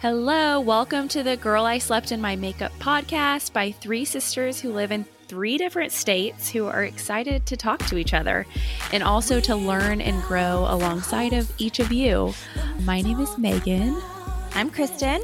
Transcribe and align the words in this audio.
Hello, 0.00 0.60
welcome 0.60 1.08
to 1.08 1.24
the 1.24 1.36
Girl 1.36 1.64
I 1.64 1.78
Slept 1.78 2.12
in 2.12 2.20
My 2.20 2.36
Makeup 2.36 2.70
podcast 2.78 3.52
by 3.52 3.72
three 3.72 4.04
sisters 4.04 4.60
who 4.60 4.72
live 4.72 4.92
in 4.92 5.04
three 5.26 5.58
different 5.58 5.90
states 5.90 6.48
who 6.48 6.66
are 6.66 6.84
excited 6.84 7.46
to 7.46 7.56
talk 7.56 7.84
to 7.86 7.98
each 7.98 8.14
other 8.14 8.46
and 8.92 9.02
also 9.02 9.40
to 9.40 9.56
learn 9.56 10.00
and 10.00 10.22
grow 10.22 10.66
alongside 10.68 11.32
of 11.32 11.52
each 11.58 11.80
of 11.80 11.90
you. 11.90 12.32
My 12.84 13.00
name 13.00 13.18
is 13.18 13.36
Megan. 13.38 14.00
I'm 14.54 14.70
Kristen. 14.70 15.20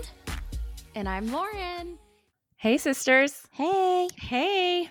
And 0.97 1.09
I'm 1.09 1.31
Lauren. 1.31 1.97
Hey, 2.57 2.77
sisters. 2.77 3.47
Hey. 3.53 4.09
Hey. 4.17 4.91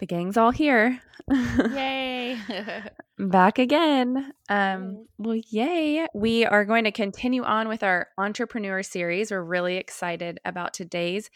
The 0.00 0.06
gang's 0.06 0.36
all 0.36 0.50
here. 0.50 1.00
Yay. 1.30 2.38
Back 3.18 3.58
again. 3.58 4.32
Um, 4.48 5.06
well, 5.18 5.40
yay. 5.50 6.06
We 6.14 6.44
are 6.44 6.64
going 6.64 6.84
to 6.84 6.92
continue 6.92 7.42
on 7.42 7.68
with 7.68 7.82
our 7.82 8.08
entrepreneur 8.16 8.82
series. 8.82 9.30
We're 9.30 9.42
really 9.42 9.76
excited 9.76 10.38
about 10.44 10.74
today's 10.74 11.30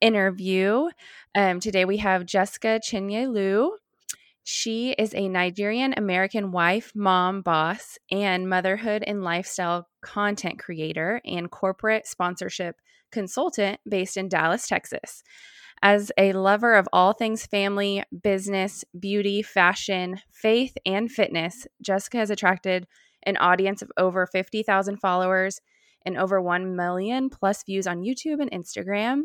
interview. 0.00 0.88
Um, 1.34 1.60
today 1.60 1.84
we 1.84 1.98
have 1.98 2.26
Jessica 2.26 2.80
Chinyelu. 2.82 3.70
She 4.44 4.92
is 4.92 5.14
a 5.14 5.28
Nigerian 5.28 5.92
American 5.98 6.52
wife, 6.52 6.92
mom, 6.94 7.42
boss, 7.42 7.98
and 8.10 8.48
motherhood 8.48 9.04
and 9.06 9.22
lifestyle 9.22 9.88
content 10.00 10.58
creator 10.58 11.20
and 11.26 11.50
corporate 11.50 12.06
sponsorship 12.06 12.76
consultant 13.12 13.80
based 13.86 14.16
in 14.16 14.28
Dallas, 14.28 14.66
Texas. 14.66 15.22
As 15.82 16.10
a 16.18 16.32
lover 16.32 16.74
of 16.74 16.88
all 16.92 17.12
things 17.12 17.46
family, 17.46 18.02
business, 18.22 18.84
beauty, 18.98 19.42
fashion, 19.42 20.20
faith, 20.30 20.76
and 20.84 21.10
fitness, 21.10 21.66
Jessica 21.80 22.18
has 22.18 22.30
attracted 22.30 22.86
an 23.24 23.36
audience 23.36 23.82
of 23.82 23.90
over 23.96 24.26
50,000 24.26 24.96
followers 24.98 25.60
and 26.04 26.16
over 26.16 26.40
1 26.40 26.76
million 26.76 27.28
plus 27.28 27.62
views 27.64 27.86
on 27.86 28.02
YouTube 28.02 28.40
and 28.40 28.50
Instagram. 28.50 29.22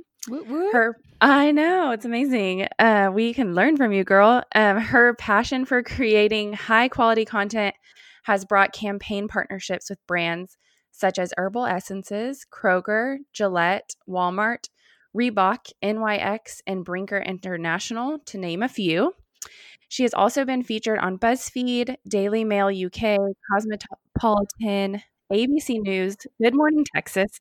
Her, 0.71 0.97
I 1.21 1.51
know 1.51 1.91
it's 1.91 2.05
amazing. 2.05 2.67
Uh, 2.79 3.11
we 3.13 3.33
can 3.33 3.55
learn 3.55 3.77
from 3.77 3.91
you, 3.91 4.03
girl. 4.03 4.43
Um, 4.55 4.77
her 4.77 5.13
passion 5.15 5.65
for 5.65 5.83
creating 5.83 6.53
high 6.53 6.87
quality 6.87 7.25
content 7.25 7.75
has 8.23 8.45
brought 8.45 8.73
campaign 8.73 9.27
partnerships 9.27 9.89
with 9.89 10.05
brands 10.07 10.57
such 10.91 11.17
as 11.19 11.33
Herbal 11.37 11.65
Essences, 11.65 12.45
Kroger, 12.49 13.17
Gillette, 13.33 13.95
Walmart, 14.07 14.69
Reebok, 15.15 15.71
NYX, 15.83 16.61
and 16.65 16.83
Brinker 16.83 17.19
International, 17.19 18.19
to 18.25 18.37
name 18.37 18.63
a 18.63 18.69
few. 18.69 19.13
She 19.89 20.03
has 20.03 20.13
also 20.13 20.43
been 20.45 20.63
featured 20.63 20.99
on 20.99 21.19
BuzzFeed, 21.19 21.97
Daily 22.07 22.43
Mail 22.43 22.67
UK, 22.67 23.19
Cosmopolitan, 23.51 25.03
ABC 25.31 25.79
News, 25.81 26.17
Good 26.41 26.55
Morning 26.55 26.85
Texas, 26.95 27.39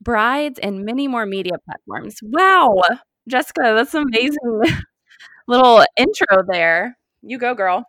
Brides, 0.00 0.58
and 0.58 0.84
many 0.84 1.06
more 1.06 1.26
media 1.26 1.54
platforms. 1.64 2.18
Wow, 2.22 2.82
Jessica, 3.28 3.74
that's 3.76 3.94
amazing 3.94 4.62
little 5.46 5.84
intro 5.96 6.42
there. 6.48 6.98
You 7.22 7.38
go, 7.38 7.54
girl. 7.54 7.84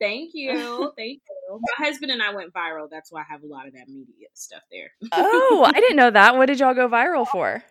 Thank 0.00 0.30
you. 0.34 0.52
Thank 0.96 1.20
you. 1.28 1.60
My 1.78 1.86
husband 1.86 2.12
and 2.12 2.22
I 2.22 2.32
went 2.32 2.52
viral. 2.52 2.88
That's 2.90 3.10
why 3.10 3.22
I 3.22 3.24
have 3.28 3.42
a 3.42 3.46
lot 3.46 3.66
of 3.66 3.72
that 3.74 3.88
media 3.88 4.28
stuff 4.34 4.62
there. 4.70 4.90
oh, 5.12 5.64
I 5.66 5.80
didn't 5.80 5.96
know 5.96 6.10
that. 6.10 6.36
What 6.36 6.46
did 6.46 6.60
y'all 6.60 6.74
go 6.74 6.88
viral 6.88 7.26
for? 7.26 7.62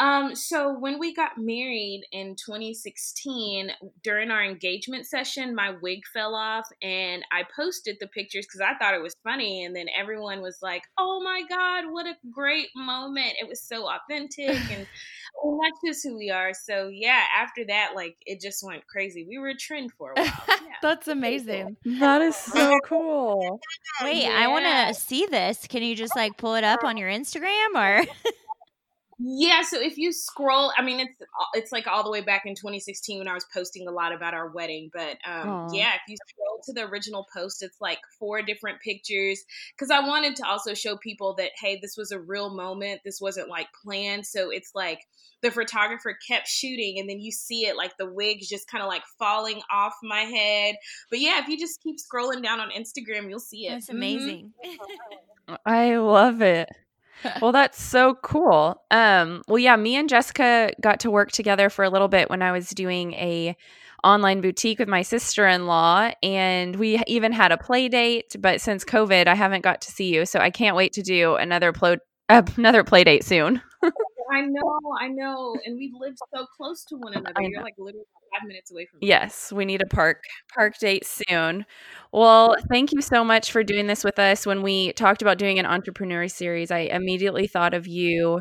Um, 0.00 0.36
so 0.36 0.72
when 0.78 0.98
we 1.00 1.12
got 1.12 1.38
married 1.38 2.04
in 2.12 2.36
2016, 2.36 3.70
during 4.04 4.30
our 4.30 4.44
engagement 4.44 5.06
session, 5.06 5.54
my 5.54 5.74
wig 5.82 6.00
fell 6.12 6.34
off 6.34 6.66
and 6.82 7.24
I 7.32 7.44
posted 7.54 7.96
the 7.98 8.06
pictures 8.06 8.46
because 8.46 8.60
I 8.60 8.78
thought 8.78 8.94
it 8.94 9.02
was 9.02 9.16
funny. 9.24 9.64
And 9.64 9.74
then 9.74 9.86
everyone 9.96 10.40
was 10.40 10.58
like, 10.62 10.82
oh 10.98 11.20
my 11.22 11.42
God, 11.48 11.90
what 11.90 12.06
a 12.06 12.14
great 12.30 12.68
moment. 12.76 13.34
It 13.40 13.48
was 13.48 13.60
so 13.60 13.88
authentic 13.88 14.56
and 14.70 14.86
well, 15.42 15.58
that's 15.62 15.80
just 15.84 16.06
who 16.06 16.16
we 16.16 16.30
are. 16.30 16.52
So 16.54 16.88
yeah, 16.92 17.24
after 17.36 17.64
that, 17.66 17.92
like 17.96 18.16
it 18.24 18.40
just 18.40 18.62
went 18.64 18.86
crazy. 18.86 19.26
We 19.28 19.38
were 19.38 19.48
a 19.48 19.56
trend 19.56 19.90
for 19.98 20.12
a 20.16 20.20
while. 20.22 20.32
Yeah. 20.48 20.74
that's 20.80 21.08
amazing. 21.08 21.76
That 21.84 22.22
is 22.22 22.36
so 22.36 22.78
cool. 22.84 23.60
Wait, 24.02 24.22
yeah. 24.22 24.36
I 24.38 24.46
want 24.46 24.64
to 24.64 24.94
see 24.94 25.26
this. 25.26 25.66
Can 25.66 25.82
you 25.82 25.96
just 25.96 26.14
like 26.14 26.36
pull 26.36 26.54
it 26.54 26.62
up 26.64 26.84
on 26.84 26.96
your 26.96 27.10
Instagram 27.10 27.74
or? 27.74 28.06
Yeah, 29.20 29.62
so 29.62 29.80
if 29.80 29.98
you 29.98 30.12
scroll, 30.12 30.72
I 30.78 30.82
mean, 30.82 31.00
it's 31.00 31.18
it's 31.54 31.72
like 31.72 31.88
all 31.88 32.04
the 32.04 32.10
way 32.10 32.20
back 32.20 32.42
in 32.46 32.54
2016 32.54 33.18
when 33.18 33.26
I 33.26 33.34
was 33.34 33.44
posting 33.52 33.88
a 33.88 33.90
lot 33.90 34.14
about 34.14 34.32
our 34.32 34.48
wedding. 34.48 34.90
But 34.92 35.18
um, 35.26 35.68
yeah, 35.72 35.94
if 35.94 36.02
you 36.06 36.16
scroll 36.28 36.60
to 36.66 36.72
the 36.72 36.88
original 36.88 37.26
post, 37.34 37.64
it's 37.64 37.80
like 37.80 37.98
four 38.20 38.42
different 38.42 38.80
pictures 38.80 39.44
because 39.76 39.90
I 39.90 40.06
wanted 40.06 40.36
to 40.36 40.46
also 40.46 40.72
show 40.72 40.96
people 40.96 41.34
that 41.34 41.50
hey, 41.60 41.80
this 41.82 41.96
was 41.96 42.12
a 42.12 42.20
real 42.20 42.54
moment. 42.54 43.00
This 43.04 43.20
wasn't 43.20 43.48
like 43.48 43.66
planned. 43.82 44.24
So 44.24 44.50
it's 44.50 44.70
like 44.76 45.00
the 45.42 45.50
photographer 45.50 46.16
kept 46.28 46.46
shooting, 46.46 47.00
and 47.00 47.10
then 47.10 47.18
you 47.18 47.32
see 47.32 47.66
it 47.66 47.76
like 47.76 47.96
the 47.98 48.08
wigs 48.08 48.48
just 48.48 48.70
kind 48.70 48.82
of 48.82 48.88
like 48.88 49.02
falling 49.18 49.60
off 49.68 49.94
my 50.00 50.20
head. 50.20 50.76
But 51.10 51.18
yeah, 51.18 51.40
if 51.40 51.48
you 51.48 51.58
just 51.58 51.82
keep 51.82 51.96
scrolling 51.96 52.40
down 52.40 52.60
on 52.60 52.70
Instagram, 52.70 53.28
you'll 53.28 53.40
see 53.40 53.66
it. 53.66 53.70
That's 53.70 53.88
amazing. 53.88 54.52
Mm-hmm. 54.64 55.54
I 55.66 55.96
love 55.96 56.40
it 56.40 56.68
well, 57.42 57.52
that's 57.52 57.82
so 57.82 58.14
cool. 58.22 58.82
Um, 58.90 59.42
well, 59.48 59.58
yeah, 59.58 59.76
me 59.76 59.96
and 59.96 60.08
Jessica 60.08 60.70
got 60.80 61.00
to 61.00 61.10
work 61.10 61.32
together 61.32 61.70
for 61.70 61.84
a 61.84 61.90
little 61.90 62.08
bit 62.08 62.30
when 62.30 62.42
I 62.42 62.52
was 62.52 62.70
doing 62.70 63.12
a 63.14 63.56
online 64.04 64.40
boutique 64.40 64.78
with 64.78 64.88
my 64.88 65.02
sister-in-law 65.02 66.12
and 66.22 66.76
we 66.76 67.02
even 67.06 67.32
had 67.32 67.50
a 67.50 67.58
play 67.58 67.88
date 67.88 68.36
but 68.38 68.60
since 68.60 68.84
covid 68.84 69.26
i 69.26 69.34
haven't 69.34 69.62
got 69.62 69.80
to 69.80 69.90
see 69.90 70.14
you 70.14 70.24
so 70.24 70.38
i 70.38 70.50
can't 70.50 70.76
wait 70.76 70.92
to 70.92 71.02
do 71.02 71.34
another 71.34 71.72
uh, 72.28 72.42
another 72.56 72.84
play 72.84 73.02
date 73.02 73.24
soon 73.24 73.60
I 74.30 74.42
know, 74.42 74.78
I 75.00 75.08
know. 75.08 75.56
And 75.64 75.76
we 75.76 75.92
live 75.98 76.14
so 76.34 76.46
close 76.56 76.84
to 76.86 76.96
one 76.96 77.14
another. 77.14 77.32
You're 77.40 77.62
like 77.62 77.74
literally 77.78 78.04
five 78.32 78.46
minutes 78.46 78.70
away 78.70 78.86
from 78.90 78.98
me. 79.00 79.08
Yes, 79.08 79.52
we 79.52 79.64
need 79.64 79.82
a 79.82 79.86
park 79.86 80.22
park 80.54 80.78
date 80.78 81.06
soon. 81.06 81.64
Well, 82.12 82.56
thank 82.70 82.92
you 82.92 83.00
so 83.00 83.24
much 83.24 83.50
for 83.52 83.62
doing 83.62 83.86
this 83.86 84.04
with 84.04 84.18
us. 84.18 84.46
When 84.46 84.62
we 84.62 84.92
talked 84.92 85.22
about 85.22 85.38
doing 85.38 85.58
an 85.58 85.66
entrepreneur 85.66 86.28
series, 86.28 86.70
I 86.70 86.80
immediately 86.80 87.46
thought 87.46 87.74
of 87.74 87.86
you 87.86 88.40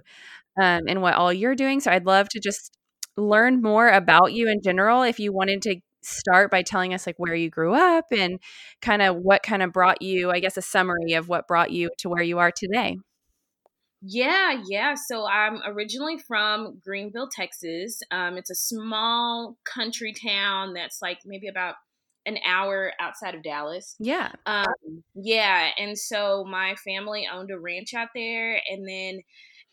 um, 0.62 0.82
and 0.88 1.02
what 1.02 1.16
all 1.16 1.32
you're 1.32 1.56
doing. 1.56 1.80
So 1.80 1.92
I'd 1.92 2.06
love 2.06 2.28
to 2.30 2.40
just 2.40 2.78
learn 3.16 3.62
more 3.62 3.88
about 3.90 4.34
you 4.34 4.50
in 4.50 4.62
general. 4.62 5.04
If 5.04 5.20
you 5.20 5.34
wanted 5.34 5.62
to 5.64 5.78
start 6.04 6.52
by 6.52 6.62
telling 6.62 6.94
us 6.94 7.06
like 7.06 7.16
where 7.18 7.36
you 7.36 7.50
grew 7.50 7.74
up 7.74 8.06
and 8.12 8.40
kind 8.82 9.02
of 9.02 9.18
what 9.18 9.44
kind 9.44 9.62
of 9.62 9.74
brought 9.74 10.02
you, 10.02 10.32
I 10.32 10.40
guess, 10.40 10.58
a 10.58 10.62
summary 10.62 11.14
of 11.14 11.28
what 11.28 11.48
brought 11.48 11.72
you 11.72 11.90
to 12.00 12.10
where 12.10 12.24
you 12.24 12.40
are 12.40 12.52
today. 12.52 12.98
Yeah, 14.02 14.62
yeah. 14.68 14.94
So 14.96 15.26
I'm 15.28 15.60
originally 15.66 16.18
from 16.20 16.80
Greenville, 16.84 17.30
Texas. 17.32 18.00
Um, 18.12 18.38
it's 18.38 18.52
a 18.52 18.56
small 18.56 19.58
country 19.64 20.14
town 20.14 20.74
that's 20.74 21.02
like 21.02 21.20
maybe 21.26 21.48
about 21.48 21.76
an 22.28 22.38
hour 22.46 22.92
outside 23.00 23.34
of 23.34 23.42
Dallas. 23.42 23.96
Yeah. 24.00 24.32
Um, 24.46 25.04
yeah. 25.16 25.70
And 25.80 25.98
so 25.98 26.46
my 26.48 26.76
family 26.76 27.28
owned 27.32 27.50
a 27.52 27.60
ranch 27.60 27.94
out 27.96 28.10
there. 28.14 28.62
And 28.70 28.88
then 28.88 29.22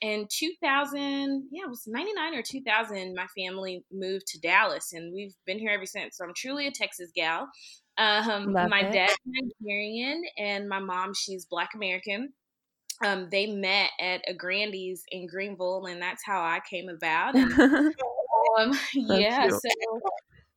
in 0.01 0.27
2000, 0.31 1.49
yeah, 1.51 1.65
it 1.65 1.69
was 1.69 1.83
99 1.87 2.35
or 2.35 2.43
2000, 2.43 3.15
my 3.15 3.27
family 3.37 3.85
moved 3.93 4.27
to 4.29 4.41
Dallas. 4.41 4.93
And 4.93 5.13
we've 5.13 5.35
been 5.47 5.59
here 5.59 5.73
ever 5.73 5.87
since. 5.87 6.17
So 6.17 6.25
I'm 6.25 6.33
truly 6.35 6.67
a 6.67 6.71
Texas 6.71 7.11
gal. 7.15 7.49
Um, 7.99 8.53
my 8.53 8.81
it. 8.81 8.93
dad's 8.93 9.17
Nigerian 9.27 10.23
and 10.39 10.69
my 10.69 10.81
mom, 10.81 11.13
she's 11.15 11.47
Black 11.47 11.71
American 11.75 12.33
um, 13.05 13.29
they 13.31 13.47
met 13.47 13.91
at 14.01 14.23
a 14.29 14.35
Grandy's 14.35 15.03
in 15.11 15.27
Greenville, 15.27 15.87
and 15.87 16.01
that's 16.01 16.23
how 16.25 16.41
I 16.41 16.61
came 16.69 16.89
about. 16.89 17.35
And, 17.35 17.53
um, 18.59 18.79
yeah, 18.95 19.49
so 19.49 20.01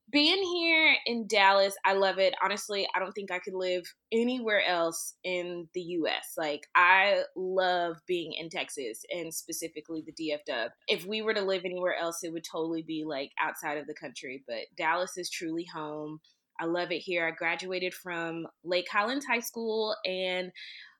being 0.09 0.41
here 0.41 0.95
in 1.05 1.27
Dallas, 1.27 1.75
I 1.83 1.93
love 1.93 2.17
it. 2.17 2.33
Honestly, 2.41 2.87
I 2.95 2.99
don't 2.99 3.11
think 3.11 3.29
I 3.29 3.39
could 3.39 3.53
live 3.53 3.83
anywhere 4.11 4.63
else 4.65 5.15
in 5.23 5.67
the 5.73 5.81
US. 5.81 6.33
Like, 6.37 6.67
I 6.75 7.23
love 7.35 7.97
being 8.07 8.33
in 8.33 8.49
Texas 8.49 9.03
and 9.11 9.33
specifically 9.33 10.06
the 10.06 10.13
DFW. 10.13 10.69
If 10.88 11.06
we 11.06 11.21
were 11.21 11.33
to 11.33 11.41
live 11.41 11.63
anywhere 11.65 11.95
else, 11.95 12.23
it 12.23 12.31
would 12.31 12.45
totally 12.50 12.83
be 12.83 13.03
like 13.06 13.31
outside 13.41 13.77
of 13.77 13.88
the 13.88 13.94
country, 13.94 14.44
but 14.47 14.65
Dallas 14.77 15.17
is 15.17 15.29
truly 15.29 15.65
home. 15.65 16.19
I 16.59 16.65
love 16.65 16.91
it 16.91 17.00
here. 17.00 17.27
I 17.27 17.31
graduated 17.31 17.94
from 17.94 18.47
Lake 18.63 18.88
Highlands 18.91 19.25
High 19.25 19.41
School 19.41 19.95
and 20.06 20.51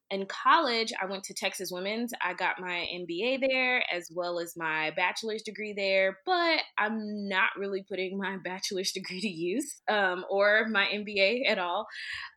in 0.10 0.26
college, 0.26 0.94
I 1.02 1.06
went 1.06 1.24
to 1.26 1.34
Texas 1.34 1.70
Women's. 1.72 2.14
I 2.22 2.34
got 2.34 2.60
my 2.60 2.88
MBA 2.94 3.42
there 3.42 3.84
as 3.92 4.10
well 4.12 4.40
as 4.40 4.56
my 4.56 4.92
bachelor's 4.96 5.42
degree 5.42 5.74
there, 5.74 6.20
but 6.26 6.60
I'm 6.78 7.28
not 7.28 7.50
really 7.58 7.84
putting 7.84 8.18
my 8.18 8.38
bachelor's 8.44 8.92
degree 8.92 9.22
to 9.22 9.28
use 9.28 9.82
um, 9.90 10.26
or 10.30 10.68
my 10.70 10.86
MBA 10.86 11.50
at 11.50 11.60
all. 11.60 11.88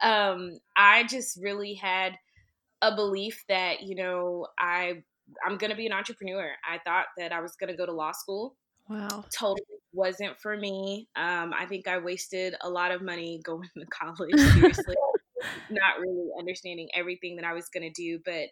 Um, 0.02 0.58
I 0.76 1.04
just 1.04 1.38
really 1.40 1.74
had 1.74 2.18
a 2.82 2.94
belief 2.94 3.44
that, 3.48 3.82
you 3.82 3.94
know, 3.94 4.46
I 4.58 5.02
I'm 5.46 5.58
going 5.58 5.70
to 5.70 5.76
be 5.76 5.86
an 5.86 5.92
entrepreneur. 5.92 6.50
I 6.68 6.78
thought 6.78 7.06
that 7.16 7.30
I 7.30 7.40
was 7.40 7.54
going 7.54 7.70
to 7.70 7.76
go 7.76 7.86
to 7.86 7.92
law 7.92 8.10
school. 8.10 8.56
Wow. 8.88 9.24
Totally 9.32 9.62
wasn't 9.92 10.38
for 10.40 10.56
me. 10.56 11.08
Um, 11.14 11.52
I 11.56 11.66
think 11.66 11.86
I 11.86 11.98
wasted 11.98 12.54
a 12.60 12.68
lot 12.68 12.90
of 12.90 13.02
money 13.02 13.40
going 13.44 13.68
to 13.78 13.86
college, 13.86 14.34
seriously 14.54 14.96
not 15.70 16.00
really 16.00 16.30
understanding 16.38 16.88
everything 16.94 17.36
that 17.36 17.44
I 17.44 17.52
was 17.52 17.68
going 17.68 17.90
to 17.90 18.02
do. 18.02 18.20
But 18.24 18.48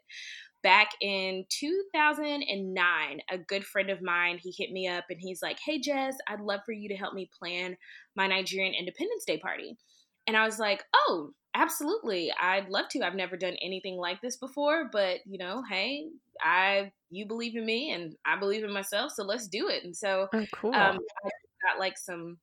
back 0.63 0.91
in 1.01 1.45
2009, 1.51 3.21
a 3.31 3.39
good 3.39 3.65
friend 3.65 3.91
of 3.91 4.03
mine, 4.03 4.39
he 4.43 4.55
hit 4.57 4.73
me 4.73 4.89
up 4.89 5.05
and 5.11 5.19
he's 5.21 5.43
like, 5.43 5.59
Hey, 5.65 5.81
Jess, 5.81 6.17
I'd 6.29 6.41
love 6.41 6.61
for 6.65 6.73
you 6.73 6.89
to 6.89 6.97
help 6.97 7.15
me 7.15 7.31
plan 7.39 7.77
my 8.17 8.27
Nigerian 8.27 8.75
Independence 8.75 9.25
Day 9.25 9.39
party. 9.39 9.77
And 10.27 10.37
I 10.37 10.45
was 10.45 10.59
like, 10.59 10.85
Oh, 10.95 11.31
absolutely. 11.55 12.33
I'd 12.41 12.69
love 12.69 12.89
to. 12.91 13.03
I've 13.03 13.15
never 13.15 13.37
done 13.37 13.57
anything 13.63 13.97
like 13.97 14.21
this 14.21 14.37
before, 14.37 14.89
but 14.91 15.19
you 15.27 15.39
know, 15.39 15.63
hey, 15.69 16.07
I 16.43 16.93
you 17.11 17.27
believe 17.27 17.57
in 17.57 17.65
me 17.65 17.93
and 17.93 18.15
I 18.27 18.39
believe 18.39 18.65
in 18.65 18.73
myself, 18.73 19.13
so 19.13 19.25
let's 19.25 19.49
do 19.49 19.69
it. 19.69 19.85
And 19.85 19.97
so 19.97 20.29
oh, 20.33 20.47
cool. 20.53 20.75
um, 20.75 20.99
I 21.25 21.31
got 21.67 21.79
like 21.79 21.99
some 21.99 22.39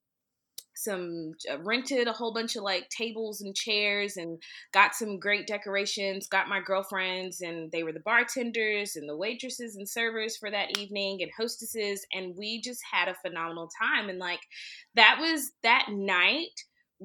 some 0.75 1.31
uh, 1.51 1.57
rented 1.59 2.07
a 2.07 2.13
whole 2.13 2.33
bunch 2.33 2.55
of 2.55 2.63
like 2.63 2.87
tables 2.89 3.41
and 3.41 3.55
chairs 3.55 4.17
and 4.17 4.41
got 4.73 4.93
some 4.93 5.19
great 5.19 5.47
decorations 5.47 6.27
got 6.27 6.49
my 6.49 6.59
girlfriends 6.59 7.41
and 7.41 7.71
they 7.71 7.83
were 7.83 7.93
the 7.93 7.99
bartenders 8.01 8.95
and 8.95 9.07
the 9.07 9.15
waitresses 9.15 9.75
and 9.75 9.87
servers 9.87 10.37
for 10.37 10.51
that 10.51 10.77
evening 10.77 11.19
and 11.21 11.31
hostesses 11.37 12.05
and 12.13 12.35
we 12.37 12.61
just 12.61 12.81
had 12.91 13.07
a 13.07 13.15
phenomenal 13.15 13.69
time 13.81 14.09
and 14.09 14.19
like 14.19 14.41
that 14.95 15.17
was 15.19 15.51
that 15.63 15.87
night 15.89 16.51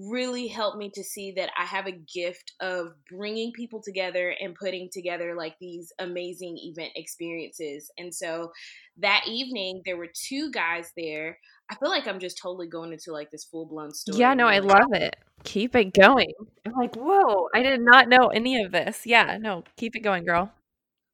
really 0.09 0.47
helped 0.47 0.79
me 0.79 0.91
to 0.95 1.03
see 1.03 1.33
that 1.33 1.51
I 1.59 1.65
have 1.65 1.87
a 1.87 1.93
gift 1.93 2.53
of 2.61 2.93
bringing 3.11 3.53
people 3.53 3.83
together 3.83 4.35
and 4.41 4.55
putting 4.55 4.89
together 4.93 5.35
like 5.37 5.57
these 5.61 5.93
amazing 5.99 6.59
event 6.59 6.93
experiences. 6.97 7.91
And 7.99 8.15
so 8.15 8.53
that 8.99 9.25
evening, 9.27 9.83
there 9.85 9.97
were 9.97 10.09
two 10.13 10.51
guys 10.51 10.93
there. 10.97 11.39
I 11.71 11.75
feel 11.77 11.91
like 11.91 12.07
I'm 12.07 12.21
just 12.21 12.39
totally 12.39 12.69
going 12.69 12.93
into 12.93 13.13
like 13.13 13.31
this 13.31 13.45
full 13.45 13.67
blown 13.67 13.93
story. 13.93 14.19
Yeah, 14.19 14.35
no, 14.35 14.47
I 14.47 14.59
love 14.59 14.93
it. 14.93 15.17
Keep 15.45 15.77
it 15.77 15.95
going. 15.95 16.33
I'm 16.67 16.73
like, 16.73 16.97
whoa, 16.97 17.49
I 17.55 17.63
did 17.63 17.81
not 17.81 18.09
know 18.09 18.29
any 18.29 18.63
of 18.63 18.73
this. 18.73 19.07
Yeah, 19.07 19.39
no, 19.41 19.65
keep 19.77 19.97
it 19.97 20.01
going, 20.01 20.25
girl. 20.25 20.53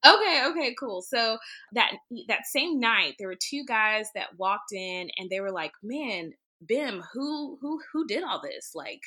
Okay, 0.04 0.42
okay, 0.46 0.74
cool. 0.78 1.02
So 1.02 1.38
that 1.72 1.92
that 2.28 2.46
same 2.46 2.78
night, 2.78 3.14
there 3.18 3.28
were 3.28 3.36
two 3.40 3.64
guys 3.66 4.06
that 4.14 4.36
walked 4.38 4.72
in 4.72 5.08
and 5.16 5.30
they 5.30 5.40
were 5.40 5.50
like, 5.50 5.72
"Man, 5.82 6.32
Bim, 6.64 7.02
who 7.12 7.58
who 7.60 7.80
who 7.92 8.06
did 8.06 8.24
all 8.24 8.40
this? 8.40 8.72
Like, 8.74 9.00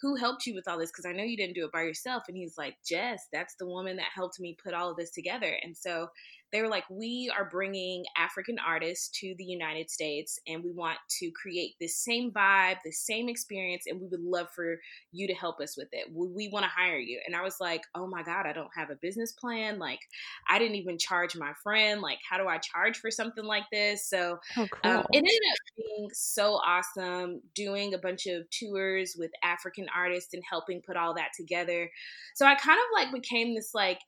who 0.00 0.16
helped 0.16 0.46
you 0.46 0.54
with 0.54 0.66
all 0.68 0.78
this? 0.78 0.90
Because 0.90 1.06
I 1.06 1.12
know 1.12 1.24
you 1.24 1.36
didn't 1.36 1.54
do 1.54 1.64
it 1.64 1.72
by 1.72 1.82
yourself. 1.82 2.24
And 2.28 2.36
he's 2.36 2.56
like, 2.56 2.76
Jess, 2.88 3.26
that's 3.32 3.54
the 3.58 3.66
woman 3.66 3.96
that 3.96 4.06
helped 4.14 4.40
me 4.40 4.56
put 4.62 4.74
all 4.74 4.90
of 4.90 4.96
this 4.96 5.10
together. 5.10 5.56
And 5.62 5.76
so 5.76 6.08
they 6.52 6.62
were 6.62 6.68
like, 6.68 6.84
we 6.90 7.32
are 7.36 7.48
bringing 7.48 8.04
African 8.16 8.56
artists 8.58 9.08
to 9.20 9.34
the 9.38 9.44
United 9.44 9.90
States 9.90 10.38
and 10.46 10.64
we 10.64 10.72
want 10.72 10.98
to 11.20 11.30
create 11.30 11.74
this 11.80 11.96
same 11.96 12.32
vibe, 12.32 12.76
the 12.84 12.92
same 12.92 13.28
experience, 13.28 13.84
and 13.86 14.00
we 14.00 14.08
would 14.08 14.20
love 14.20 14.48
for 14.54 14.76
you 15.12 15.26
to 15.26 15.34
help 15.34 15.60
us 15.60 15.76
with 15.76 15.88
it. 15.92 16.08
We, 16.12 16.26
we 16.28 16.50
want 16.52 16.64
to 16.64 16.70
hire 16.70 16.98
you. 16.98 17.20
And 17.26 17.36
I 17.36 17.42
was 17.42 17.56
like, 17.60 17.82
oh 17.94 18.06
my 18.06 18.22
God, 18.22 18.46
I 18.46 18.52
don't 18.52 18.70
have 18.74 18.90
a 18.90 18.96
business 19.00 19.32
plan. 19.32 19.78
Like, 19.78 20.00
I 20.48 20.58
didn't 20.58 20.76
even 20.76 20.98
charge 20.98 21.36
my 21.36 21.52
friend. 21.62 22.00
Like, 22.00 22.18
how 22.28 22.38
do 22.38 22.48
I 22.48 22.58
charge 22.58 22.98
for 22.98 23.10
something 23.10 23.44
like 23.44 23.64
this? 23.72 24.08
So 24.08 24.38
oh, 24.56 24.66
cool. 24.70 24.90
um, 24.90 25.04
it 25.12 25.18
ended 25.18 25.30
up 25.52 25.58
being 25.76 26.08
so 26.12 26.54
awesome 26.54 27.40
doing 27.54 27.94
a 27.94 27.98
bunch 27.98 28.26
of 28.26 28.42
tours 28.50 29.14
with 29.18 29.30
African 29.42 29.86
artists 29.94 30.34
and 30.34 30.42
helping 30.48 30.82
put 30.86 30.96
all 30.96 31.14
that 31.14 31.30
together. 31.36 31.90
So 32.34 32.46
I 32.46 32.54
kind 32.54 32.78
of 32.78 32.86
like 32.94 33.12
became 33.12 33.54
this 33.54 33.70
like, 33.74 34.00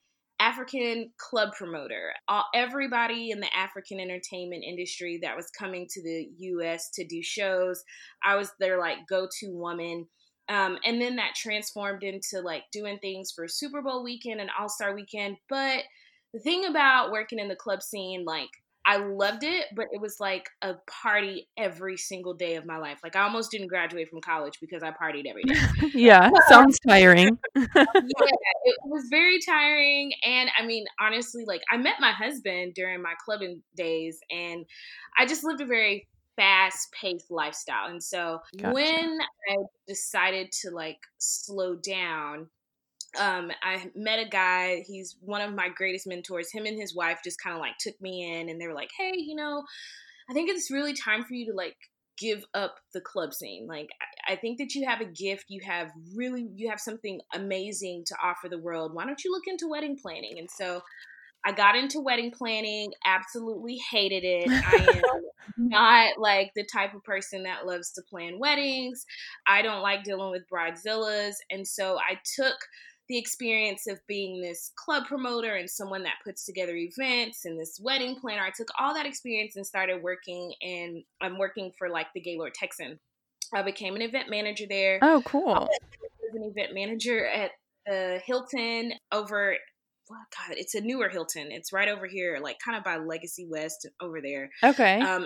African 0.43 1.09
club 1.17 1.53
promoter. 1.57 2.11
All, 2.27 2.43
everybody 2.53 3.31
in 3.31 3.39
the 3.39 3.55
African 3.55 3.97
entertainment 3.97 4.65
industry 4.65 5.19
that 5.21 5.37
was 5.37 5.49
coming 5.57 5.87
to 5.91 6.03
the 6.03 6.27
US 6.37 6.89
to 6.95 7.05
do 7.05 7.23
shows, 7.23 7.81
I 8.25 8.35
was 8.35 8.51
their 8.59 8.77
like 8.77 8.97
go 9.09 9.27
to 9.39 9.51
woman. 9.51 10.07
Um, 10.49 10.77
and 10.83 11.01
then 11.01 11.15
that 11.15 11.35
transformed 11.35 12.03
into 12.03 12.41
like 12.41 12.63
doing 12.73 12.99
things 12.99 13.31
for 13.33 13.47
Super 13.47 13.81
Bowl 13.81 14.03
weekend 14.03 14.41
and 14.41 14.49
All 14.59 14.67
Star 14.67 14.93
weekend. 14.93 15.37
But 15.47 15.83
the 16.33 16.41
thing 16.41 16.65
about 16.65 17.11
working 17.11 17.39
in 17.39 17.47
the 17.47 17.55
club 17.55 17.81
scene, 17.81 18.25
like 18.25 18.49
I 18.85 18.97
loved 18.97 19.43
it, 19.43 19.65
but 19.75 19.87
it 19.91 20.01
was 20.01 20.19
like 20.19 20.49
a 20.61 20.73
party 21.03 21.47
every 21.57 21.95
single 21.97 22.33
day 22.33 22.55
of 22.55 22.65
my 22.65 22.77
life. 22.77 22.99
Like 23.03 23.15
I 23.15 23.21
almost 23.21 23.51
didn't 23.51 23.67
graduate 23.67 24.09
from 24.09 24.19
college 24.21 24.59
because 24.59 24.83
I 24.83 24.91
partied 24.91 25.25
every 25.25 25.43
day. 25.43 25.59
yeah, 25.93 26.29
sounds 26.49 26.77
tiring. 26.87 27.37
yeah, 27.55 27.85
it 27.85 28.75
was 28.83 29.07
very 29.09 29.39
tiring. 29.39 30.11
And 30.25 30.49
I 30.59 30.65
mean, 30.65 30.85
honestly, 30.99 31.45
like 31.45 31.61
I 31.71 31.77
met 31.77 31.95
my 31.99 32.11
husband 32.11 32.73
during 32.73 33.01
my 33.01 33.13
clubbing 33.23 33.61
days, 33.75 34.19
and 34.29 34.65
I 35.17 35.25
just 35.25 35.43
lived 35.43 35.61
a 35.61 35.65
very 35.65 36.07
fast 36.35 36.89
paced 36.99 37.31
lifestyle. 37.31 37.87
And 37.87 38.03
so 38.03 38.39
gotcha. 38.57 38.73
when 38.73 39.17
I 39.49 39.55
decided 39.87 40.51
to 40.63 40.71
like 40.71 40.99
slow 41.19 41.75
down, 41.75 42.47
um, 43.19 43.51
I 43.61 43.91
met 43.95 44.19
a 44.19 44.29
guy. 44.29 44.83
He's 44.87 45.15
one 45.21 45.41
of 45.41 45.53
my 45.53 45.69
greatest 45.69 46.07
mentors. 46.07 46.51
Him 46.51 46.65
and 46.65 46.79
his 46.79 46.95
wife 46.95 47.19
just 47.23 47.41
kind 47.41 47.55
of 47.55 47.61
like 47.61 47.77
took 47.79 47.99
me 48.01 48.33
in, 48.33 48.49
and 48.49 48.59
they 48.59 48.67
were 48.67 48.73
like, 48.73 48.91
"Hey, 48.97 49.13
you 49.15 49.35
know, 49.35 49.63
I 50.29 50.33
think 50.33 50.49
it's 50.49 50.71
really 50.71 50.93
time 50.93 51.23
for 51.23 51.33
you 51.33 51.45
to 51.47 51.53
like 51.53 51.75
give 52.17 52.43
up 52.53 52.75
the 52.93 53.01
club 53.01 53.33
scene. 53.33 53.67
Like, 53.67 53.89
I, 54.27 54.33
I 54.33 54.35
think 54.35 54.57
that 54.59 54.75
you 54.75 54.87
have 54.87 55.01
a 55.01 55.05
gift. 55.05 55.45
You 55.49 55.61
have 55.65 55.89
really, 56.15 56.49
you 56.55 56.69
have 56.69 56.79
something 56.79 57.19
amazing 57.33 58.03
to 58.07 58.15
offer 58.23 58.49
the 58.49 58.59
world. 58.59 58.93
Why 58.93 59.05
don't 59.05 59.23
you 59.23 59.31
look 59.31 59.47
into 59.47 59.69
wedding 59.69 59.97
planning?" 60.01 60.39
And 60.39 60.49
so 60.49 60.81
I 61.45 61.51
got 61.51 61.75
into 61.75 61.99
wedding 61.99 62.31
planning, 62.31 62.93
absolutely 63.05 63.77
hated 63.91 64.23
it. 64.23 64.49
I 64.49 65.01
am 65.57 65.69
not 65.69 66.17
like 66.17 66.51
the 66.55 66.65
type 66.71 66.93
of 66.93 67.03
person 67.03 67.43
that 67.43 67.65
loves 67.65 67.91
to 67.93 68.01
plan 68.09 68.39
weddings. 68.39 69.05
I 69.45 69.61
don't 69.61 69.81
like 69.81 70.03
dealing 70.03 70.31
with 70.31 70.43
bridezillas. 70.51 71.33
And 71.51 71.67
so 71.67 71.97
I 71.97 72.19
took 72.35 72.55
the 73.09 73.17
experience 73.17 73.87
of 73.87 73.99
being 74.07 74.41
this 74.41 74.71
club 74.75 75.05
promoter 75.05 75.55
and 75.55 75.69
someone 75.69 76.03
that 76.03 76.15
puts 76.23 76.45
together 76.45 76.75
events 76.75 77.45
and 77.45 77.59
this 77.59 77.79
wedding 77.81 78.15
planner. 78.15 78.41
I 78.41 78.51
took 78.55 78.69
all 78.79 78.93
that 78.93 79.05
experience 79.05 79.55
and 79.55 79.65
started 79.65 80.01
working 80.01 80.53
and 80.61 81.03
I'm 81.21 81.37
working 81.37 81.71
for 81.77 81.89
like 81.89 82.07
the 82.13 82.21
Gaylord 82.21 82.53
Texan. 82.53 82.99
I 83.53 83.61
became 83.61 83.95
an 83.95 84.01
event 84.01 84.29
manager 84.29 84.65
there. 84.67 84.99
Oh, 85.01 85.21
cool. 85.25 85.53
I 85.53 85.59
was 85.59 86.35
an 86.35 86.43
event 86.43 86.73
manager 86.73 87.27
at 87.27 87.51
the 87.85 88.21
Hilton 88.25 88.93
over 89.11 89.57
oh 90.11 90.15
God, 90.15 90.57
it's 90.57 90.75
a 90.75 90.81
newer 90.81 91.09
Hilton. 91.09 91.51
It's 91.51 91.73
right 91.73 91.89
over 91.89 92.07
here, 92.07 92.39
like 92.41 92.57
kind 92.63 92.77
of 92.77 92.83
by 92.83 92.97
Legacy 92.97 93.47
West 93.49 93.87
over 94.01 94.21
there. 94.21 94.49
Okay. 94.63 94.99
Um, 94.99 95.25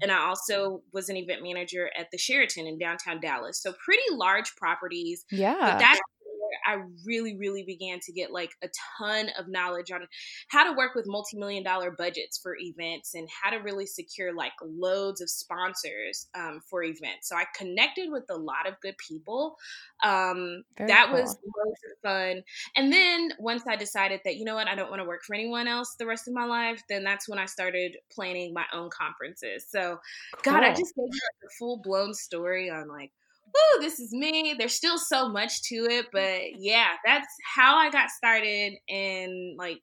and 0.00 0.10
I 0.10 0.18
also 0.18 0.82
was 0.92 1.08
an 1.08 1.16
event 1.16 1.42
manager 1.42 1.90
at 1.98 2.10
the 2.10 2.18
Sheraton 2.18 2.66
in 2.66 2.78
downtown 2.78 3.20
Dallas. 3.20 3.60
So 3.60 3.72
pretty 3.84 4.02
large 4.12 4.54
properties. 4.56 5.24
Yeah. 5.30 5.56
But 5.58 5.78
that's 5.78 6.00
I 6.66 6.82
really, 7.04 7.36
really 7.36 7.62
began 7.62 8.00
to 8.00 8.12
get 8.12 8.32
like 8.32 8.50
a 8.62 8.68
ton 8.98 9.30
of 9.38 9.48
knowledge 9.48 9.90
on 9.90 10.06
how 10.48 10.68
to 10.68 10.76
work 10.76 10.94
with 10.94 11.06
multi 11.06 11.36
million 11.36 11.62
dollar 11.62 11.90
budgets 11.90 12.38
for 12.38 12.56
events 12.58 13.14
and 13.14 13.28
how 13.30 13.50
to 13.50 13.58
really 13.58 13.86
secure 13.86 14.34
like 14.34 14.52
loads 14.62 15.20
of 15.20 15.30
sponsors 15.30 16.28
um, 16.34 16.60
for 16.68 16.82
events. 16.82 17.28
So 17.28 17.36
I 17.36 17.44
connected 17.56 18.10
with 18.10 18.24
a 18.30 18.36
lot 18.36 18.66
of 18.66 18.80
good 18.80 18.96
people. 18.98 19.56
Um, 20.04 20.64
that 20.78 21.06
cool. 21.06 21.20
was 21.20 21.36
loads 21.44 21.80
of 21.90 21.98
fun. 22.02 22.42
And 22.76 22.92
then 22.92 23.32
once 23.38 23.62
I 23.68 23.76
decided 23.76 24.20
that, 24.24 24.36
you 24.36 24.44
know 24.44 24.54
what, 24.54 24.68
I 24.68 24.74
don't 24.74 24.90
want 24.90 25.00
to 25.00 25.08
work 25.08 25.22
for 25.26 25.34
anyone 25.34 25.68
else 25.68 25.94
the 25.98 26.06
rest 26.06 26.28
of 26.28 26.34
my 26.34 26.44
life, 26.44 26.82
then 26.88 27.04
that's 27.04 27.28
when 27.28 27.38
I 27.38 27.46
started 27.46 27.96
planning 28.10 28.52
my 28.52 28.64
own 28.72 28.90
conferences. 28.90 29.66
So, 29.68 29.98
cool. 30.42 30.52
God, 30.52 30.62
I 30.62 30.70
just 30.70 30.94
gave 30.94 31.04
you 31.04 31.06
like 31.06 31.50
a 31.50 31.54
full 31.58 31.78
blown 31.78 32.14
story 32.14 32.70
on 32.70 32.88
like 32.88 33.12
woo, 33.54 33.80
this 33.80 34.00
is 34.00 34.12
me. 34.12 34.54
There's 34.58 34.74
still 34.74 34.98
so 34.98 35.28
much 35.28 35.62
to 35.64 35.74
it, 35.74 36.06
but 36.12 36.58
yeah, 36.58 36.88
that's 37.04 37.26
how 37.54 37.76
I 37.76 37.90
got 37.90 38.10
started 38.10 38.74
in 38.88 39.56
like 39.58 39.82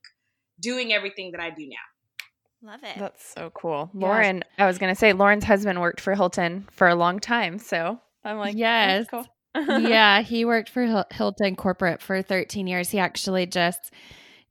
doing 0.60 0.94
everything 0.94 1.32
that 1.32 1.42
I 1.42 1.50
do 1.50 1.68
now. 1.68 2.72
Love 2.72 2.84
it. 2.84 2.98
That's 2.98 3.26
so 3.26 3.52
cool. 3.52 3.90
Yeah. 3.94 4.08
Lauren, 4.08 4.44
I 4.58 4.66
was 4.66 4.78
going 4.78 4.94
to 4.94 5.00
say 5.00 5.14
Lauren's 5.14 5.46
husband 5.46 5.80
worked 5.80 6.02
for 6.02 6.14
Hilton 6.14 6.68
for 6.72 6.88
a 6.88 6.96
long 6.96 7.20
time, 7.20 7.58
so 7.58 8.00
I'm 8.24 8.38
like, 8.38 8.56
yes. 8.56 9.08
Cool. 9.10 9.26
yeah, 9.56 10.22
he 10.22 10.46
worked 10.46 10.70
for 10.70 11.06
Hilton 11.12 11.56
corporate 11.56 12.02
for 12.02 12.22
13 12.22 12.68
years. 12.68 12.90
He 12.90 13.00
actually 13.00 13.46
just 13.46 13.92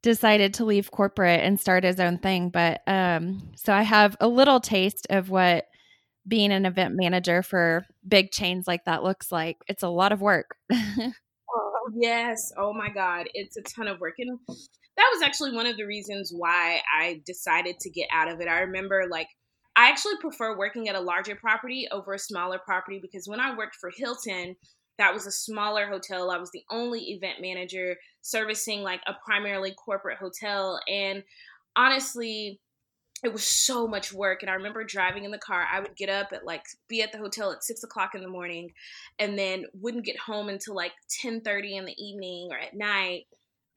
decided 0.01 0.53
to 0.55 0.65
leave 0.65 0.91
corporate 0.91 1.41
and 1.41 1.59
start 1.59 1.83
his 1.83 1.99
own 1.99 2.17
thing, 2.17 2.49
but 2.49 2.81
um 2.87 3.51
so 3.55 3.73
I 3.73 3.81
have 3.81 4.15
a 4.19 4.27
little 4.27 4.59
taste 4.59 5.07
of 5.09 5.29
what 5.29 5.65
being 6.27 6.51
an 6.51 6.65
event 6.65 6.95
manager 6.95 7.43
for 7.43 7.85
big 8.09 8.31
chains 8.31 8.67
like 8.67 8.85
that 8.85 9.03
looks 9.03 9.31
like. 9.31 9.57
It's 9.67 9.83
a 9.83 9.89
lot 9.89 10.11
of 10.11 10.21
work. 10.21 10.55
oh, 10.71 11.91
yes. 11.95 12.51
Oh 12.57 12.73
my 12.73 12.89
God. 12.89 13.27
It's 13.33 13.57
a 13.57 13.61
ton 13.61 13.87
of 13.87 13.99
work. 13.99 14.15
And 14.19 14.37
that 14.47 15.09
was 15.13 15.21
actually 15.21 15.53
one 15.53 15.65
of 15.65 15.77
the 15.77 15.85
reasons 15.85 16.31
why 16.35 16.81
I 16.99 17.21
decided 17.25 17.79
to 17.79 17.89
get 17.89 18.07
out 18.11 18.29
of 18.29 18.41
it. 18.41 18.47
I 18.47 18.59
remember 18.59 19.05
like 19.09 19.27
I 19.75 19.87
actually 19.87 20.17
prefer 20.19 20.57
working 20.57 20.89
at 20.89 20.95
a 20.95 20.99
larger 20.99 21.35
property 21.35 21.87
over 21.91 22.13
a 22.13 22.19
smaller 22.19 22.59
property 22.59 22.99
because 23.01 23.27
when 23.27 23.39
I 23.39 23.55
worked 23.55 23.75
for 23.75 23.91
Hilton, 23.95 24.55
that 24.97 25.13
was 25.13 25.25
a 25.25 25.31
smaller 25.31 25.87
hotel. 25.87 26.29
I 26.29 26.37
was 26.37 26.51
the 26.51 26.63
only 26.69 26.99
event 27.11 27.37
manager 27.39 27.95
servicing 28.21 28.81
like 28.81 28.99
a 29.07 29.13
primarily 29.25 29.73
corporate 29.73 30.17
hotel. 30.17 30.81
And 30.89 31.23
honestly, 31.77 32.59
it 33.23 33.33
was 33.33 33.43
so 33.43 33.87
much 33.87 34.13
work 34.13 34.41
and 34.41 34.49
i 34.49 34.53
remember 34.53 34.83
driving 34.83 35.25
in 35.25 35.31
the 35.31 35.37
car 35.37 35.65
i 35.71 35.79
would 35.79 35.95
get 35.95 36.09
up 36.09 36.27
at 36.33 36.45
like 36.45 36.63
be 36.87 37.01
at 37.01 37.11
the 37.11 37.17
hotel 37.17 37.51
at 37.51 37.63
six 37.63 37.83
o'clock 37.83 38.15
in 38.15 38.21
the 38.21 38.27
morning 38.27 38.69
and 39.19 39.37
then 39.37 39.65
wouldn't 39.73 40.05
get 40.05 40.17
home 40.17 40.49
until 40.49 40.75
like 40.75 40.93
10 41.21 41.41
30 41.41 41.77
in 41.77 41.85
the 41.85 42.03
evening 42.03 42.49
or 42.51 42.57
at 42.57 42.75
night 42.75 43.25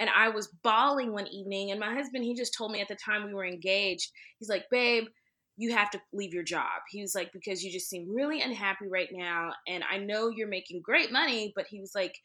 and 0.03 0.11
I 0.11 0.31
was 0.31 0.49
bawling 0.65 1.13
one 1.13 1.29
evening. 1.29 1.71
And 1.71 1.79
my 1.79 1.95
husband, 1.95 2.25
he 2.25 2.35
just 2.35 2.55
told 2.55 2.73
me 2.73 2.81
at 2.81 2.89
the 2.89 2.97
time 2.97 3.25
we 3.25 3.35
were 3.35 3.47
engaged, 3.47 4.11
he's 4.41 4.49
like, 4.49 4.65
babe, 4.69 5.05
you 5.57 5.73
have 5.77 5.91
to 5.91 6.01
leave 6.13 6.35
your 6.35 6.43
job. 6.43 6.83
He 6.91 7.01
was 7.01 7.15
like, 7.15 7.31
because 7.33 7.63
you 7.63 7.71
just 7.71 7.89
seem 7.89 8.13
really 8.13 8.41
unhappy 8.41 8.89
right 8.91 9.11
now. 9.13 9.53
And 9.69 9.85
I 9.89 9.99
know 9.99 10.29
you're 10.29 10.49
making 10.49 10.81
great 10.83 11.13
money, 11.13 11.53
but 11.55 11.67
he 11.69 11.79
was 11.79 11.93
like, 11.95 12.17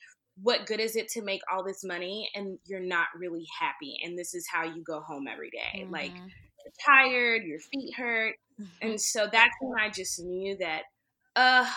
what 0.42 0.66
good 0.66 0.80
is 0.80 0.96
it 0.96 1.08
to 1.10 1.22
make 1.22 1.42
all 1.52 1.64
this 1.64 1.84
money 1.84 2.30
and 2.34 2.58
you're 2.66 2.80
not 2.80 3.08
really 3.16 3.46
happy? 3.60 3.98
And 4.04 4.18
this 4.18 4.34
is 4.34 4.48
how 4.52 4.64
you 4.64 4.82
go 4.84 5.02
home 5.02 5.28
every 5.28 5.52
day. 5.52 5.84
Mm-hmm. 5.84 5.94
Like, 5.94 6.14
tired, 6.84 7.44
your 7.44 7.60
feet 7.60 7.96
hurt. 7.96 8.36
Mm-hmm. 8.60 8.88
And 8.88 9.02
so 9.02 9.28
that's 9.32 9.54
when 9.62 9.80
I 9.80 9.90
just 9.90 10.20
knew 10.20 10.58
that, 10.58 10.84
uh, 11.36 11.70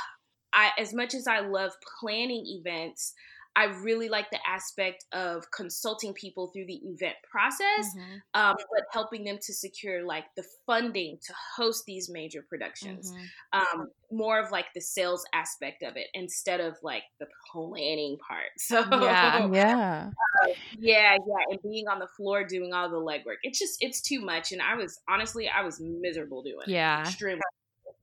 I, 0.53 0.71
as 0.79 0.93
much 0.93 1.15
as 1.15 1.27
I 1.27 1.41
love 1.41 1.73
planning 2.01 2.45
events, 2.47 3.15
I 3.61 3.65
really 3.83 4.09
like 4.09 4.31
the 4.31 4.39
aspect 4.49 5.05
of 5.13 5.51
consulting 5.51 6.15
people 6.15 6.47
through 6.47 6.65
the 6.65 6.81
event 6.83 7.17
process, 7.31 7.95
mm-hmm. 7.95 8.41
um, 8.41 8.57
but 8.57 8.87
helping 8.91 9.23
them 9.23 9.37
to 9.43 9.53
secure 9.53 10.03
like 10.03 10.25
the 10.35 10.45
funding 10.67 11.19
to 11.27 11.35
host 11.57 11.85
these 11.87 12.09
major 12.09 12.43
productions. 12.49 13.13
Mm-hmm. 13.13 13.81
Um, 13.81 13.89
more 14.11 14.41
of 14.41 14.51
like 14.51 14.67
the 14.75 14.81
sales 14.81 15.25
aspect 15.35 15.83
of 15.83 15.97
it 15.97 16.07
instead 16.15 16.61
of 16.61 16.77
like 16.83 17.03
the 17.19 17.27
planning 17.53 18.17
part. 18.27 18.49
So 18.71 18.85
yeah, 19.03 19.49
yeah, 19.53 20.11
uh, 20.45 20.47
yeah, 20.79 21.17
yeah, 21.27 21.45
and 21.51 21.59
being 21.63 21.89
on 21.89 21.99
the 21.99 22.07
floor 22.17 22.45
doing 22.45 22.73
all 22.73 22.89
the 22.89 22.97
legwork. 22.97 23.39
It's 23.43 23.59
just 23.59 23.79
it's 23.81 24.01
too 24.01 24.21
much, 24.21 24.53
and 24.53 24.63
I 24.63 24.77
was 24.77 25.01
honestly 25.09 25.49
I 25.49 25.63
was 25.63 25.81
miserable 25.81 26.43
doing. 26.43 26.67
Yeah, 26.67 27.01
it. 27.01 27.09
extremely 27.09 27.41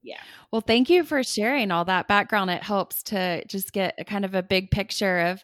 yeah. 0.07 0.21
Well, 0.51 0.61
thank 0.61 0.89
you 0.89 1.03
for 1.03 1.21
sharing 1.21 1.69
all 1.69 1.83
that 1.85 2.07
background. 2.07 2.49
It 2.49 2.63
helps 2.63 3.03
to 3.03 3.43
just 3.45 3.73
get 3.73 3.93
a 3.99 4.05
kind 4.05 4.23
of 4.23 4.33
a 4.33 4.41
big 4.41 4.71
picture 4.71 5.19
of 5.19 5.43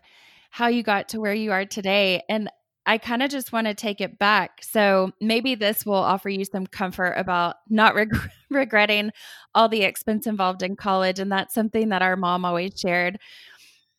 how 0.51 0.67
you 0.67 0.83
got 0.83 1.09
to 1.09 1.19
where 1.19 1.33
you 1.33 1.51
are 1.51 1.65
today. 1.65 2.23
And 2.29 2.49
I 2.85 2.97
kind 2.97 3.21
of 3.21 3.29
just 3.29 3.51
want 3.51 3.67
to 3.67 3.73
take 3.73 3.99
it 3.99 4.17
back. 4.19 4.63
So 4.63 5.11
maybe 5.19 5.55
this 5.55 5.85
will 5.85 5.95
offer 5.95 6.29
you 6.29 6.45
some 6.45 6.65
comfort 6.65 7.13
about 7.17 7.57
not 7.69 7.93
reg- 7.93 8.17
regretting 8.49 9.11
all 9.53 9.67
the 9.67 9.83
expense 9.83 10.27
involved 10.27 10.63
in 10.63 10.77
college. 10.77 11.19
And 11.19 11.29
that's 11.29 11.53
something 11.53 11.89
that 11.89 12.01
our 12.01 12.15
mom 12.15 12.45
always 12.45 12.79
shared 12.79 13.19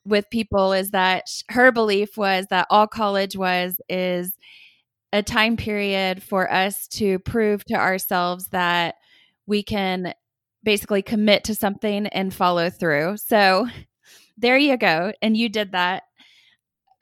with 0.06 0.30
people 0.30 0.72
is 0.72 0.92
that 0.92 1.24
her 1.50 1.72
belief 1.72 2.16
was 2.16 2.46
that 2.48 2.66
all 2.70 2.86
college 2.86 3.36
was 3.36 3.78
is 3.90 4.32
a 5.12 5.22
time 5.22 5.58
period 5.58 6.22
for 6.22 6.50
us 6.50 6.88
to 6.88 7.18
prove 7.18 7.64
to 7.66 7.74
ourselves 7.74 8.48
that 8.48 8.94
we 9.46 9.62
can 9.62 10.14
basically 10.64 11.02
commit 11.02 11.44
to 11.44 11.54
something 11.54 12.06
and 12.08 12.34
follow 12.34 12.70
through. 12.70 13.18
So 13.18 13.68
there 14.36 14.56
you 14.56 14.76
go. 14.76 15.12
And 15.22 15.36
you 15.36 15.48
did 15.48 15.72
that. 15.72 16.04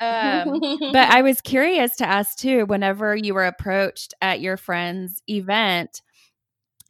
Um, 0.00 0.58
but 0.92 1.10
I 1.10 1.22
was 1.22 1.40
curious 1.40 1.96
to 1.96 2.06
ask 2.06 2.36
too, 2.36 2.66
whenever 2.66 3.14
you 3.14 3.34
were 3.34 3.44
approached 3.44 4.14
at 4.20 4.40
your 4.40 4.56
friend's 4.56 5.22
event, 5.28 6.02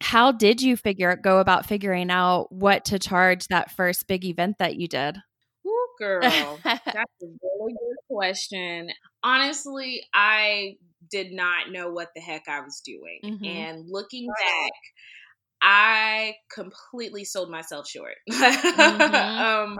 how 0.01 0.31
did 0.31 0.61
you 0.61 0.75
figure 0.75 1.15
go 1.15 1.39
about 1.39 1.65
figuring 1.65 2.09
out 2.09 2.51
what 2.51 2.85
to 2.85 2.99
charge 2.99 3.47
that 3.47 3.71
first 3.71 4.07
big 4.07 4.25
event 4.25 4.57
that 4.57 4.75
you 4.75 4.87
did? 4.87 5.17
Ooh, 5.65 5.87
girl, 5.97 6.59
that's 6.63 6.87
a 6.87 7.25
really 7.25 7.73
good 7.73 7.97
question. 8.09 8.89
Honestly, 9.23 10.03
I 10.13 10.75
did 11.09 11.31
not 11.31 11.71
know 11.71 11.91
what 11.91 12.09
the 12.15 12.21
heck 12.21 12.47
I 12.47 12.61
was 12.61 12.81
doing. 12.83 13.19
Mm-hmm. 13.23 13.45
And 13.45 13.85
looking 13.87 14.27
back, 14.27 14.71
I 15.63 16.35
completely 16.53 17.23
sold 17.23 17.49
myself 17.49 17.87
short. 17.87 18.15
Mm-hmm. 18.29 19.15
um, 19.15 19.77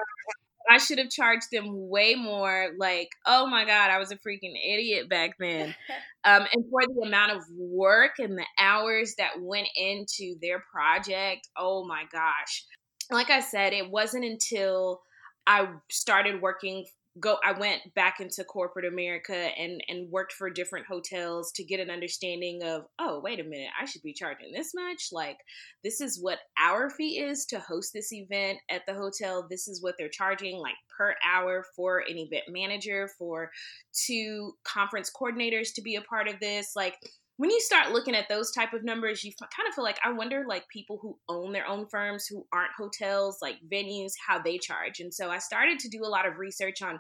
I 0.70 0.78
should 0.78 0.98
have 0.98 1.10
charged 1.10 1.52
them 1.52 1.90
way 1.90 2.16
more. 2.16 2.70
Like, 2.78 3.10
oh 3.26 3.46
my 3.46 3.66
God, 3.66 3.92
I 3.92 4.00
was 4.00 4.12
a 4.12 4.16
freaking 4.16 4.56
idiot 4.56 5.10
back 5.10 5.38
then. 5.40 5.76
Um, 6.26 6.46
and 6.54 6.64
for 6.72 6.80
the 6.88 7.06
amount 7.06 7.34
of 7.34 7.44
work 7.54 8.12
and 8.18 8.38
the 8.38 8.46
hours 8.58 9.16
that 9.18 9.42
went 9.42 9.68
into 9.76 10.36
their 10.42 10.64
project, 10.72 11.50
oh 11.58 11.86
my 11.86 12.04
gosh. 12.14 12.64
Like 13.12 13.30
I 13.30 13.42
said, 13.42 13.74
it 13.74 13.92
wasn't 13.92 14.24
until 14.24 15.02
I 15.46 15.68
started 15.92 16.42
working 16.42 16.86
go 17.20 17.38
I 17.46 17.52
went 17.52 17.94
back 17.94 18.20
into 18.20 18.44
corporate 18.44 18.86
America 18.86 19.36
and 19.36 19.82
and 19.88 20.10
worked 20.12 20.34
for 20.34 20.50
different 20.50 20.88
hotels 20.88 21.52
to 21.54 21.64
get 21.64 21.80
an 21.80 21.90
understanding 21.90 22.64
of 22.64 22.86
oh 23.00 23.20
wait 23.24 23.40
a 23.40 23.44
minute 23.44 23.70
I 23.80 23.86
should 23.86 24.02
be 24.02 24.14
charging 24.14 24.52
this 24.52 24.74
much? 24.74 25.10
Like 25.12 25.38
this 25.84 26.02
is 26.02 26.20
what 26.22 26.40
our 26.60 26.90
fee 26.90 27.20
is 27.20 27.46
to 27.48 27.60
host 27.60 27.92
this 27.94 28.12
event 28.12 28.60
at 28.70 28.86
the 28.88 28.94
hotel. 28.94 29.46
This 29.50 29.68
is 29.68 29.82
what 29.82 29.96
they're 29.98 30.10
charging 30.10 30.58
like 30.58 30.76
per 30.98 31.16
hour 31.26 31.66
for 31.76 32.00
an 32.00 32.18
event 32.18 32.46
manager 32.50 33.10
for 33.18 33.52
two 33.94 34.54
conference 34.64 35.12
coordinators 35.12 35.74
to 35.76 35.82
be 35.82 35.96
a 35.96 36.02
part 36.02 36.28
of 36.28 36.40
this. 36.40 36.72
Like 36.76 36.98
when 37.38 37.50
you 37.50 37.60
start 37.60 37.92
looking 37.92 38.16
at 38.16 38.30
those 38.30 38.52
type 38.52 38.74
of 38.74 38.84
numbers 38.84 39.24
you 39.24 39.32
kind 39.40 39.68
of 39.68 39.74
feel 39.74 39.84
like 39.84 40.00
i 40.04 40.12
wonder 40.12 40.44
like 40.48 40.68
people 40.70 41.00
who 41.02 41.18
own 41.30 41.52
their 41.52 41.68
own 41.68 41.88
firms 41.90 42.26
who 42.26 42.46
aren't 42.54 42.72
hotels 42.78 43.40
like 43.42 43.56
venues 43.72 44.12
how 44.26 44.40
they 44.40 44.58
charge. 44.58 45.00
And 45.00 45.14
so 45.14 45.30
i 45.30 45.40
started 45.40 45.80
to 45.80 45.90
do 45.90 46.04
a 46.04 46.08
lot 46.08 46.28
of 46.28 46.38
research 46.38 46.82
on 46.82 47.00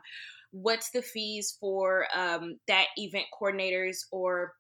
what's 0.51 0.91
the 0.91 1.01
fees 1.01 1.57
for 1.59 2.05
um, 2.15 2.59
that 2.67 2.85
event 2.97 3.25
coordinators 3.41 3.97
or 4.11 4.53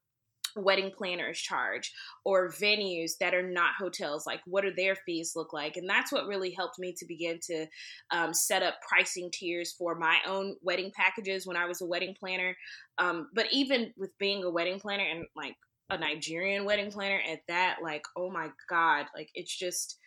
wedding 0.55 0.91
planners 0.95 1.39
charge 1.39 1.91
or 2.25 2.49
venues 2.49 3.11
that 3.19 3.33
are 3.33 3.47
not 3.47 3.75
hotels 3.77 4.25
like 4.25 4.41
what 4.45 4.63
do 4.63 4.71
their 4.75 4.95
fees 5.05 5.33
look 5.35 5.53
like? 5.53 5.77
And 5.77 5.89
that's 5.89 6.11
what 6.11 6.27
really 6.27 6.51
helped 6.51 6.79
me 6.79 6.93
to 6.97 7.05
begin 7.05 7.39
to 7.47 7.65
um, 8.11 8.33
set 8.33 8.63
up 8.63 8.75
pricing 8.87 9.29
tiers 9.31 9.73
for 9.77 9.95
my 9.95 10.17
own 10.27 10.55
wedding 10.61 10.91
packages 10.95 11.45
when 11.47 11.57
i 11.57 11.65
was 11.65 11.81
a 11.81 11.85
wedding 11.85 12.15
planner. 12.19 12.55
Um, 12.97 13.29
but 13.33 13.47
even 13.51 13.93
with 13.97 14.17
being 14.17 14.43
a 14.43 14.49
wedding 14.49 14.79
planner 14.79 15.03
and 15.03 15.25
like 15.35 15.55
a 15.89 15.97
nigerian 15.97 16.65
wedding 16.65 16.91
planner 16.91 17.19
at 17.29 17.39
that 17.49 17.77
like 17.83 18.03
oh 18.15 18.31
my 18.31 18.47
god 18.69 19.05
like 19.15 19.29
it's 19.35 19.55
just 19.55 19.99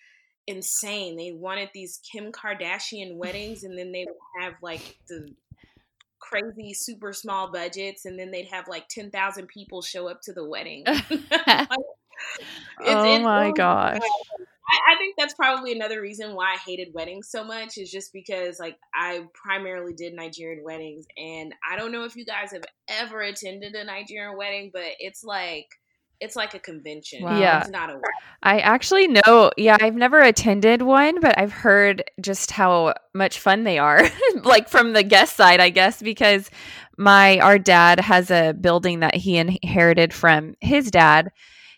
insane. 0.47 1.17
They 1.17 1.33
wanted 1.33 1.71
these 1.75 2.01
kim 2.13 2.33
kardashian 2.33 3.17
weddings 3.17 3.65
and 3.65 3.79
then 3.79 3.93
they 3.93 4.05
would 4.07 4.43
have 4.43 4.55
like 4.63 4.99
the 5.09 5.29
crazy 6.29 6.75
super 6.75 7.13
small 7.13 7.51
budgets 7.53 8.05
and 8.05 8.19
then 8.19 8.31
they'd 8.31 8.49
have 8.49 8.69
like 8.69 8.89
10,000 8.89 9.47
people 9.47 9.83
show 9.83 10.09
up 10.09 10.21
to 10.23 10.33
the 10.33 10.47
wedding. 10.47 10.85
like, 11.11 11.69
oh 12.85 13.21
my 13.21 13.53
gosh. 13.53 14.01
I, 14.69 14.95
I, 14.95 14.97
think 14.99 15.15
that's 15.17 15.35
probably 15.35 15.73
another 15.73 16.01
reason 16.01 16.35
why 16.35 16.55
I 16.55 16.59
hated 16.67 16.93
weddings 16.93 17.29
so 17.31 17.45
much 17.45 17.79
is 17.79 17.91
just 17.91 18.13
because 18.13 18.59
like 18.59 18.77
I 18.95 19.27
primarily 19.33 19.93
did 19.95 20.15
Nigerian 20.15 20.65
weddings 20.65 21.07
and 21.17 21.55
I 21.71 21.77
don't 21.77 21.93
know 21.93 22.05
if 22.05 22.17
you 22.17 22.25
guys 22.25 22.51
have 22.53 22.65
ever 22.89 23.21
attended 23.21 23.75
a 23.75 23.85
Nigerian 23.85 24.37
wedding, 24.37 24.71
but 24.73 24.93
it's 24.99 25.23
like 25.23 25.69
it's 26.21 26.37
like 26.37 26.55
a 26.55 26.59
convention. 26.59 27.23
Wow. 27.23 27.39
Yeah. 27.39 27.61
It's 27.61 27.71
not 27.71 27.91
a 27.91 28.01
I 28.43 28.61
actually 28.61 29.09
know. 29.09 29.51
Yeah, 29.57 29.77
I've 29.81 29.95
never 29.95 30.21
attended 30.21 30.83
one, 30.83 31.21
but 31.21 31.39
I've 31.39 31.53
heard 31.53 32.05
just 32.21 32.51
how 32.51 32.95
much 33.15 33.39
fun 33.41 33.65
they 33.65 33.79
are. 33.79 34.03
like 34.43 34.69
from 34.69 34.93
the 34.93 35.03
guest 35.03 35.37
side, 35.37 35.61
I 35.61 35.71
guess, 35.71 36.01
because 36.01 36.51
my 36.97 37.39
our 37.41 37.59
dad 37.59 38.01
has 38.01 38.31
a 38.31 38.53
building 38.53 39.01
that 39.01 39.15
he 39.15 39.37
inherited 39.37 40.15
from 40.15 40.55
his 40.61 40.91
dad, 40.91 41.31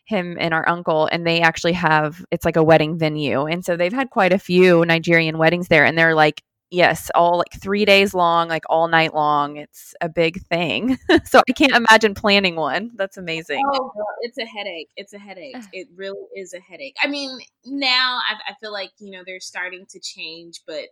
him 0.04 0.36
and 0.38 0.54
our 0.54 0.68
uncle, 0.68 1.08
and 1.10 1.26
they 1.26 1.40
actually 1.40 1.72
have 1.72 2.24
it's 2.30 2.44
like 2.44 2.56
a 2.56 2.62
wedding 2.62 2.98
venue. 2.98 3.46
And 3.46 3.64
so 3.64 3.76
they've 3.76 3.92
had 3.92 4.10
quite 4.10 4.32
a 4.32 4.38
few 4.38 4.84
Nigerian 4.84 5.38
weddings 5.38 5.68
there 5.68 5.84
and 5.84 5.98
they're 5.98 6.14
like 6.14 6.42
yes, 6.70 7.10
all 7.14 7.38
like 7.38 7.60
three 7.60 7.84
days 7.84 8.14
long, 8.14 8.48
like 8.48 8.64
all 8.68 8.88
night 8.88 9.14
long. 9.14 9.56
It's 9.56 9.94
a 10.00 10.08
big 10.08 10.42
thing. 10.46 10.98
so 11.24 11.40
I 11.48 11.52
can't 11.52 11.72
imagine 11.72 12.14
planning 12.14 12.56
one. 12.56 12.90
That's 12.96 13.16
amazing. 13.16 13.62
Oh, 13.66 13.92
it's 14.20 14.38
a 14.38 14.46
headache. 14.46 14.90
It's 14.96 15.12
a 15.12 15.18
headache. 15.18 15.56
It 15.72 15.88
really 15.94 16.18
is 16.34 16.54
a 16.54 16.60
headache. 16.60 16.96
I 17.02 17.08
mean, 17.08 17.38
now 17.64 18.18
I, 18.28 18.50
I 18.50 18.54
feel 18.60 18.72
like, 18.72 18.90
you 18.98 19.10
know, 19.10 19.22
they're 19.24 19.40
starting 19.40 19.86
to 19.90 20.00
change, 20.00 20.62
but 20.66 20.86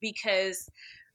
because 0.00 0.68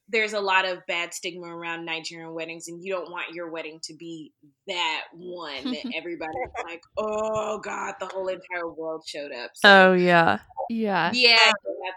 there's 0.08 0.34
a 0.34 0.40
lot 0.40 0.66
of 0.66 0.86
bad 0.88 1.14
stigma 1.14 1.48
around 1.48 1.86
Nigerian 1.86 2.34
weddings, 2.34 2.68
and 2.68 2.84
you 2.84 2.94
don't 2.94 3.10
want 3.12 3.34
your 3.34 3.50
wedding 3.50 3.80
to 3.84 3.94
be 3.96 4.34
that 4.68 5.04
one 5.14 5.64
that 5.64 5.92
everybody's 5.96 6.36
like, 6.66 6.82
oh 6.98 7.60
God, 7.60 7.96
the 8.00 8.08
whole 8.08 8.28
entire 8.28 8.70
world 8.70 9.04
showed 9.06 9.32
up. 9.32 9.52
So, 9.56 9.92
oh, 9.92 9.94
yeah. 9.94 10.40
Yeah. 10.70 11.12
Yeah. 11.14 11.52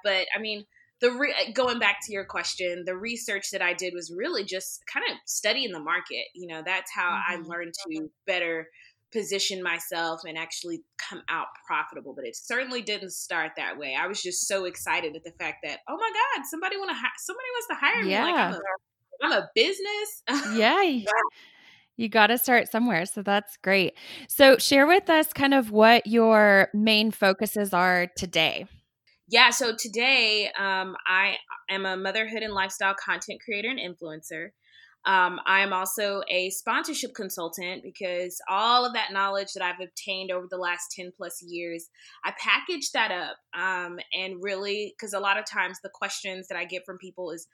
But 0.05 0.27
I 0.35 0.41
mean, 0.41 0.65
the 1.05 1.13
re- 1.13 1.53
going 1.53 1.79
back 1.79 1.99
to 2.07 2.13
your 2.15 2.25
question, 2.25 2.83
the 2.87 2.97
research 2.97 3.51
that 3.53 3.61
I 3.61 3.75
did 3.75 3.93
was 3.93 4.11
really 4.11 4.43
just 4.43 4.83
kind 4.87 5.05
of 5.11 5.19
studying 5.27 5.71
the 5.71 5.81
market. 5.81 6.25
You 6.35 6.47
know, 6.47 6.63
that's 6.65 6.91
how 6.91 7.11
mm-hmm. 7.11 7.45
I 7.45 7.47
learned 7.47 7.75
to 7.87 8.11
better 8.27 8.69
position 9.13 9.63
myself 9.63 10.23
and 10.27 10.39
actually 10.39 10.81
come 10.97 11.21
out 11.29 11.49
profitable. 11.67 12.15
But 12.15 12.27
it 12.27 12.37
certainly 12.37 12.81
didn't 12.81 13.11
start 13.11 13.53
that 13.59 13.77
way. 13.77 13.95
I 14.01 14.07
was 14.07 14.23
just 14.23 14.49
so 14.49 14.65
excited 14.65 15.15
at 15.15 15.25
the 15.25 15.33
fact 15.33 15.59
that 15.63 15.81
oh 15.89 15.97
my 15.97 16.11
god, 16.11 16.47
somebody 16.51 16.79
want 16.79 16.89
to 16.89 16.95
hi- 16.95 17.09
somebody 17.19 17.47
wants 17.53 17.69
to 17.69 17.75
hire 17.75 18.03
yeah. 18.03 18.25
me. 18.25 18.33
Like 18.33 18.41
I'm 18.41 18.55
a, 18.55 19.37
I'm 19.37 19.43
a 19.43 19.49
business. 19.55 20.57
yeah. 20.57 21.05
You 21.97 22.09
got 22.09 22.27
to 22.27 22.39
start 22.39 22.73
somewhere. 22.73 23.07
So 23.07 23.23
that's 23.23 23.57
great. 23.59 23.95
So, 24.27 24.59
share 24.59 24.85
with 24.85 25.09
us 25.09 25.33
kind 25.33 25.55
of 25.55 25.71
what 25.71 26.09
your 26.09 26.69
main 26.75 27.13
focuses 27.13 27.73
are 27.73 28.09
today 28.17 28.67
yeah, 29.29 29.51
so 29.51 29.75
today 29.77 30.51
um, 30.59 30.97
I 31.07 31.37
am 31.71 31.87
a 31.87 31.97
motherhood 31.97 32.43
and 32.43 32.53
lifestyle 32.53 32.95
content 32.95 33.41
creator 33.45 33.69
and 33.69 33.79
influencer. 33.79 34.51
Um, 35.07 35.39
I'm 35.45 35.75
also 35.75 36.23
a 36.31 36.49
sponsorship 36.51 37.15
consultant 37.15 37.83
because 37.83 38.41
all 38.49 38.87
of 38.87 38.95
that 38.95 39.13
knowledge 39.13 39.53
that 39.53 39.63
I've 39.63 39.81
obtained 39.81 40.31
over 40.31 40.47
the 40.51 40.57
last 40.57 40.93
10 40.97 41.13
plus 41.15 41.43
years, 41.43 41.91
I 42.25 42.33
package 42.39 42.91
that 42.93 43.11
up. 43.11 43.37
Um, 43.59 43.99
and 44.15 44.37
really, 44.43 44.95
because 44.97 45.13
a 45.13 45.21
lot 45.21 45.39
of 45.39 45.45
times 45.45 45.79
the 45.83 45.91
questions 45.93 46.49
that 46.49 46.57
I 46.57 46.65
get 46.65 46.87
from 46.87 46.97
people 46.97 47.31
is 47.31 47.47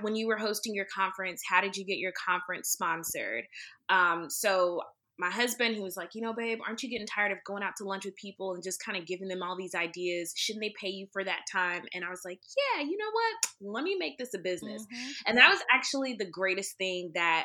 when 0.00 0.14
you 0.14 0.28
were 0.28 0.38
hosting 0.38 0.74
your 0.74 0.86
conference, 0.94 1.42
how 1.48 1.60
did 1.60 1.76
you 1.76 1.84
get 1.84 1.98
your 1.98 2.12
conference 2.12 2.68
sponsored? 2.68 3.44
Um, 3.88 4.30
so 4.30 4.80
my 5.18 5.30
husband, 5.30 5.74
he 5.74 5.82
was 5.82 5.96
like, 5.96 6.10
you 6.14 6.22
know, 6.22 6.32
babe, 6.32 6.58
aren't 6.66 6.82
you 6.82 6.88
getting 6.88 7.06
tired 7.06 7.32
of 7.32 7.38
going 7.46 7.62
out 7.62 7.74
to 7.78 7.84
lunch 7.84 8.04
with 8.04 8.16
people 8.16 8.54
and 8.54 8.62
just 8.62 8.82
kind 8.84 8.96
of 8.96 9.06
giving 9.06 9.28
them 9.28 9.42
all 9.42 9.56
these 9.56 9.74
ideas? 9.74 10.32
Shouldn't 10.36 10.62
they 10.62 10.74
pay 10.80 10.88
you 10.88 11.06
for 11.12 11.22
that 11.22 11.40
time? 11.50 11.82
And 11.92 12.04
I 12.04 12.10
was 12.10 12.22
like, 12.24 12.40
yeah, 12.56 12.82
you 12.82 12.96
know 12.96 13.10
what? 13.12 13.74
Let 13.76 13.84
me 13.84 13.96
make 13.98 14.18
this 14.18 14.34
a 14.34 14.38
business. 14.38 14.82
Mm-hmm. 14.82 15.10
And 15.26 15.38
that 15.38 15.50
was 15.50 15.60
actually 15.72 16.16
the 16.18 16.30
greatest 16.30 16.76
thing 16.78 17.12
that 17.14 17.44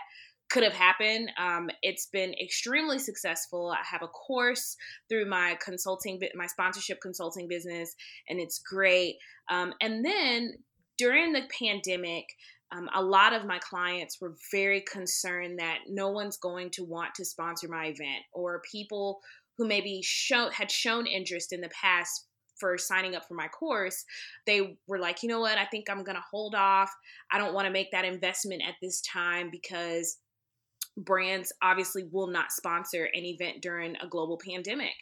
could 0.49 0.63
have 0.63 0.73
happened. 0.73 1.29
Um, 1.37 1.69
it's 1.81 2.07
been 2.07 2.33
extremely 2.41 2.99
successful. 2.99 3.73
I 3.77 3.83
have 3.85 4.01
a 4.01 4.07
course 4.07 4.77
through 5.09 5.29
my 5.29 5.57
consulting, 5.61 6.21
my 6.35 6.47
sponsorship 6.47 6.99
consulting 7.01 7.47
business, 7.49 7.93
and 8.29 8.39
it's 8.39 8.59
great. 8.59 9.15
Um, 9.49 9.73
and 9.81 10.05
then 10.05 10.53
during 10.97 11.33
the 11.33 11.43
pandemic, 11.59 12.25
um, 12.71 12.89
a 12.93 13.01
lot 13.01 13.33
of 13.33 13.45
my 13.45 13.59
clients 13.59 14.19
were 14.19 14.35
very 14.51 14.81
concerned 14.81 15.59
that 15.59 15.79
no 15.87 16.09
one's 16.09 16.37
going 16.37 16.69
to 16.71 16.83
want 16.83 17.15
to 17.15 17.25
sponsor 17.25 17.67
my 17.67 17.85
event 17.85 18.23
or 18.33 18.61
people 18.69 19.19
who 19.57 19.67
maybe 19.67 20.01
show, 20.03 20.49
had 20.49 20.69
shown 20.69 21.07
interest 21.07 21.53
in 21.53 21.61
the 21.61 21.69
past 21.69 22.25
for 22.59 22.77
signing 22.77 23.15
up 23.15 23.23
for 23.27 23.35
my 23.35 23.47
course 23.49 24.03
they 24.47 24.77
were 24.87 24.97
like 24.97 25.21
you 25.21 25.29
know 25.29 25.39
what? 25.39 25.59
I 25.59 25.65
think 25.65 25.89
i'm 25.89 26.03
going 26.03 26.15
to 26.15 26.23
hold 26.31 26.55
off. 26.55 26.91
I 27.31 27.37
don't 27.37 27.53
want 27.53 27.67
to 27.67 27.71
make 27.71 27.91
that 27.91 28.05
investment 28.05 28.63
at 28.67 28.75
this 28.81 29.01
time 29.01 29.49
because 29.51 30.17
brands 30.97 31.53
obviously 31.61 32.05
will 32.11 32.27
not 32.27 32.51
sponsor 32.51 33.05
an 33.13 33.23
event 33.23 33.61
during 33.61 33.95
a 33.97 34.07
global 34.07 34.39
pandemic. 34.43 34.93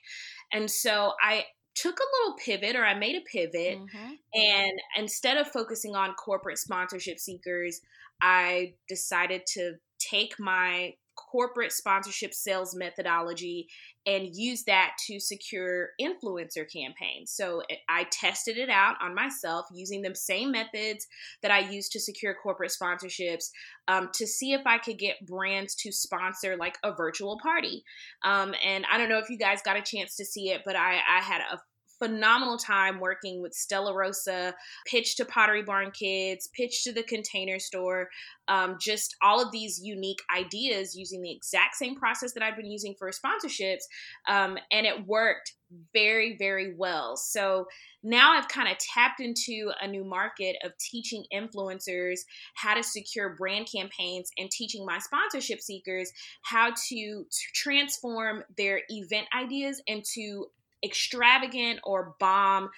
And 0.54 0.70
so 0.70 1.14
i 1.22 1.46
took 1.76 2.00
a 2.00 2.04
little 2.24 2.38
pivot 2.38 2.76
or 2.76 2.86
I 2.86 2.98
made 2.98 3.16
a 3.16 3.22
pivot 3.22 3.80
mm-hmm. 3.80 4.14
and 4.34 4.80
instead 4.98 5.38
of 5.38 5.48
focusing 5.48 5.96
on 5.96 6.14
corporate 6.14 6.58
sponsorship 6.58 7.20
seekers, 7.20 7.82
I 8.22 8.74
decided 8.88 9.46
to 9.54 9.74
take 10.00 10.40
my 10.40 10.94
corporate 11.16 11.72
sponsorship 11.72 12.34
sales 12.34 12.76
methodology 12.76 13.68
and 14.06 14.36
use 14.36 14.64
that 14.64 14.92
to 15.08 15.20
secure 15.20 15.90
influencer 16.00 16.66
campaigns. 16.72 17.32
So 17.32 17.62
I 17.90 18.06
tested 18.12 18.58
it 18.58 18.70
out 18.70 18.96
on 19.02 19.16
myself 19.16 19.66
using 19.74 20.02
the 20.02 20.14
same 20.16 20.52
methods 20.52 21.08
that 21.42 21.52
I 21.52 21.60
used 21.60 21.92
to 21.94 22.00
secure 22.00 22.36
corporate 22.36 22.72
sponsorships 22.80 23.50
um, 23.88 24.10
to 24.14 24.28
see 24.28 24.54
if 24.54 24.62
I 24.66 24.78
could 24.78 25.00
get 25.00 25.26
brands 25.26 25.76
to 25.76 25.92
sponsor 25.92 26.56
like 26.56 26.78
a 26.84 26.94
virtual 26.94 27.40
party. 27.42 27.84
Um, 28.24 28.54
and 28.64 28.86
I 28.92 28.98
don't 28.98 29.10
know 29.10 29.20
if 29.20 29.30
you 29.30 29.38
guys 29.38 29.62
got 29.64 29.78
a 29.78 29.82
chance 29.82 30.16
to 30.18 30.26
see 30.26 30.50
it, 30.50 30.62
but 30.66 30.76
I, 30.76 31.00
I 31.10 31.22
had 31.22 31.42
a 31.42 31.60
phenomenal 32.00 32.58
time 32.58 33.00
working 33.00 33.42
with 33.42 33.54
Stella 33.54 33.96
Rosa, 33.96 34.54
pitch 34.86 35.16
to 35.18 35.26
Pottery 35.26 35.64
Barn 35.64 35.92
Kids, 35.92 36.50
pitch 36.56 36.84
to 36.84 36.94
the 36.94 37.04
Container 37.04 37.60
Store, 37.60 38.10
um, 38.48 38.78
just 38.80 39.16
all 39.22 39.42
of 39.42 39.52
these 39.52 39.80
unique 39.82 40.22
ideas 40.36 40.96
using 40.96 41.22
the 41.22 41.32
exact 41.32 41.76
same 41.76 41.96
process 41.96 42.34
that 42.34 42.44
I've 42.44 42.58
been 42.58 42.72
using 42.72 42.96
for 42.98 43.10
sponsorships. 43.10 43.84
Um, 44.28 44.58
and 44.72 44.86
it 44.86 45.06
worked 45.08 45.54
very, 45.94 46.38
very 46.38 46.76
well. 46.76 47.18
So 47.18 47.66
now 48.04 48.34
I've 48.34 48.48
kind 48.48 48.70
of 48.70 48.78
tapped 48.78 49.20
into 49.20 49.72
a 49.82 49.88
new 49.88 50.04
market 50.04 50.56
of 50.64 50.78
teaching 50.78 51.24
influencers 51.34 52.20
how 52.56 52.76
to 52.76 52.84
secure 52.84 53.36
brand 53.36 53.68
campaigns 53.74 54.30
and 54.38 54.50
teaching 54.52 54.86
my 54.86 55.00
sponsorship 55.00 55.60
seekers 55.60 56.12
how 56.44 56.72
to 56.90 57.26
transform 57.54 58.44
their 58.58 58.82
event 58.90 59.28
ideas 59.36 59.82
into 59.88 60.46
extravagant 60.84 61.80
or 61.84 62.16
bomb 62.20 62.70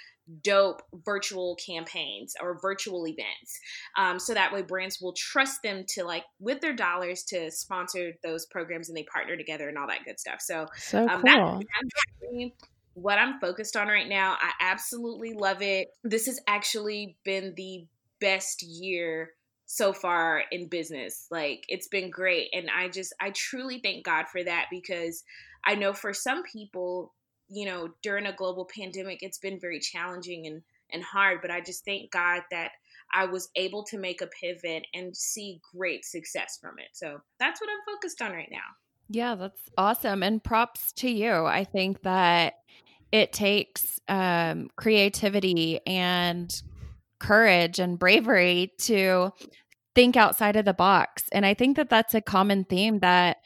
dope 0.44 0.82
virtual 1.06 1.56
campaigns 1.56 2.36
or 2.42 2.60
virtual 2.60 3.08
events. 3.08 3.60
Um, 3.98 4.20
so 4.20 4.34
that 4.34 4.52
way 4.52 4.62
brands 4.62 5.00
will 5.02 5.14
trust 5.14 5.62
them 5.64 5.86
to 5.90 6.04
like 6.04 6.24
with 6.40 6.60
their 6.60 6.74
dollars 6.74 7.24
to 7.26 7.50
sponsor 7.52 8.14
those 8.24 8.46
programs 8.46 8.90
and 8.90 8.98
they 8.98 9.04
partner 9.04 9.38
together 9.38 9.70
and 9.70 9.78
all 9.78 9.88
that 9.88 10.06
good 10.06 10.20
stuff. 10.20 10.42
So, 10.42 10.68
so 10.78 11.08
um, 11.08 11.24
cool. 11.24 12.50
what 12.94 13.20
i'm 13.20 13.40
focused 13.40 13.78
on 13.78 13.88
right 13.88 14.10
now 14.10 14.36
i 14.42 14.52
absolutely 14.60 15.34
love 15.34 15.62
it. 15.62 15.90
This 16.04 16.26
has 16.26 16.40
actually 16.48 17.16
been 17.24 17.54
the 17.56 17.86
best 18.20 18.64
year 18.64 19.32
so 19.70 19.92
far 19.92 20.44
in 20.52 20.68
business. 20.68 21.28
Like 21.30 21.66
it's 21.68 21.88
been 21.90 22.10
great. 22.10 22.50
And 22.54 22.70
i 22.76 22.90
just 22.90 23.14
i 23.22 23.32
truly 23.32 23.80
thank 23.84 24.04
god 24.04 24.28
for 24.28 24.44
that 24.44 24.66
because 24.72 25.24
i 25.66 25.76
know 25.76 25.94
for 25.94 26.14
some 26.14 26.44
people 26.44 27.14
you 27.50 27.66
know, 27.66 27.90
during 28.02 28.26
a 28.26 28.36
global 28.36 28.66
pandemic, 28.66 29.20
it's 29.22 29.38
been 29.38 29.60
very 29.60 29.80
challenging 29.80 30.48
and, 30.48 30.62
and 30.92 31.04
hard. 31.04 31.40
But 31.42 31.52
I 31.52 31.62
just 31.62 31.86
thank 31.86 32.12
God 32.12 32.42
that 32.52 32.72
I 33.14 33.26
was 33.26 33.50
able 33.56 33.84
to 33.86 33.98
make 33.98 34.22
a 34.22 34.28
pivot 34.28 34.86
and 34.94 35.16
see 35.16 35.62
great 35.76 36.06
success 36.06 36.58
from 36.62 36.80
it. 36.80 36.90
So 36.94 37.22
that's 37.40 37.62
what 37.62 37.70
I'm 37.70 37.96
focused 37.96 38.22
on 38.22 38.32
right 38.32 38.50
now. 38.52 38.58
Yeah, 39.10 39.36
that's 39.36 39.62
awesome. 39.78 40.24
And 40.24 40.44
props 40.44 40.92
to 40.94 41.10
you. 41.10 41.46
I 41.46 41.64
think 41.64 42.02
that 42.04 42.56
it 43.12 43.32
takes 43.32 44.02
um, 44.10 44.70
creativity 44.76 45.80
and 45.88 46.62
courage 47.20 47.80
and 47.80 47.98
bravery 47.98 48.74
to 48.80 49.32
think 49.96 50.18
outside 50.18 50.56
of 50.56 50.66
the 50.66 50.74
box. 50.74 51.24
And 51.32 51.46
I 51.46 51.54
think 51.54 51.78
that 51.78 51.90
that's 51.90 52.14
a 52.14 52.22
common 52.22 52.66
theme 52.66 53.00
that 53.00 53.38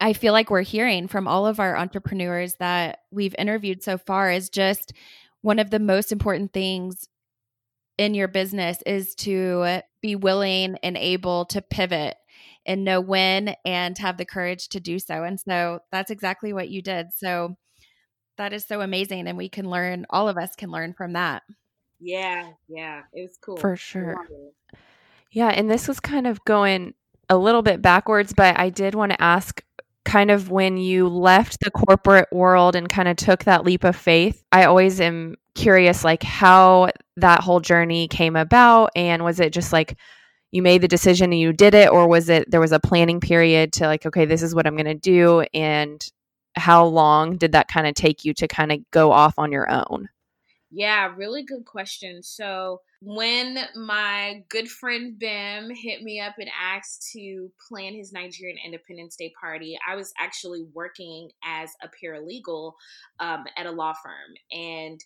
I 0.00 0.12
feel 0.12 0.32
like 0.32 0.50
we're 0.50 0.62
hearing 0.62 1.08
from 1.08 1.26
all 1.26 1.46
of 1.46 1.60
our 1.60 1.76
entrepreneurs 1.76 2.54
that 2.54 3.00
we've 3.10 3.34
interviewed 3.38 3.82
so 3.82 3.98
far 3.98 4.30
is 4.30 4.48
just 4.48 4.92
one 5.40 5.58
of 5.58 5.70
the 5.70 5.80
most 5.80 6.12
important 6.12 6.52
things 6.52 7.08
in 7.98 8.14
your 8.14 8.28
business 8.28 8.80
is 8.86 9.14
to 9.16 9.80
be 10.00 10.16
willing 10.16 10.76
and 10.82 10.96
able 10.96 11.44
to 11.46 11.60
pivot 11.60 12.16
and 12.64 12.84
know 12.84 13.00
when 13.00 13.54
and 13.64 13.98
have 13.98 14.16
the 14.16 14.24
courage 14.24 14.68
to 14.68 14.80
do 14.80 14.98
so. 14.98 15.24
And 15.24 15.38
so 15.38 15.80
that's 15.90 16.10
exactly 16.10 16.52
what 16.52 16.68
you 16.68 16.80
did. 16.80 17.08
So 17.14 17.56
that 18.38 18.52
is 18.52 18.64
so 18.66 18.80
amazing. 18.80 19.26
And 19.26 19.36
we 19.36 19.48
can 19.48 19.68
learn, 19.68 20.06
all 20.10 20.28
of 20.28 20.38
us 20.38 20.54
can 20.56 20.70
learn 20.70 20.94
from 20.94 21.14
that. 21.14 21.42
Yeah. 22.00 22.50
Yeah. 22.68 23.02
It 23.12 23.22
was 23.22 23.36
cool. 23.40 23.56
For 23.56 23.76
sure. 23.76 24.16
Yeah. 25.30 25.48
And 25.48 25.70
this 25.70 25.88
was 25.88 26.00
kind 26.00 26.26
of 26.26 26.44
going 26.44 26.94
a 27.28 27.36
little 27.36 27.62
bit 27.62 27.82
backwards, 27.82 28.32
but 28.32 28.58
I 28.58 28.70
did 28.70 28.94
want 28.94 29.12
to 29.12 29.22
ask 29.22 29.62
kind 30.04 30.30
of 30.30 30.50
when 30.50 30.76
you 30.76 31.08
left 31.08 31.60
the 31.60 31.70
corporate 31.70 32.28
world 32.32 32.74
and 32.74 32.88
kind 32.88 33.08
of 33.08 33.16
took 33.16 33.44
that 33.44 33.64
leap 33.64 33.84
of 33.84 33.96
faith 33.96 34.42
i 34.52 34.64
always 34.64 35.00
am 35.00 35.36
curious 35.54 36.02
like 36.02 36.22
how 36.22 36.90
that 37.16 37.40
whole 37.40 37.60
journey 37.60 38.08
came 38.08 38.36
about 38.36 38.90
and 38.96 39.22
was 39.22 39.38
it 39.38 39.52
just 39.52 39.72
like 39.72 39.96
you 40.50 40.62
made 40.62 40.82
the 40.82 40.88
decision 40.88 41.32
and 41.32 41.40
you 41.40 41.52
did 41.52 41.74
it 41.74 41.90
or 41.90 42.08
was 42.08 42.28
it 42.28 42.50
there 42.50 42.60
was 42.60 42.72
a 42.72 42.80
planning 42.80 43.20
period 43.20 43.72
to 43.72 43.86
like 43.86 44.04
okay 44.06 44.24
this 44.24 44.42
is 44.42 44.54
what 44.54 44.66
i'm 44.66 44.76
going 44.76 44.86
to 44.86 44.94
do 44.94 45.44
and 45.54 46.10
how 46.54 46.84
long 46.84 47.36
did 47.36 47.52
that 47.52 47.68
kind 47.68 47.86
of 47.86 47.94
take 47.94 48.24
you 48.24 48.34
to 48.34 48.48
kind 48.48 48.72
of 48.72 48.78
go 48.90 49.12
off 49.12 49.34
on 49.38 49.52
your 49.52 49.70
own? 49.70 50.08
Yeah 50.70 51.12
really 51.16 51.42
good 51.42 51.64
question. 51.64 52.22
So 52.22 52.80
when 53.04 53.58
my 53.74 54.44
good 54.48 54.68
friend 54.68 55.18
Bim 55.18 55.70
hit 55.74 56.02
me 56.02 56.20
up 56.20 56.34
and 56.38 56.48
asked 56.60 57.10
to 57.12 57.50
plan 57.68 57.94
his 57.94 58.12
Nigerian 58.12 58.58
Independence 58.64 59.16
Day 59.16 59.32
party, 59.40 59.76
I 59.88 59.96
was 59.96 60.12
actually 60.20 60.64
working 60.72 61.30
as 61.44 61.70
a 61.82 61.88
paralegal 61.88 62.74
um, 63.18 63.44
at 63.56 63.66
a 63.66 63.72
law 63.72 63.92
firm. 63.92 64.34
And 64.52 65.00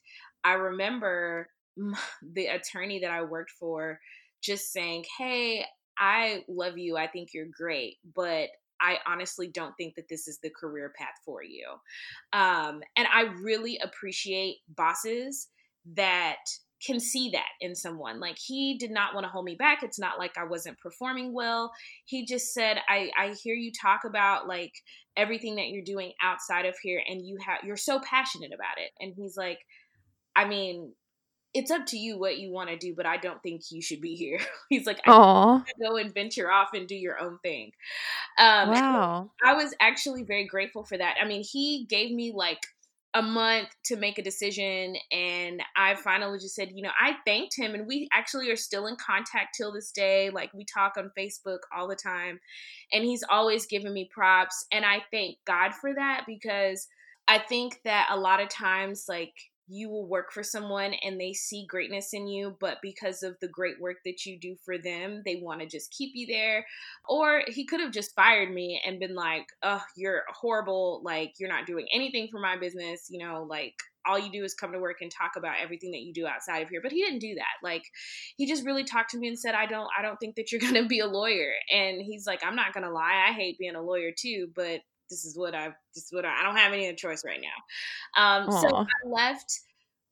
I 0.44 0.54
remember 0.54 1.48
the 2.34 2.46
attorney 2.48 3.00
that 3.00 3.10
I 3.10 3.22
worked 3.22 3.52
for 3.58 3.98
just 4.42 4.72
saying, 4.72 5.04
Hey, 5.16 5.64
I 5.98 6.44
love 6.48 6.76
you. 6.76 6.98
I 6.98 7.06
think 7.06 7.30
you're 7.32 7.48
great, 7.56 7.96
but 8.14 8.50
I 8.78 8.98
honestly 9.06 9.48
don't 9.48 9.74
think 9.78 9.94
that 9.94 10.10
this 10.10 10.28
is 10.28 10.38
the 10.42 10.50
career 10.50 10.92
path 10.98 11.14
for 11.24 11.42
you. 11.42 11.66
Um, 12.34 12.82
and 12.94 13.08
I 13.10 13.22
really 13.40 13.78
appreciate 13.82 14.56
bosses 14.68 15.48
that 15.94 16.36
can 16.84 17.00
see 17.00 17.30
that 17.30 17.48
in 17.60 17.74
someone. 17.74 18.20
Like 18.20 18.38
he 18.38 18.76
did 18.78 18.90
not 18.90 19.14
want 19.14 19.24
to 19.24 19.30
hold 19.30 19.44
me 19.44 19.54
back. 19.54 19.82
It's 19.82 19.98
not 19.98 20.18
like 20.18 20.36
I 20.36 20.44
wasn't 20.44 20.78
performing 20.78 21.32
well. 21.32 21.72
He 22.04 22.26
just 22.26 22.52
said, 22.52 22.78
I, 22.88 23.10
I 23.18 23.34
hear 23.42 23.54
you 23.54 23.72
talk 23.72 24.04
about 24.04 24.46
like 24.46 24.72
everything 25.16 25.56
that 25.56 25.68
you're 25.68 25.84
doing 25.84 26.12
outside 26.22 26.66
of 26.66 26.76
here 26.82 27.02
and 27.08 27.26
you 27.26 27.38
have 27.44 27.64
you're 27.64 27.76
so 27.76 28.00
passionate 28.00 28.52
about 28.52 28.78
it. 28.78 28.90
And 29.00 29.14
he's 29.16 29.36
like, 29.36 29.60
I 30.34 30.46
mean, 30.46 30.92
it's 31.54 31.70
up 31.70 31.86
to 31.86 31.96
you 31.96 32.18
what 32.18 32.36
you 32.36 32.52
want 32.52 32.68
to 32.68 32.76
do, 32.76 32.94
but 32.94 33.06
I 33.06 33.16
don't 33.16 33.42
think 33.42 33.62
you 33.70 33.80
should 33.80 34.02
be 34.02 34.14
here. 34.14 34.38
He's 34.68 34.86
like, 34.86 35.00
I 35.06 35.62
go 35.82 35.96
and 35.96 36.12
venture 36.12 36.52
off 36.52 36.74
and 36.74 36.86
do 36.86 36.94
your 36.94 37.18
own 37.18 37.38
thing. 37.42 37.72
Um, 38.38 38.68
wow. 38.68 39.30
I 39.42 39.54
was 39.54 39.74
actually 39.80 40.22
very 40.22 40.46
grateful 40.46 40.84
for 40.84 40.98
that. 40.98 41.16
I 41.20 41.26
mean, 41.26 41.42
he 41.42 41.86
gave 41.88 42.12
me 42.12 42.32
like 42.36 42.60
a 43.16 43.22
month 43.22 43.68
to 43.82 43.96
make 43.96 44.18
a 44.18 44.22
decision 44.22 44.94
and 45.10 45.62
i 45.74 45.94
finally 45.94 46.38
just 46.38 46.54
said 46.54 46.68
you 46.74 46.82
know 46.82 46.90
i 47.00 47.14
thanked 47.24 47.56
him 47.56 47.74
and 47.74 47.86
we 47.86 48.06
actually 48.12 48.50
are 48.50 48.56
still 48.56 48.86
in 48.86 48.96
contact 48.96 49.56
till 49.56 49.72
this 49.72 49.90
day 49.90 50.28
like 50.28 50.52
we 50.52 50.66
talk 50.66 50.92
on 50.98 51.10
facebook 51.18 51.60
all 51.74 51.88
the 51.88 51.96
time 51.96 52.38
and 52.92 53.04
he's 53.04 53.24
always 53.30 53.64
given 53.64 53.94
me 53.94 54.06
props 54.12 54.66
and 54.70 54.84
i 54.84 54.98
thank 55.10 55.36
god 55.46 55.72
for 55.74 55.94
that 55.94 56.24
because 56.26 56.88
i 57.26 57.38
think 57.38 57.80
that 57.84 58.06
a 58.10 58.20
lot 58.20 58.42
of 58.42 58.50
times 58.50 59.06
like 59.08 59.32
you 59.68 59.88
will 59.88 60.06
work 60.06 60.32
for 60.32 60.42
someone 60.42 60.94
and 61.02 61.20
they 61.20 61.32
see 61.32 61.66
greatness 61.68 62.12
in 62.12 62.28
you, 62.28 62.56
but 62.60 62.78
because 62.82 63.22
of 63.22 63.36
the 63.40 63.48
great 63.48 63.80
work 63.80 63.96
that 64.04 64.24
you 64.24 64.38
do 64.38 64.56
for 64.64 64.78
them, 64.78 65.22
they 65.24 65.40
want 65.42 65.60
to 65.60 65.66
just 65.66 65.92
keep 65.92 66.12
you 66.14 66.26
there. 66.26 66.64
Or 67.08 67.42
he 67.48 67.66
could 67.66 67.80
have 67.80 67.92
just 67.92 68.14
fired 68.14 68.52
me 68.52 68.80
and 68.86 69.00
been 69.00 69.14
like, 69.14 69.46
oh, 69.62 69.82
you're 69.96 70.22
horrible. 70.28 71.00
Like, 71.04 71.34
you're 71.38 71.48
not 71.48 71.66
doing 71.66 71.86
anything 71.92 72.28
for 72.30 72.40
my 72.40 72.56
business. 72.56 73.08
You 73.10 73.26
know, 73.26 73.46
like, 73.48 73.74
all 74.06 74.18
you 74.18 74.30
do 74.30 74.44
is 74.44 74.54
come 74.54 74.72
to 74.72 74.78
work 74.78 74.98
and 75.00 75.10
talk 75.10 75.32
about 75.36 75.56
everything 75.60 75.90
that 75.90 76.02
you 76.02 76.12
do 76.12 76.26
outside 76.26 76.62
of 76.62 76.68
here 76.68 76.80
but 76.80 76.92
he 76.92 77.02
didn't 77.02 77.18
do 77.18 77.34
that 77.34 77.56
like 77.60 77.82
he 78.36 78.46
just 78.46 78.64
really 78.64 78.84
talked 78.84 79.10
to 79.10 79.18
me 79.18 79.26
and 79.26 79.36
said 79.36 79.54
i 79.54 79.66
don't 79.66 79.88
i 79.98 80.02
don't 80.02 80.18
think 80.18 80.36
that 80.36 80.52
you're 80.52 80.60
to 80.74 80.86
be 80.86 81.00
a 81.00 81.06
lawyer 81.06 81.50
and 81.74 82.00
he's 82.00 82.24
like 82.24 82.40
i'm 82.44 82.54
not 82.54 82.72
to 82.84 82.90
lie 82.92 83.26
i 83.28 83.32
hate 83.32 83.58
being 83.58 83.74
a 83.74 83.82
lawyer 83.82 84.12
too 84.16 84.48
but 84.54 84.80
this 85.10 85.24
is 85.24 85.36
what 85.36 85.54
I 85.54 85.68
this 85.94 86.04
is 86.04 86.12
what 86.12 86.24
I, 86.24 86.40
I 86.40 86.42
don't 86.42 86.56
have 86.56 86.72
any 86.72 86.86
other 86.88 86.96
choice 86.96 87.22
right 87.24 87.40
now. 87.40 88.22
Um, 88.22 88.50
so 88.50 88.76
I 88.76 89.08
left 89.08 89.60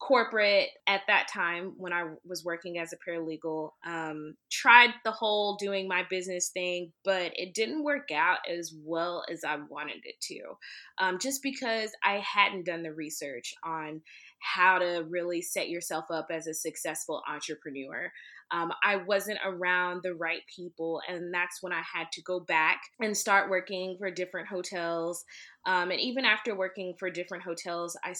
corporate 0.00 0.68
at 0.86 1.00
that 1.06 1.28
time 1.32 1.72
when 1.78 1.92
I 1.92 2.04
was 2.26 2.44
working 2.44 2.78
as 2.78 2.92
a 2.92 2.96
paralegal. 2.96 3.70
Um, 3.86 4.36
tried 4.50 4.90
the 5.04 5.10
whole 5.10 5.56
doing 5.56 5.88
my 5.88 6.04
business 6.10 6.50
thing, 6.50 6.92
but 7.04 7.32
it 7.34 7.54
didn't 7.54 7.84
work 7.84 8.10
out 8.14 8.38
as 8.50 8.74
well 8.76 9.24
as 9.30 9.44
I 9.44 9.56
wanted 9.68 10.02
it 10.04 10.20
to. 10.22 10.40
Um, 10.98 11.18
just 11.18 11.42
because 11.42 11.90
I 12.04 12.18
hadn't 12.18 12.66
done 12.66 12.82
the 12.82 12.92
research 12.92 13.54
on 13.64 14.02
how 14.40 14.78
to 14.78 15.06
really 15.08 15.40
set 15.40 15.70
yourself 15.70 16.04
up 16.10 16.26
as 16.30 16.46
a 16.46 16.54
successful 16.54 17.22
entrepreneur. 17.26 18.12
Um, 18.50 18.72
I 18.84 18.96
wasn't 18.96 19.38
around 19.44 20.00
the 20.02 20.14
right 20.14 20.42
people, 20.54 21.00
and 21.08 21.32
that's 21.32 21.62
when 21.62 21.72
I 21.72 21.82
had 21.82 22.10
to 22.12 22.22
go 22.22 22.40
back 22.40 22.80
and 23.00 23.16
start 23.16 23.50
working 23.50 23.96
for 23.98 24.10
different 24.10 24.48
hotels. 24.48 25.24
Um, 25.66 25.90
and 25.90 26.00
even 26.00 26.24
after 26.24 26.54
working 26.54 26.94
for 26.98 27.10
different 27.10 27.44
hotels, 27.44 27.96
I 28.04 28.14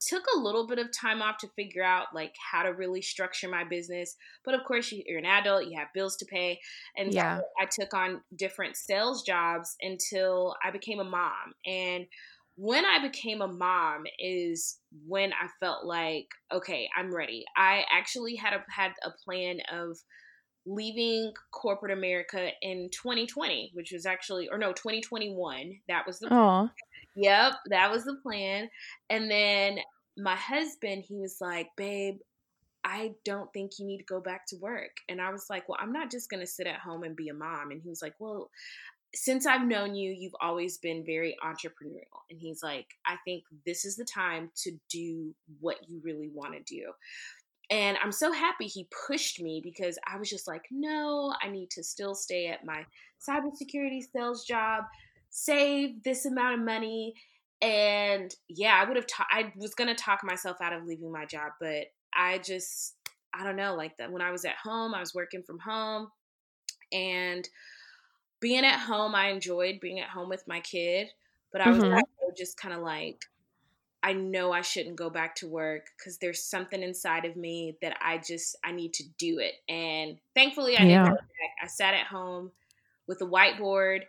took 0.00 0.24
a 0.34 0.38
little 0.38 0.66
bit 0.66 0.78
of 0.78 0.92
time 0.92 1.22
off 1.22 1.38
to 1.38 1.48
figure 1.56 1.82
out 1.82 2.08
like 2.14 2.34
how 2.52 2.62
to 2.62 2.70
really 2.70 3.00
structure 3.00 3.48
my 3.48 3.64
business 3.64 4.16
but 4.44 4.54
of 4.54 4.62
course 4.64 4.92
you're 4.92 5.18
an 5.18 5.24
adult 5.24 5.66
you 5.66 5.78
have 5.78 5.88
bills 5.94 6.16
to 6.16 6.26
pay 6.26 6.58
and 6.96 7.12
yeah. 7.12 7.38
so 7.38 7.44
i 7.60 7.64
took 7.64 7.94
on 7.94 8.20
different 8.36 8.76
sales 8.76 9.22
jobs 9.22 9.74
until 9.80 10.54
i 10.62 10.70
became 10.70 11.00
a 11.00 11.04
mom 11.04 11.54
and 11.66 12.04
when 12.56 12.84
I 12.86 13.00
became 13.06 13.42
a 13.42 13.48
mom 13.48 14.04
is 14.18 14.78
when 15.06 15.32
I 15.32 15.48
felt 15.60 15.84
like, 15.84 16.28
okay, 16.52 16.88
I'm 16.96 17.14
ready. 17.14 17.44
I 17.56 17.84
actually 17.90 18.34
had 18.34 18.54
a 18.54 18.64
had 18.70 18.92
a 19.04 19.10
plan 19.24 19.60
of 19.72 19.98
leaving 20.64 21.32
corporate 21.52 21.92
America 21.92 22.50
in 22.62 22.88
2020, 22.90 23.70
which 23.74 23.92
was 23.92 24.06
actually 24.06 24.48
or 24.48 24.58
no, 24.58 24.72
2021. 24.72 25.80
That 25.88 26.06
was 26.06 26.18
the 26.18 26.28
plan. 26.28 26.40
Yep, 27.14 27.54
that 27.70 27.90
was 27.90 28.04
the 28.04 28.16
plan. 28.22 28.68
And 29.10 29.30
then 29.30 29.78
my 30.16 30.36
husband, 30.36 31.04
he 31.06 31.16
was 31.16 31.38
like, 31.40 31.68
"Babe, 31.76 32.18
I 32.84 33.12
don't 33.24 33.52
think 33.52 33.72
you 33.78 33.86
need 33.86 33.98
to 33.98 34.04
go 34.04 34.20
back 34.20 34.46
to 34.48 34.56
work." 34.56 34.96
And 35.08 35.20
I 35.20 35.30
was 35.30 35.46
like, 35.50 35.68
"Well, 35.68 35.78
I'm 35.80 35.92
not 35.92 36.10
just 36.10 36.30
going 36.30 36.40
to 36.40 36.46
sit 36.46 36.66
at 36.66 36.80
home 36.80 37.02
and 37.04 37.16
be 37.16 37.28
a 37.28 37.34
mom." 37.34 37.70
And 37.70 37.82
he 37.82 37.88
was 37.90 38.02
like, 38.02 38.14
"Well, 38.18 38.50
since 39.16 39.46
I've 39.46 39.66
known 39.66 39.94
you, 39.94 40.14
you've 40.16 40.36
always 40.40 40.78
been 40.78 41.04
very 41.04 41.36
entrepreneurial. 41.44 42.20
And 42.30 42.38
he's 42.38 42.62
like, 42.62 42.86
I 43.06 43.16
think 43.24 43.44
this 43.64 43.84
is 43.84 43.96
the 43.96 44.04
time 44.04 44.50
to 44.64 44.72
do 44.90 45.34
what 45.60 45.76
you 45.88 46.00
really 46.04 46.30
want 46.32 46.52
to 46.54 46.62
do. 46.62 46.92
And 47.70 47.96
I'm 48.02 48.12
so 48.12 48.30
happy 48.30 48.66
he 48.66 48.88
pushed 49.06 49.42
me 49.42 49.60
because 49.64 49.98
I 50.06 50.18
was 50.18 50.30
just 50.30 50.46
like, 50.46 50.66
no, 50.70 51.34
I 51.42 51.48
need 51.48 51.70
to 51.70 51.82
still 51.82 52.14
stay 52.14 52.46
at 52.46 52.64
my 52.64 52.84
cybersecurity 53.28 54.02
sales 54.12 54.44
job, 54.44 54.84
save 55.30 56.02
this 56.04 56.26
amount 56.26 56.60
of 56.60 56.64
money. 56.64 57.14
And 57.60 58.32
yeah, 58.48 58.80
I 58.80 58.86
would 58.86 58.96
have, 58.96 59.06
ta- 59.06 59.26
I 59.30 59.52
was 59.56 59.74
going 59.74 59.88
to 59.88 60.00
talk 60.00 60.22
myself 60.22 60.58
out 60.60 60.74
of 60.74 60.84
leaving 60.84 61.10
my 61.10 61.24
job, 61.24 61.52
but 61.58 61.86
I 62.14 62.38
just, 62.38 62.94
I 63.34 63.42
don't 63.42 63.56
know, 63.56 63.74
like 63.74 63.96
that 63.96 64.12
when 64.12 64.22
I 64.22 64.30
was 64.30 64.44
at 64.44 64.56
home, 64.62 64.94
I 64.94 65.00
was 65.00 65.14
working 65.14 65.42
from 65.42 65.58
home 65.58 66.08
and 66.92 67.48
being 68.40 68.64
at 68.64 68.78
home, 68.78 69.14
I 69.14 69.28
enjoyed 69.28 69.80
being 69.80 70.00
at 70.00 70.08
home 70.08 70.28
with 70.28 70.46
my 70.46 70.60
kid, 70.60 71.08
but 71.52 71.60
I 71.60 71.70
was 71.70 71.78
mm-hmm. 71.78 71.94
also 71.94 72.34
just 72.36 72.56
kind 72.56 72.74
of 72.74 72.82
like, 72.82 73.24
I 74.02 74.12
know 74.12 74.52
I 74.52 74.60
shouldn't 74.60 74.96
go 74.96 75.10
back 75.10 75.34
to 75.36 75.48
work 75.48 75.86
because 75.96 76.18
there's 76.18 76.44
something 76.44 76.82
inside 76.82 77.24
of 77.24 77.34
me 77.34 77.76
that 77.82 77.96
I 78.00 78.18
just 78.18 78.56
I 78.64 78.72
need 78.72 78.94
to 78.94 79.04
do 79.18 79.38
it. 79.40 79.54
And 79.68 80.18
thankfully, 80.34 80.76
I 80.76 80.84
yeah. 80.84 81.14
I 81.62 81.66
sat 81.66 81.94
at 81.94 82.06
home 82.06 82.52
with 83.08 83.20
a 83.20 83.26
whiteboard 83.26 84.02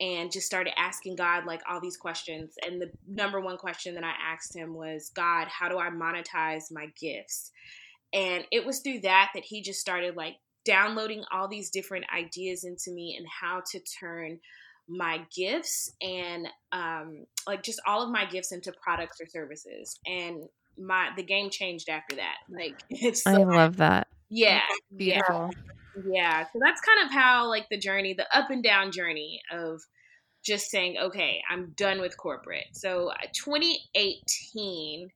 and 0.00 0.32
just 0.32 0.46
started 0.46 0.78
asking 0.78 1.16
God 1.16 1.44
like 1.46 1.62
all 1.68 1.80
these 1.80 1.96
questions. 1.96 2.54
And 2.66 2.80
the 2.80 2.90
number 3.06 3.40
one 3.40 3.58
question 3.58 3.94
that 3.94 4.04
I 4.04 4.12
asked 4.32 4.54
him 4.54 4.74
was, 4.74 5.10
God, 5.14 5.46
how 5.48 5.68
do 5.68 5.78
I 5.78 5.90
monetize 5.90 6.72
my 6.72 6.86
gifts? 6.98 7.52
And 8.12 8.44
it 8.50 8.64
was 8.64 8.80
through 8.80 9.00
that 9.00 9.30
that 9.34 9.44
he 9.44 9.60
just 9.60 9.80
started 9.80 10.16
like 10.16 10.36
downloading 10.64 11.24
all 11.32 11.48
these 11.48 11.70
different 11.70 12.04
ideas 12.14 12.64
into 12.64 12.90
me 12.90 13.16
and 13.18 13.26
how 13.40 13.62
to 13.72 13.80
turn 14.00 14.38
my 14.88 15.20
gifts 15.34 15.92
and 16.02 16.46
um, 16.72 17.24
like 17.46 17.62
just 17.62 17.80
all 17.86 18.02
of 18.02 18.10
my 18.10 18.24
gifts 18.26 18.52
into 18.52 18.72
products 18.82 19.20
or 19.20 19.26
services. 19.26 19.98
And 20.06 20.44
my 20.78 21.10
the 21.16 21.22
game 21.22 21.50
changed 21.50 21.88
after 21.88 22.16
that. 22.16 22.36
Like 22.50 22.82
it's 22.90 23.22
so, 23.22 23.30
i 23.30 23.44
love 23.44 23.76
that. 23.76 24.08
Yeah 24.28 24.60
beautiful. 24.94 25.50
Yeah. 25.96 26.02
yeah 26.12 26.44
so 26.52 26.58
that's 26.60 26.80
kind 26.80 27.06
of 27.06 27.12
how 27.12 27.48
like 27.48 27.66
the 27.70 27.78
journey 27.78 28.14
the 28.14 28.26
up 28.36 28.50
and 28.50 28.64
down 28.64 28.90
journey 28.90 29.40
of 29.52 29.80
just 30.44 30.68
saying 30.70 30.96
okay 31.00 31.40
i'm 31.50 31.72
done 31.76 32.00
with 32.00 32.16
corporate. 32.16 32.66
So 32.72 33.10
uh, 33.10 33.26
2018 33.32 35.08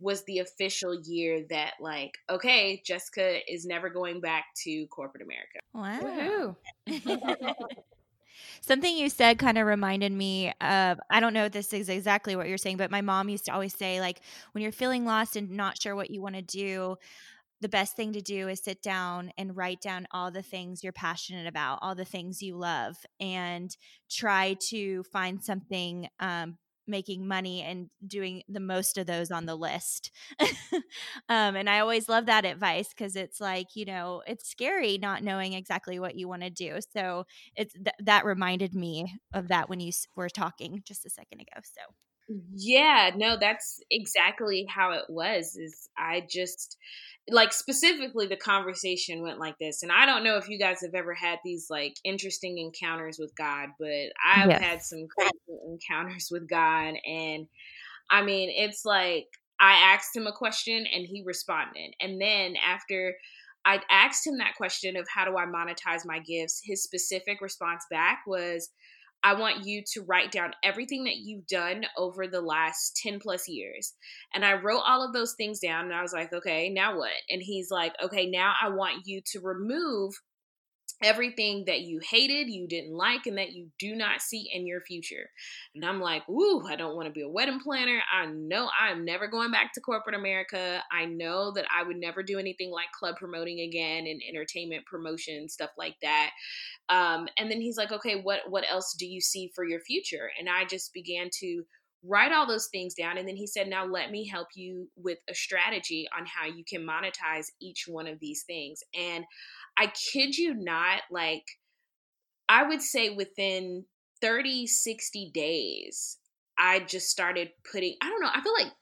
was 0.00 0.24
the 0.24 0.38
official 0.38 0.98
year 1.04 1.44
that 1.48 1.74
like 1.80 2.12
okay 2.30 2.82
jessica 2.84 3.38
is 3.52 3.64
never 3.64 3.88
going 3.88 4.20
back 4.20 4.46
to 4.56 4.86
corporate 4.88 5.22
america. 5.22 5.60
Wow. 5.72 6.56
Something 8.60 8.96
you 8.96 9.10
said 9.10 9.38
kind 9.38 9.58
of 9.58 9.66
reminded 9.66 10.12
me 10.12 10.52
of 10.60 10.98
i 11.10 11.20
don't 11.20 11.34
know 11.34 11.44
if 11.44 11.52
this 11.52 11.72
is 11.72 11.88
exactly 11.88 12.34
what 12.34 12.48
you're 12.48 12.58
saying 12.58 12.76
but 12.76 12.90
my 12.90 13.00
mom 13.00 13.28
used 13.28 13.44
to 13.46 13.52
always 13.52 13.76
say 13.76 14.00
like 14.00 14.20
when 14.52 14.62
you're 14.62 14.72
feeling 14.72 15.04
lost 15.04 15.36
and 15.36 15.50
not 15.50 15.80
sure 15.80 15.94
what 15.94 16.10
you 16.10 16.20
want 16.20 16.34
to 16.34 16.42
do 16.42 16.96
the 17.64 17.68
best 17.70 17.96
thing 17.96 18.12
to 18.12 18.20
do 18.20 18.48
is 18.48 18.62
sit 18.62 18.82
down 18.82 19.32
and 19.38 19.56
write 19.56 19.80
down 19.80 20.06
all 20.10 20.30
the 20.30 20.42
things 20.42 20.84
you're 20.84 20.92
passionate 20.92 21.46
about, 21.46 21.78
all 21.80 21.94
the 21.94 22.04
things 22.04 22.42
you 22.42 22.56
love, 22.58 22.94
and 23.20 23.74
try 24.10 24.54
to 24.68 25.02
find 25.04 25.42
something 25.42 26.08
um, 26.20 26.58
making 26.86 27.26
money 27.26 27.62
and 27.62 27.88
doing 28.06 28.42
the 28.48 28.60
most 28.60 28.98
of 28.98 29.06
those 29.06 29.30
on 29.30 29.46
the 29.46 29.56
list. 29.56 30.10
um, 31.28 31.56
and 31.56 31.68
I 31.68 31.80
always 31.80 32.08
love 32.08 32.26
that 32.26 32.44
advice 32.44 32.88
because 32.88 33.16
it's 33.16 33.40
like, 33.40 33.74
you 33.74 33.84
know, 33.84 34.22
it's 34.26 34.48
scary 34.48 34.98
not 34.98 35.22
knowing 35.22 35.52
exactly 35.52 35.98
what 35.98 36.16
you 36.16 36.28
want 36.28 36.42
to 36.42 36.50
do. 36.50 36.78
So 36.94 37.24
it's 37.56 37.74
th- 37.74 37.96
that 38.00 38.24
reminded 38.24 38.74
me 38.74 39.18
of 39.32 39.48
that 39.48 39.68
when 39.68 39.80
you 39.80 39.92
were 40.16 40.28
talking 40.28 40.82
just 40.84 41.06
a 41.06 41.10
second 41.10 41.40
ago. 41.40 41.60
So 41.62 41.82
yeah, 42.54 43.10
no, 43.14 43.36
that's 43.38 43.80
exactly 43.90 44.66
how 44.68 44.92
it 44.92 45.04
was. 45.08 45.56
Is 45.56 45.88
I 45.96 46.26
just 46.28 46.78
like 47.30 47.52
specifically 47.52 48.26
the 48.26 48.36
conversation 48.36 49.22
went 49.22 49.38
like 49.38 49.58
this 49.58 49.82
and 49.82 49.90
i 49.90 50.04
don't 50.04 50.24
know 50.24 50.36
if 50.36 50.48
you 50.48 50.58
guys 50.58 50.82
have 50.82 50.94
ever 50.94 51.14
had 51.14 51.38
these 51.44 51.66
like 51.70 51.94
interesting 52.04 52.58
encounters 52.58 53.18
with 53.18 53.34
god 53.36 53.68
but 53.78 54.12
i've 54.24 54.50
yes. 54.50 54.62
had 54.62 54.82
some 54.82 55.06
crazy 55.16 55.32
encounters 55.66 56.28
with 56.30 56.48
god 56.48 56.94
and 57.06 57.46
i 58.10 58.22
mean 58.22 58.50
it's 58.54 58.84
like 58.84 59.26
i 59.58 59.72
asked 59.72 60.14
him 60.14 60.26
a 60.26 60.32
question 60.32 60.86
and 60.94 61.06
he 61.06 61.22
responded 61.24 61.94
and 62.00 62.20
then 62.20 62.54
after 62.56 63.14
i 63.64 63.80
asked 63.90 64.26
him 64.26 64.36
that 64.36 64.54
question 64.56 64.94
of 64.96 65.06
how 65.08 65.24
do 65.24 65.36
i 65.38 65.46
monetize 65.46 66.04
my 66.04 66.18
gifts 66.18 66.60
his 66.62 66.82
specific 66.82 67.40
response 67.40 67.84
back 67.90 68.20
was 68.26 68.68
I 69.24 69.34
want 69.34 69.64
you 69.64 69.82
to 69.94 70.02
write 70.02 70.30
down 70.30 70.52
everything 70.62 71.04
that 71.04 71.16
you've 71.16 71.46
done 71.46 71.86
over 71.96 72.26
the 72.26 72.42
last 72.42 73.00
10 73.02 73.20
plus 73.20 73.48
years. 73.48 73.94
And 74.34 74.44
I 74.44 74.52
wrote 74.52 74.82
all 74.86 75.02
of 75.02 75.14
those 75.14 75.34
things 75.34 75.60
down 75.60 75.86
and 75.86 75.94
I 75.94 76.02
was 76.02 76.12
like, 76.12 76.32
okay, 76.32 76.68
now 76.68 76.98
what? 76.98 77.10
And 77.30 77.40
he's 77.42 77.70
like, 77.70 77.94
okay, 78.02 78.26
now 78.26 78.52
I 78.62 78.68
want 78.68 79.06
you 79.06 79.22
to 79.32 79.40
remove 79.40 80.12
everything 81.02 81.64
that 81.66 81.82
you 81.82 82.00
hated, 82.08 82.48
you 82.48 82.66
didn't 82.66 82.96
like, 82.96 83.26
and 83.26 83.38
that 83.38 83.52
you 83.52 83.68
do 83.78 83.94
not 83.94 84.20
see 84.20 84.50
in 84.52 84.66
your 84.66 84.80
future. 84.80 85.30
And 85.74 85.84
I'm 85.84 86.00
like, 86.00 86.28
ooh, 86.28 86.64
I 86.66 86.76
don't 86.76 86.96
want 86.96 87.06
to 87.06 87.12
be 87.12 87.22
a 87.22 87.28
wedding 87.28 87.60
planner. 87.60 88.00
I 88.12 88.26
know 88.26 88.68
I'm 88.78 89.04
never 89.04 89.26
going 89.26 89.50
back 89.50 89.72
to 89.74 89.80
corporate 89.80 90.16
America. 90.16 90.82
I 90.92 91.04
know 91.06 91.52
that 91.52 91.66
I 91.74 91.82
would 91.82 91.96
never 91.96 92.22
do 92.22 92.38
anything 92.38 92.70
like 92.70 92.92
club 92.98 93.16
promoting 93.16 93.60
again 93.60 94.06
and 94.06 94.22
entertainment 94.28 94.86
promotion, 94.86 95.48
stuff 95.48 95.70
like 95.76 95.96
that. 96.02 96.30
Um, 96.88 97.28
and 97.38 97.50
then 97.50 97.60
he's 97.60 97.76
like, 97.76 97.92
okay, 97.92 98.20
what 98.20 98.40
what 98.48 98.64
else 98.70 98.94
do 98.98 99.06
you 99.06 99.20
see 99.20 99.50
for 99.54 99.64
your 99.64 99.80
future? 99.80 100.30
And 100.38 100.48
I 100.48 100.64
just 100.64 100.92
began 100.92 101.28
to 101.40 101.64
write 102.06 102.32
all 102.32 102.46
those 102.46 102.68
things 102.68 102.94
down. 102.94 103.18
And 103.18 103.26
then 103.26 103.36
he 103.36 103.46
said, 103.46 103.68
now 103.68 103.86
let 103.86 104.10
me 104.10 104.26
help 104.26 104.48
you 104.54 104.88
with 104.96 105.18
a 105.28 105.34
strategy 105.34 106.06
on 106.16 106.26
how 106.26 106.46
you 106.46 106.64
can 106.68 106.86
monetize 106.86 107.46
each 107.60 107.84
one 107.88 108.06
of 108.06 108.20
these 108.20 108.44
things. 108.44 108.80
And 108.94 109.24
I 109.78 109.92
kid 110.12 110.36
you 110.36 110.54
not, 110.54 111.02
like, 111.10 111.44
I 112.48 112.64
would 112.64 112.82
say 112.82 113.10
within 113.10 113.84
30, 114.20 114.66
60 114.66 115.30
days, 115.32 116.18
I 116.58 116.80
just 116.80 117.08
started 117.08 117.50
putting, 117.72 117.96
I 118.02 118.08
don't 118.08 118.20
know, 118.20 118.30
I 118.32 118.42
feel 118.42 118.54
like 118.58 118.72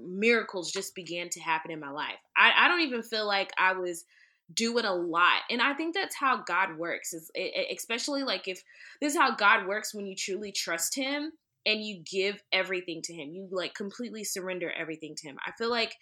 miracles 0.00 0.70
just 0.70 0.94
began 0.94 1.28
to 1.30 1.40
happen 1.40 1.70
in 1.70 1.80
my 1.80 1.90
life. 1.90 2.18
I, 2.36 2.52
I 2.56 2.68
don't 2.68 2.82
even 2.82 3.02
feel 3.02 3.26
like 3.26 3.50
I 3.58 3.72
was 3.72 4.04
doing 4.54 4.86
a 4.86 4.94
lot 4.94 5.42
and 5.50 5.60
i 5.60 5.74
think 5.74 5.94
that's 5.94 6.16
how 6.16 6.42
god 6.46 6.78
works 6.78 7.12
is 7.12 7.30
especially 7.70 8.22
like 8.22 8.48
if 8.48 8.62
this 8.98 9.12
is 9.12 9.18
how 9.18 9.34
god 9.34 9.66
works 9.66 9.92
when 9.92 10.06
you 10.06 10.16
truly 10.16 10.50
trust 10.50 10.94
him 10.94 11.30
and 11.68 11.84
you 11.84 12.02
give 12.10 12.42
everything 12.52 13.00
to 13.02 13.12
him 13.12 13.30
you 13.30 13.46
like 13.52 13.74
completely 13.74 14.24
surrender 14.24 14.72
everything 14.72 15.14
to 15.14 15.28
him 15.28 15.36
i 15.46 15.52
feel 15.52 15.70
like 15.70 15.94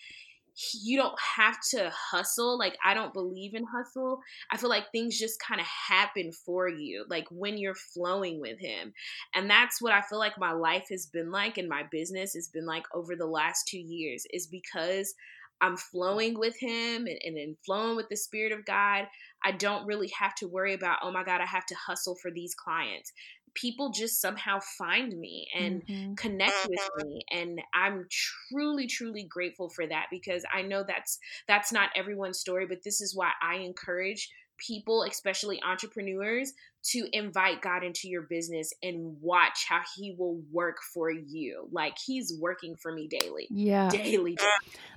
you 0.72 0.96
don't 0.96 1.18
have 1.20 1.60
to 1.70 1.90
hustle. 1.90 2.58
Like, 2.58 2.78
I 2.84 2.94
don't 2.94 3.12
believe 3.12 3.54
in 3.54 3.64
hustle. 3.64 4.20
I 4.50 4.56
feel 4.56 4.70
like 4.70 4.90
things 4.90 5.18
just 5.18 5.38
kind 5.40 5.60
of 5.60 5.66
happen 5.66 6.32
for 6.32 6.68
you, 6.68 7.04
like 7.08 7.26
when 7.30 7.58
you're 7.58 7.74
flowing 7.74 8.40
with 8.40 8.58
Him. 8.58 8.92
And 9.34 9.50
that's 9.50 9.82
what 9.82 9.92
I 9.92 10.00
feel 10.02 10.18
like 10.18 10.38
my 10.38 10.52
life 10.52 10.86
has 10.90 11.06
been 11.06 11.30
like 11.30 11.58
and 11.58 11.68
my 11.68 11.82
business 11.90 12.34
has 12.34 12.48
been 12.48 12.66
like 12.66 12.84
over 12.94 13.16
the 13.16 13.26
last 13.26 13.66
two 13.66 13.78
years, 13.78 14.26
is 14.32 14.46
because 14.46 15.14
I'm 15.60 15.76
flowing 15.76 16.38
with 16.38 16.58
Him 16.58 17.06
and, 17.06 17.36
and, 17.36 17.56
flowing 17.64 17.96
with 17.96 18.08
the 18.08 18.16
Spirit 18.16 18.52
of 18.52 18.64
God. 18.64 19.06
I 19.44 19.52
don't 19.52 19.86
really 19.86 20.10
have 20.18 20.34
to 20.36 20.48
worry 20.48 20.74
about, 20.74 20.98
oh 21.02 21.12
my 21.12 21.24
God, 21.24 21.40
I 21.40 21.46
have 21.46 21.66
to 21.66 21.74
hustle 21.74 22.14
for 22.14 22.30
these 22.30 22.54
clients 22.54 23.12
people 23.56 23.90
just 23.90 24.20
somehow 24.20 24.58
find 24.78 25.18
me 25.18 25.48
and 25.58 25.84
mm-hmm. 25.86 26.14
connect 26.14 26.68
with 26.68 27.06
me 27.06 27.22
and 27.32 27.60
i'm 27.74 28.06
truly 28.50 28.86
truly 28.86 29.24
grateful 29.28 29.68
for 29.68 29.86
that 29.86 30.06
because 30.10 30.44
i 30.52 30.62
know 30.62 30.84
that's 30.86 31.18
that's 31.48 31.72
not 31.72 31.90
everyone's 31.96 32.38
story 32.38 32.66
but 32.66 32.78
this 32.84 33.00
is 33.00 33.14
why 33.16 33.30
i 33.42 33.56
encourage 33.56 34.30
people 34.58 35.04
especially 35.08 35.62
entrepreneurs 35.62 36.52
to 36.90 37.08
invite 37.12 37.62
God 37.62 37.82
into 37.82 38.08
your 38.08 38.22
business 38.22 38.72
and 38.80 39.16
watch 39.20 39.66
how 39.68 39.80
he 39.96 40.14
will 40.16 40.40
work 40.52 40.76
for 40.94 41.10
you. 41.10 41.68
Like 41.72 41.96
he's 41.98 42.32
working 42.38 42.76
for 42.76 42.92
me 42.92 43.08
daily. 43.08 43.48
Yeah. 43.50 43.88
Daily. 43.88 44.38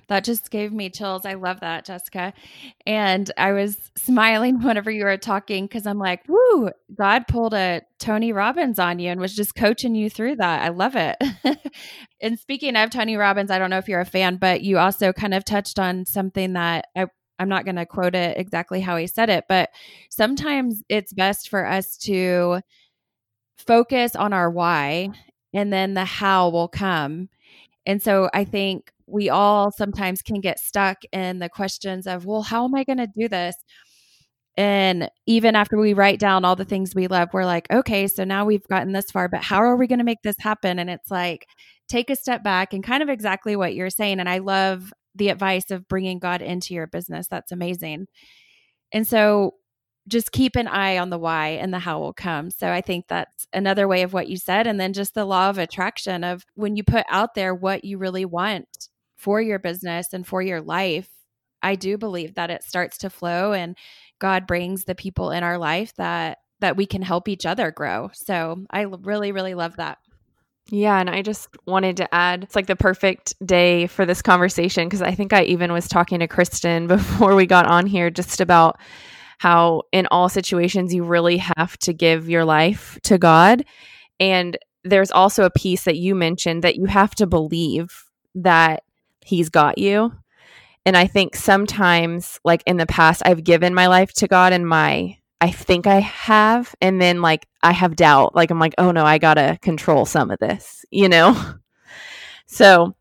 That 0.06 0.22
just 0.22 0.50
gave 0.50 0.72
me 0.72 0.88
chills. 0.88 1.26
I 1.26 1.34
love 1.34 1.60
that, 1.60 1.84
Jessica. 1.84 2.32
And 2.86 3.30
I 3.36 3.52
was 3.52 3.76
smiling 3.96 4.60
whenever 4.62 4.90
you 4.90 5.04
were 5.04 5.16
talking 5.16 5.66
because 5.66 5.86
I'm 5.86 5.98
like, 5.98 6.22
woo, 6.28 6.70
God 6.94 7.26
pulled 7.26 7.54
a 7.54 7.82
Tony 7.98 8.32
Robbins 8.32 8.78
on 8.78 9.00
you 9.00 9.10
and 9.10 9.20
was 9.20 9.34
just 9.34 9.56
coaching 9.56 9.96
you 9.96 10.08
through 10.08 10.36
that. 10.36 10.62
I 10.62 10.68
love 10.68 10.94
it. 10.94 11.16
and 12.20 12.38
speaking 12.38 12.76
of 12.76 12.90
Tony 12.90 13.16
Robbins, 13.16 13.50
I 13.50 13.58
don't 13.58 13.70
know 13.70 13.78
if 13.78 13.88
you're 13.88 14.00
a 14.00 14.06
fan, 14.06 14.36
but 14.36 14.62
you 14.62 14.78
also 14.78 15.12
kind 15.12 15.34
of 15.34 15.44
touched 15.44 15.80
on 15.80 16.06
something 16.06 16.52
that 16.52 16.86
I 16.94 17.06
I'm 17.40 17.48
not 17.48 17.64
going 17.64 17.76
to 17.76 17.86
quote 17.86 18.14
it 18.14 18.38
exactly 18.38 18.80
how 18.80 18.96
he 18.96 19.06
said 19.06 19.30
it, 19.30 19.44
but 19.48 19.70
sometimes 20.10 20.82
it's 20.88 21.12
best 21.12 21.48
for 21.48 21.66
us 21.66 21.96
to 21.98 22.60
focus 23.58 24.14
on 24.14 24.32
our 24.32 24.50
why 24.50 25.08
and 25.52 25.72
then 25.72 25.94
the 25.94 26.04
how 26.04 26.50
will 26.50 26.68
come. 26.68 27.28
And 27.86 28.02
so 28.02 28.30
I 28.34 28.44
think 28.44 28.92
we 29.06 29.30
all 29.30 29.72
sometimes 29.72 30.22
can 30.22 30.40
get 30.40 30.60
stuck 30.60 30.98
in 31.12 31.38
the 31.38 31.48
questions 31.48 32.06
of, 32.06 32.26
well, 32.26 32.42
how 32.42 32.64
am 32.64 32.74
I 32.74 32.84
going 32.84 32.98
to 32.98 33.08
do 33.08 33.26
this? 33.26 33.56
And 34.56 35.10
even 35.26 35.56
after 35.56 35.78
we 35.78 35.94
write 35.94 36.20
down 36.20 36.44
all 36.44 36.56
the 36.56 36.64
things 36.64 36.94
we 36.94 37.06
love, 37.06 37.30
we're 37.32 37.46
like, 37.46 37.70
okay, 37.70 38.06
so 38.06 38.24
now 38.24 38.44
we've 38.44 38.66
gotten 38.68 38.92
this 38.92 39.10
far, 39.10 39.28
but 39.28 39.42
how 39.42 39.58
are 39.58 39.76
we 39.76 39.86
going 39.86 40.00
to 40.00 40.04
make 40.04 40.22
this 40.22 40.36
happen? 40.38 40.78
And 40.78 40.90
it's 40.90 41.10
like, 41.10 41.46
take 41.88 42.10
a 42.10 42.16
step 42.16 42.44
back 42.44 42.72
and 42.72 42.84
kind 42.84 43.02
of 43.02 43.08
exactly 43.08 43.56
what 43.56 43.74
you're 43.74 43.90
saying. 43.90 44.20
And 44.20 44.28
I 44.28 44.38
love 44.38 44.92
the 45.20 45.28
advice 45.28 45.70
of 45.70 45.86
bringing 45.86 46.18
God 46.18 46.40
into 46.40 46.72
your 46.72 46.86
business. 46.86 47.28
That's 47.28 47.52
amazing. 47.52 48.06
And 48.90 49.06
so 49.06 49.54
just 50.08 50.32
keep 50.32 50.56
an 50.56 50.66
eye 50.66 50.96
on 50.96 51.10
the 51.10 51.18
why 51.18 51.48
and 51.48 51.74
the 51.74 51.78
how 51.78 52.00
will 52.00 52.14
come. 52.14 52.50
So 52.50 52.72
I 52.72 52.80
think 52.80 53.04
that's 53.06 53.46
another 53.52 53.86
way 53.86 54.02
of 54.02 54.14
what 54.14 54.28
you 54.28 54.38
said. 54.38 54.66
And 54.66 54.80
then 54.80 54.94
just 54.94 55.12
the 55.12 55.26
law 55.26 55.50
of 55.50 55.58
attraction 55.58 56.24
of 56.24 56.44
when 56.54 56.74
you 56.74 56.82
put 56.82 57.04
out 57.10 57.34
there 57.34 57.54
what 57.54 57.84
you 57.84 57.98
really 57.98 58.24
want 58.24 58.88
for 59.14 59.42
your 59.42 59.58
business 59.58 60.14
and 60.14 60.26
for 60.26 60.40
your 60.40 60.62
life, 60.62 61.10
I 61.62 61.74
do 61.74 61.98
believe 61.98 62.34
that 62.36 62.50
it 62.50 62.64
starts 62.64 62.96
to 62.98 63.10
flow 63.10 63.52
and 63.52 63.76
God 64.18 64.46
brings 64.46 64.84
the 64.84 64.94
people 64.94 65.30
in 65.30 65.44
our 65.44 65.58
life 65.58 65.94
that 65.96 66.38
that 66.60 66.76
we 66.78 66.86
can 66.86 67.02
help 67.02 67.28
each 67.28 67.46
other 67.46 67.70
grow. 67.70 68.10
So 68.14 68.64
I 68.70 68.82
really, 68.82 69.32
really 69.32 69.54
love 69.54 69.76
that. 69.76 69.98
Yeah, 70.72 71.00
and 71.00 71.10
I 71.10 71.22
just 71.22 71.48
wanted 71.66 71.96
to 71.96 72.14
add 72.14 72.44
it's 72.44 72.54
like 72.54 72.68
the 72.68 72.76
perfect 72.76 73.34
day 73.44 73.88
for 73.88 74.06
this 74.06 74.22
conversation 74.22 74.86
because 74.86 75.02
I 75.02 75.14
think 75.14 75.32
I 75.32 75.42
even 75.44 75.72
was 75.72 75.88
talking 75.88 76.20
to 76.20 76.28
Kristen 76.28 76.86
before 76.86 77.34
we 77.34 77.46
got 77.46 77.66
on 77.66 77.86
here 77.86 78.08
just 78.10 78.40
about 78.40 78.78
how 79.38 79.82
in 79.90 80.06
all 80.10 80.28
situations 80.28 80.94
you 80.94 81.02
really 81.02 81.38
have 81.38 81.76
to 81.78 81.92
give 81.92 82.28
your 82.28 82.44
life 82.44 82.98
to 83.02 83.18
God. 83.18 83.64
And 84.20 84.56
there's 84.84 85.10
also 85.10 85.44
a 85.44 85.50
piece 85.50 85.84
that 85.84 85.96
you 85.96 86.14
mentioned 86.14 86.62
that 86.62 86.76
you 86.76 86.84
have 86.84 87.14
to 87.16 87.26
believe 87.26 88.04
that 88.36 88.84
He's 89.24 89.48
got 89.48 89.76
you. 89.78 90.12
And 90.86 90.96
I 90.96 91.06
think 91.06 91.36
sometimes, 91.36 92.40
like 92.44 92.62
in 92.66 92.78
the 92.78 92.86
past, 92.86 93.22
I've 93.24 93.44
given 93.44 93.74
my 93.74 93.86
life 93.86 94.12
to 94.14 94.28
God 94.28 94.52
and 94.52 94.66
my 94.66 95.18
I 95.40 95.50
think 95.50 95.86
I 95.86 96.00
have. 96.00 96.74
And 96.80 97.00
then 97.00 97.22
like 97.22 97.46
I 97.62 97.72
have 97.72 97.96
doubt. 97.96 98.34
Like 98.34 98.50
I'm 98.50 98.58
like, 98.58 98.74
oh 98.78 98.90
no, 98.90 99.04
I 99.04 99.18
gotta 99.18 99.58
control 99.62 100.04
some 100.04 100.30
of 100.30 100.38
this, 100.38 100.84
you 100.90 101.08
know? 101.08 101.36
so 102.46 102.94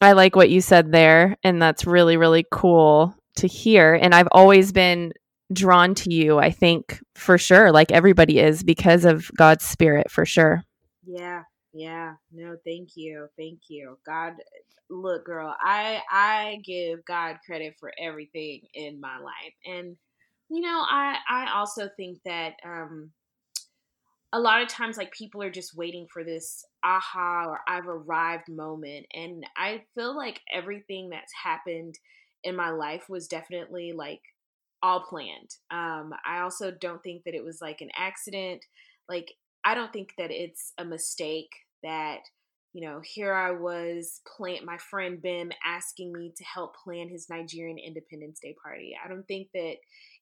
I 0.00 0.12
like 0.12 0.34
what 0.34 0.50
you 0.50 0.60
said 0.60 0.92
there. 0.92 1.36
And 1.44 1.60
that's 1.60 1.86
really, 1.86 2.16
really 2.16 2.44
cool 2.50 3.14
to 3.36 3.46
hear. 3.46 3.94
And 3.94 4.14
I've 4.14 4.28
always 4.32 4.72
been 4.72 5.12
drawn 5.52 5.94
to 5.96 6.12
you, 6.12 6.38
I 6.38 6.50
think, 6.50 7.00
for 7.14 7.38
sure, 7.38 7.72
like 7.72 7.92
everybody 7.92 8.38
is 8.38 8.62
because 8.62 9.04
of 9.04 9.30
God's 9.36 9.64
spirit, 9.64 10.10
for 10.10 10.24
sure. 10.24 10.62
Yeah. 11.04 11.42
Yeah. 11.72 12.14
No, 12.32 12.56
thank 12.64 12.90
you. 12.96 13.28
Thank 13.36 13.60
you. 13.68 13.98
God 14.06 14.34
look, 14.88 15.24
girl, 15.24 15.54
I 15.60 16.00
I 16.10 16.60
give 16.64 17.04
God 17.04 17.36
credit 17.46 17.76
for 17.78 17.92
everything 18.00 18.62
in 18.74 19.00
my 19.00 19.18
life. 19.18 19.54
And 19.64 19.96
you 20.50 20.60
know, 20.60 20.84
I 20.88 21.16
I 21.28 21.52
also 21.54 21.88
think 21.96 22.18
that 22.24 22.54
um 22.64 23.12
a 24.32 24.38
lot 24.40 24.62
of 24.62 24.68
times 24.68 24.96
like 24.96 25.12
people 25.12 25.42
are 25.42 25.50
just 25.50 25.76
waiting 25.76 26.06
for 26.12 26.22
this 26.22 26.64
aha 26.84 27.46
or 27.48 27.60
I've 27.66 27.88
arrived 27.88 28.48
moment 28.48 29.06
and 29.12 29.44
I 29.56 29.82
feel 29.94 30.16
like 30.16 30.40
everything 30.52 31.08
that's 31.10 31.32
happened 31.42 31.98
in 32.44 32.54
my 32.54 32.70
life 32.70 33.08
was 33.08 33.26
definitely 33.26 33.92
like 33.92 34.22
all 34.82 35.00
planned. 35.00 35.50
Um 35.70 36.12
I 36.24 36.40
also 36.40 36.70
don't 36.70 37.02
think 37.02 37.24
that 37.24 37.34
it 37.34 37.44
was 37.44 37.60
like 37.60 37.80
an 37.80 37.90
accident. 37.96 38.64
Like 39.08 39.32
I 39.64 39.74
don't 39.74 39.92
think 39.92 40.10
that 40.16 40.30
it's 40.30 40.72
a 40.78 40.84
mistake 40.84 41.50
that 41.82 42.20
you 42.72 42.86
know, 42.86 43.00
here 43.02 43.34
I 43.34 43.50
was 43.50 44.20
plant 44.36 44.64
my 44.64 44.78
friend 44.78 45.20
Bim 45.20 45.50
asking 45.66 46.12
me 46.12 46.32
to 46.36 46.44
help 46.44 46.76
plan 46.76 47.08
his 47.08 47.28
Nigerian 47.28 47.78
Independence 47.78 48.38
Day 48.38 48.54
party. 48.62 48.94
I 49.04 49.08
don't 49.08 49.26
think 49.26 49.48
that 49.54 49.74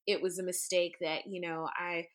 it 0.08 0.22
was 0.22 0.38
a 0.38 0.42
mistake 0.42 0.96
that 1.00 1.26
you 1.28 1.40
know 1.40 1.68
I 1.76 2.08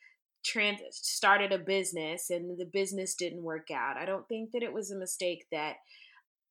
trans 0.43 0.81
started 0.91 1.53
a 1.53 1.57
business 1.57 2.29
and 2.29 2.57
the 2.57 2.65
business 2.65 3.15
didn't 3.15 3.43
work 3.43 3.71
out. 3.71 3.95
I 3.95 4.05
don't 4.05 4.27
think 4.27 4.51
that 4.51 4.63
it 4.63 4.73
was 4.73 4.91
a 4.91 4.97
mistake 4.97 5.45
that 5.51 5.75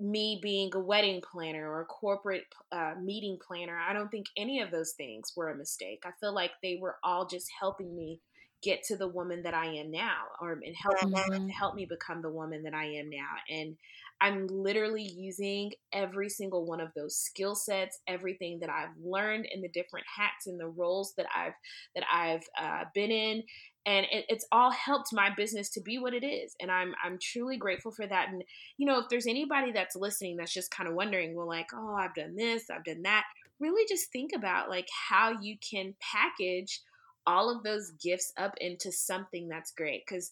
me 0.00 0.40
being 0.42 0.70
a 0.74 0.80
wedding 0.80 1.20
planner 1.20 1.70
or 1.70 1.82
a 1.82 1.86
corporate 1.86 2.44
uh, 2.72 2.94
meeting 3.00 3.38
planner, 3.46 3.78
I 3.78 3.92
don't 3.92 4.10
think 4.10 4.26
any 4.36 4.60
of 4.60 4.70
those 4.70 4.92
things 4.92 5.32
were 5.36 5.50
a 5.50 5.56
mistake. 5.56 6.02
I 6.04 6.10
feel 6.20 6.34
like 6.34 6.52
they 6.62 6.78
were 6.80 6.96
all 7.04 7.26
just 7.26 7.48
helping 7.60 7.94
me 7.94 8.20
get 8.62 8.82
to 8.84 8.96
the 8.96 9.08
woman 9.08 9.42
that 9.42 9.54
I 9.54 9.66
am 9.66 9.90
now, 9.90 10.22
or 10.40 10.52
and 10.52 10.74
help 10.76 10.96
mm-hmm. 10.98 11.48
help 11.48 11.74
me 11.74 11.84
become 11.84 12.22
the 12.22 12.30
woman 12.30 12.62
that 12.62 12.74
I 12.74 12.84
am 12.84 13.10
now. 13.10 13.34
And 13.50 13.76
I'm 14.22 14.46
literally 14.46 15.02
using 15.02 15.72
every 15.92 16.28
single 16.28 16.64
one 16.64 16.80
of 16.80 16.90
those 16.94 17.16
skill 17.16 17.56
sets, 17.56 17.98
everything 18.06 18.60
that 18.60 18.70
I've 18.70 18.96
learned 19.02 19.46
in 19.52 19.60
the 19.60 19.68
different 19.68 20.06
hats 20.16 20.46
and 20.46 20.60
the 20.60 20.68
roles 20.68 21.12
that 21.16 21.26
I've 21.36 21.54
that 21.96 22.04
I've 22.10 22.44
uh, 22.60 22.84
been 22.94 23.10
in, 23.10 23.42
and 23.84 24.06
it, 24.12 24.26
it's 24.28 24.46
all 24.52 24.70
helped 24.70 25.12
my 25.12 25.30
business 25.36 25.70
to 25.70 25.80
be 25.80 25.98
what 25.98 26.14
it 26.14 26.24
is. 26.24 26.54
And 26.60 26.70
I'm 26.70 26.94
I'm 27.04 27.18
truly 27.20 27.56
grateful 27.56 27.90
for 27.90 28.06
that. 28.06 28.28
And 28.28 28.44
you 28.78 28.86
know, 28.86 29.00
if 29.00 29.08
there's 29.10 29.26
anybody 29.26 29.72
that's 29.72 29.96
listening 29.96 30.36
that's 30.36 30.54
just 30.54 30.70
kind 30.70 30.88
of 30.88 30.94
wondering, 30.94 31.34
well, 31.34 31.48
like, 31.48 31.70
oh, 31.74 31.96
I've 31.96 32.14
done 32.14 32.36
this, 32.36 32.70
I've 32.70 32.84
done 32.84 33.02
that. 33.02 33.24
Really, 33.58 33.84
just 33.88 34.12
think 34.12 34.30
about 34.36 34.70
like 34.70 34.86
how 35.08 35.32
you 35.40 35.56
can 35.58 35.94
package 36.00 36.80
all 37.26 37.54
of 37.54 37.64
those 37.64 37.90
gifts 38.00 38.32
up 38.36 38.54
into 38.60 38.92
something 38.92 39.48
that's 39.48 39.72
great. 39.72 40.04
Because 40.06 40.30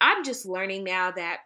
I'm 0.00 0.24
just 0.24 0.46
learning 0.46 0.84
now 0.84 1.10
that 1.10 1.38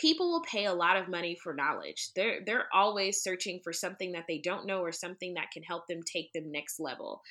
people 0.00 0.30
will 0.30 0.42
pay 0.42 0.66
a 0.66 0.74
lot 0.74 0.96
of 0.96 1.08
money 1.08 1.36
for 1.42 1.54
knowledge. 1.54 2.10
They're 2.14 2.40
they're 2.44 2.68
always 2.72 3.22
searching 3.22 3.60
for 3.64 3.72
something 3.72 4.12
that 4.12 4.24
they 4.28 4.38
don't 4.38 4.66
know 4.66 4.80
or 4.80 4.92
something 4.92 5.34
that 5.34 5.50
can 5.52 5.62
help 5.62 5.86
them 5.88 6.00
take 6.02 6.32
them 6.32 6.52
next 6.52 6.78
level. 6.78 7.22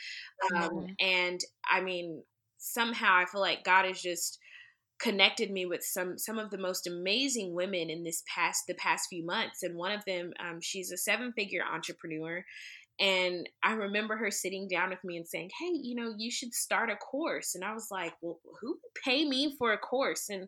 Um, 0.56 0.69
mm-hmm. 0.69 0.86
And 0.99 1.39
I 1.69 1.82
mean, 1.82 2.23
somehow 2.58 3.15
I 3.15 3.25
feel 3.25 3.41
like 3.41 3.63
God 3.63 3.86
is 3.86 4.01
just 4.01 4.39
connected 4.99 5.51
me 5.51 5.65
with 5.65 5.84
some 5.84 6.17
some 6.17 6.39
of 6.39 6.49
the 6.49 6.58
most 6.58 6.88
amazing 6.88 7.54
women 7.54 7.89
in 7.89 8.04
this 8.04 8.23
past 8.34 8.63
the 8.67 8.75
past 8.75 9.08
few 9.10 9.25
months 9.25 9.62
and 9.62 9.75
one 9.75 9.91
of 9.91 10.06
them 10.06 10.32
um, 10.39 10.60
she's 10.62 10.89
a 10.89 10.97
seven 10.97 11.34
figure 11.36 11.62
entrepreneur 11.62 12.41
and 13.00 13.50
I 13.62 13.74
remember 13.74 14.16
her 14.16 14.32
sitting 14.32 14.68
down 14.70 14.90
with 14.90 15.04
me 15.04 15.18
and 15.18 15.28
saying, 15.28 15.50
Hey, 15.60 15.72
you 15.74 15.96
know, 15.96 16.14
you 16.18 16.32
should 16.32 16.54
start 16.54 16.90
a 16.90 16.96
course. 16.96 17.54
And 17.54 17.64
I 17.64 17.74
was 17.74 17.88
like, 17.92 18.14
Well, 18.22 18.40
who 18.62 18.70
would 18.70 19.04
pay 19.04 19.28
me 19.28 19.56
for 19.58 19.74
a 19.74 19.78
course? 19.78 20.30
And, 20.30 20.48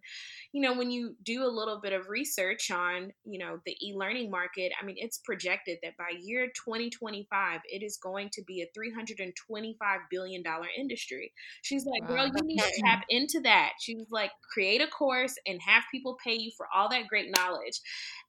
you 0.53 0.61
know, 0.61 0.73
when 0.73 0.89
you 0.89 1.15
do 1.23 1.43
a 1.43 1.47
little 1.47 1.81
bit 1.81 1.91
of 1.91 2.07
research 2.07 2.71
on, 2.71 3.11
you 3.25 3.37
know, 3.39 3.59
the 3.65 3.75
e 3.85 3.93
learning 3.95 4.31
market, 4.31 4.71
I 4.81 4.85
mean, 4.85 4.95
it's 4.97 5.17
projected 5.17 5.79
that 5.83 5.97
by 5.97 6.11
year 6.21 6.47
2025, 6.47 7.61
it 7.65 7.83
is 7.83 7.97
going 7.97 8.29
to 8.33 8.43
be 8.43 8.61
a 8.61 8.79
$325 8.79 9.75
billion 10.09 10.43
industry. 10.77 11.33
She's 11.63 11.85
like, 11.85 12.07
Girl, 12.07 12.27
you 12.27 12.43
need 12.45 12.61
to 12.61 12.71
tap 12.85 13.03
into 13.09 13.41
that. 13.41 13.73
She 13.81 13.95
was 13.95 14.07
like, 14.09 14.31
Create 14.53 14.81
a 14.81 14.87
course 14.87 15.35
and 15.45 15.61
have 15.61 15.83
people 15.91 16.17
pay 16.23 16.35
you 16.35 16.51
for 16.55 16.67
all 16.73 16.87
that 16.89 17.07
great 17.07 17.29
knowledge. 17.35 17.81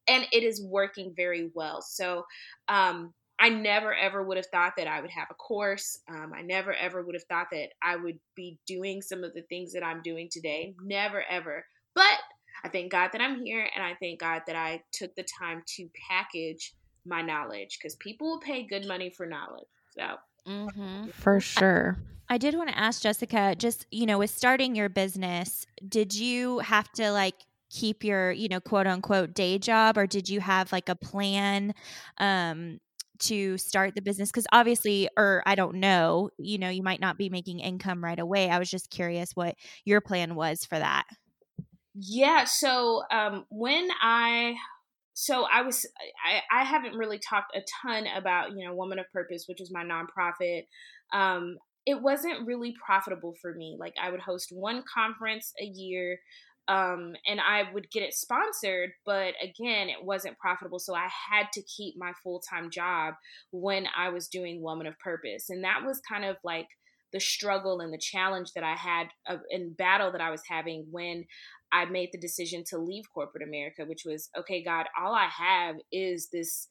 And 0.08 0.26
it 0.32 0.42
is 0.42 0.62
working 0.64 1.12
very 1.16 1.50
well. 1.54 1.82
So, 1.82 2.24
um, 2.68 3.12
I 3.40 3.50
never 3.50 3.94
ever 3.94 4.22
would 4.22 4.36
have 4.36 4.46
thought 4.46 4.74
that 4.76 4.88
I 4.88 5.00
would 5.00 5.10
have 5.10 5.28
a 5.30 5.34
course. 5.34 6.00
Um, 6.08 6.32
I 6.34 6.42
never 6.42 6.74
ever 6.74 7.02
would 7.02 7.14
have 7.14 7.24
thought 7.24 7.48
that 7.52 7.70
I 7.82 7.96
would 7.96 8.18
be 8.34 8.58
doing 8.66 9.00
some 9.00 9.22
of 9.22 9.32
the 9.34 9.42
things 9.42 9.72
that 9.72 9.84
I'm 9.84 10.02
doing 10.02 10.28
today. 10.30 10.74
Never 10.82 11.22
ever. 11.30 11.64
But 11.94 12.18
I 12.64 12.68
thank 12.68 12.90
God 12.90 13.10
that 13.12 13.20
I'm 13.20 13.44
here 13.44 13.68
and 13.74 13.84
I 13.84 13.94
thank 14.00 14.20
God 14.20 14.42
that 14.46 14.56
I 14.56 14.82
took 14.92 15.14
the 15.14 15.24
time 15.38 15.62
to 15.76 15.88
package 16.08 16.74
my 17.06 17.22
knowledge 17.22 17.78
because 17.78 17.96
people 17.96 18.28
will 18.28 18.40
pay 18.40 18.64
good 18.64 18.86
money 18.86 19.10
for 19.10 19.26
knowledge. 19.26 19.68
So, 19.96 20.16
mm-hmm. 20.46 21.08
for 21.12 21.38
sure. 21.38 21.98
I 22.28 22.38
did 22.38 22.56
want 22.56 22.68
to 22.70 22.78
ask 22.78 23.00
Jessica 23.02 23.54
just, 23.56 23.86
you 23.90 24.04
know, 24.04 24.18
with 24.18 24.30
starting 24.30 24.74
your 24.74 24.88
business, 24.88 25.64
did 25.88 26.14
you 26.14 26.58
have 26.58 26.90
to 26.92 27.10
like 27.10 27.36
keep 27.70 28.04
your, 28.04 28.32
you 28.32 28.48
know, 28.48 28.60
quote 28.60 28.86
unquote 28.86 29.32
day 29.32 29.58
job 29.58 29.96
or 29.96 30.06
did 30.06 30.28
you 30.28 30.40
have 30.40 30.72
like 30.72 30.88
a 30.88 30.94
plan 30.94 31.74
um 32.18 32.80
to 33.18 33.58
start 33.58 33.94
the 33.94 34.02
business 34.02 34.30
because 34.30 34.46
obviously 34.52 35.08
or 35.16 35.42
i 35.46 35.54
don't 35.54 35.74
know 35.74 36.30
you 36.38 36.58
know 36.58 36.68
you 36.68 36.82
might 36.82 37.00
not 37.00 37.18
be 37.18 37.28
making 37.28 37.60
income 37.60 38.02
right 38.02 38.18
away 38.18 38.50
i 38.50 38.58
was 38.58 38.70
just 38.70 38.90
curious 38.90 39.32
what 39.34 39.54
your 39.84 40.00
plan 40.00 40.34
was 40.34 40.64
for 40.64 40.78
that. 40.78 41.04
Yeah 41.94 42.44
so 42.44 43.02
um 43.10 43.44
when 43.50 43.88
i 44.00 44.54
so 45.14 45.46
i 45.52 45.62
was 45.62 45.84
i 46.24 46.60
i 46.60 46.64
haven't 46.64 46.94
really 46.94 47.18
talked 47.18 47.56
a 47.56 47.60
ton 47.82 48.06
about 48.16 48.52
you 48.52 48.64
know 48.64 48.74
woman 48.74 48.98
of 48.98 49.06
purpose 49.12 49.46
which 49.48 49.60
is 49.60 49.72
my 49.72 49.84
nonprofit 49.84 50.62
um 51.12 51.56
it 51.86 52.00
wasn't 52.00 52.46
really 52.46 52.74
profitable 52.84 53.34
for 53.42 53.52
me 53.54 53.76
like 53.80 53.94
i 54.00 54.10
would 54.10 54.20
host 54.20 54.50
one 54.52 54.84
conference 54.94 55.52
a 55.60 55.64
year 55.64 56.18
um, 56.68 57.14
and 57.26 57.40
I 57.40 57.72
would 57.72 57.90
get 57.90 58.02
it 58.02 58.12
sponsored, 58.12 58.90
but 59.06 59.34
again, 59.42 59.88
it 59.88 60.04
wasn't 60.04 60.38
profitable. 60.38 60.78
So 60.78 60.94
I 60.94 61.08
had 61.30 61.46
to 61.54 61.62
keep 61.62 61.94
my 61.96 62.12
full 62.22 62.40
time 62.40 62.70
job 62.70 63.14
when 63.50 63.86
I 63.96 64.10
was 64.10 64.28
doing 64.28 64.62
Woman 64.62 64.86
of 64.86 64.98
Purpose. 64.98 65.48
And 65.48 65.64
that 65.64 65.82
was 65.84 66.00
kind 66.06 66.26
of 66.26 66.36
like 66.44 66.66
the 67.12 67.20
struggle 67.20 67.80
and 67.80 67.90
the 67.90 67.98
challenge 67.98 68.52
that 68.54 68.64
I 68.64 68.74
had 68.74 69.06
uh, 69.26 69.38
in 69.50 69.72
battle 69.72 70.12
that 70.12 70.20
I 70.20 70.30
was 70.30 70.42
having 70.46 70.86
when 70.90 71.24
I 71.72 71.86
made 71.86 72.10
the 72.12 72.20
decision 72.20 72.64
to 72.68 72.78
leave 72.78 73.04
corporate 73.14 73.48
America, 73.48 73.84
which 73.86 74.02
was 74.04 74.28
okay, 74.38 74.62
God, 74.62 74.86
all 75.00 75.14
I 75.14 75.28
have 75.34 75.76
is 75.90 76.28
this 76.30 76.68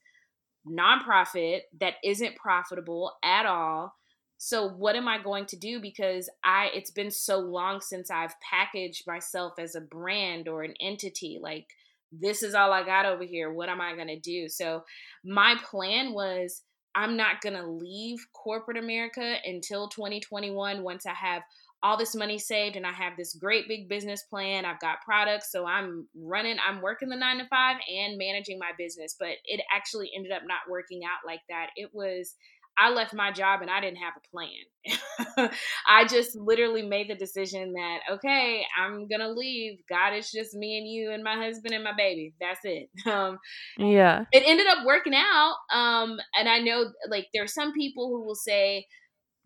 nonprofit 0.68 1.62
that 1.80 1.96
isn't 2.04 2.36
profitable 2.36 3.14
at 3.24 3.48
all 3.48 3.96
so 4.38 4.67
what 4.69 4.95
am 4.95 5.08
i 5.08 5.21
going 5.21 5.45
to 5.45 5.58
do 5.58 5.80
because 5.80 6.30
i 6.43 6.69
it's 6.73 6.91
been 6.91 7.12
so 7.12 7.38
long 7.39 7.82
since 7.82 8.12
i've 8.12 8.36
packaged 8.41 9.06
myself 9.08 9.54
as 9.60 9.76
a 9.76 9.82
brand 9.82 10.47
or 10.47 10.63
an 10.63 10.73
entity 10.80 11.39
like 11.41 11.67
this 12.12 12.43
is 12.43 12.54
all 12.54 12.71
i 12.71 12.84
got 12.84 13.06
over 13.06 13.23
here 13.23 13.52
what 13.52 13.69
am 13.69 13.82
i 13.82 13.95
going 13.95 14.08
to 14.08 14.19
do 14.19 14.47
so 14.47 14.84
my 15.26 15.56
plan 15.69 16.13
was 16.13 16.63
i'm 16.95 17.17
not 17.17 17.41
going 17.41 17.56
to 17.56 17.67
leave 17.67 18.19
corporate 18.34 18.78
america 18.78 19.36
until 19.45 19.89
2021 19.89 20.84
once 20.84 21.06
i 21.06 21.13
have 21.13 21.41
all 21.84 21.97
this 21.97 22.15
money 22.15 22.39
saved 22.39 22.76
and 22.76 22.88
I 22.88 22.91
have 22.91 23.13
this 23.17 23.36
great 23.36 23.67
big 23.67 23.88
business 23.88 24.23
plan. 24.23 24.65
I've 24.65 24.80
got 24.80 25.02
products, 25.06 25.52
so 25.52 25.65
I'm 25.65 26.08
running, 26.15 26.58
I'm 26.67 26.82
working 26.82 27.10
the 27.10 27.15
nine 27.15 27.38
to 27.38 27.45
five 27.47 27.78
and 27.88 28.17
managing 28.17 28.58
my 28.58 28.71
business. 28.78 29.15
But 29.17 29.36
it 29.45 29.62
actually 29.73 30.10
ended 30.15 30.32
up 30.32 30.41
not 30.45 30.69
working 30.69 31.02
out 31.06 31.26
like 31.26 31.41
that. 31.50 31.67
It 31.76 31.91
was 31.93 32.36
I 32.78 32.92
left 32.92 33.13
my 33.13 33.32
job 33.32 33.62
and 33.62 33.72
I 33.72 33.82
didn't 33.82 33.98
have 33.98 34.13
a 34.16 34.30
plan. 34.30 35.50
I 35.88 36.06
just 36.06 36.36
literally 36.36 36.84
made 36.84 37.10
the 37.10 37.16
decision 37.16 37.74
that, 37.74 38.00
okay, 38.12 38.63
I'm 38.80 39.08
going 39.08 39.22
to 39.22 39.32
leave. 39.32 39.80
God, 39.90 40.13
it's 40.13 40.32
just 40.32 40.54
me 40.54 40.78
and 40.78 40.88
you 40.88 41.12
and 41.12 41.24
my 41.24 41.36
husband 41.36 41.74
and 41.74 41.84
my 41.84 41.94
baby. 41.98 42.34
That's 42.40 42.62
it. 42.63 42.90
Um, 43.18 43.40
yeah. 43.78 44.26
It 44.32 44.44
ended 44.46 44.68
up 44.68 44.86
working 44.86 45.16
out. 45.16 45.56
Um, 45.74 46.20
and 46.38 46.48
I 46.48 46.60
know, 46.60 46.92
like, 47.10 47.28
there 47.34 47.44
are 47.44 47.48
some 47.48 47.74
people 47.74 48.10
who 48.10 48.26
will 48.26 48.36
say, 48.36 48.86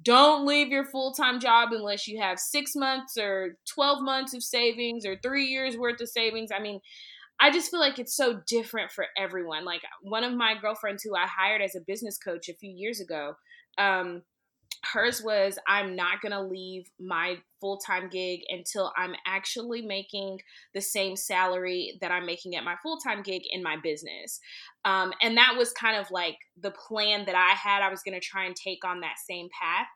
don't 0.03 0.45
leave 0.45 0.69
your 0.69 0.85
full 0.85 1.13
time 1.13 1.39
job 1.39 1.69
unless 1.71 2.07
you 2.07 2.19
have 2.19 2.39
six 2.39 2.71
months 2.75 3.17
or 3.17 3.57
12 3.73 4.01
months 4.01 4.33
of 4.33 4.43
savings 4.43 5.05
or 5.05 5.15
three 5.17 5.45
years 5.45 5.77
worth 5.77 6.01
of 6.01 6.09
savings. 6.09 6.49
I 6.53 6.59
mean, 6.59 6.79
I 7.41 7.51
just 7.51 7.71
feel 7.71 7.79
like 7.79 7.97
it's 7.97 8.15
so 8.15 8.39
different 8.47 8.91
for 8.91 9.07
everyone. 9.17 9.65
Like 9.65 9.81
one 10.03 10.23
of 10.23 10.33
my 10.33 10.53
girlfriends 10.61 11.03
who 11.03 11.15
I 11.15 11.25
hired 11.25 11.61
as 11.61 11.75
a 11.75 11.81
business 11.81 12.17
coach 12.17 12.47
a 12.49 12.53
few 12.53 12.71
years 12.71 13.01
ago, 13.01 13.33
um, 13.79 14.21
hers 14.83 15.21
was 15.23 15.57
I'm 15.67 15.95
not 15.95 16.21
going 16.21 16.31
to 16.31 16.41
leave 16.41 16.89
my 16.99 17.37
full 17.59 17.77
time 17.77 18.09
gig 18.09 18.41
until 18.49 18.91
I'm 18.95 19.15
actually 19.25 19.81
making 19.81 20.39
the 20.73 20.81
same 20.81 21.15
salary 21.15 21.97
that 22.01 22.11
I'm 22.11 22.25
making 22.25 22.55
at 22.55 22.63
my 22.63 22.75
full 22.81 22.97
time 22.97 23.23
gig 23.23 23.41
in 23.49 23.63
my 23.63 23.77
business. 23.81 24.39
Um, 24.85 25.11
and 25.21 25.35
that 25.37 25.55
was 25.57 25.71
kind 25.71 25.97
of 25.97 26.11
like 26.11 26.37
the 26.59 26.71
plan 26.71 27.25
that 27.25 27.35
I 27.35 27.55
had. 27.55 27.81
I 27.81 27.89
was 27.89 28.03
going 28.03 28.19
to 28.19 28.25
try 28.25 28.45
and 28.45 28.55
take 28.55 28.85
on 28.85 29.01
that 29.01 29.15
same 29.27 29.49
path 29.59 29.87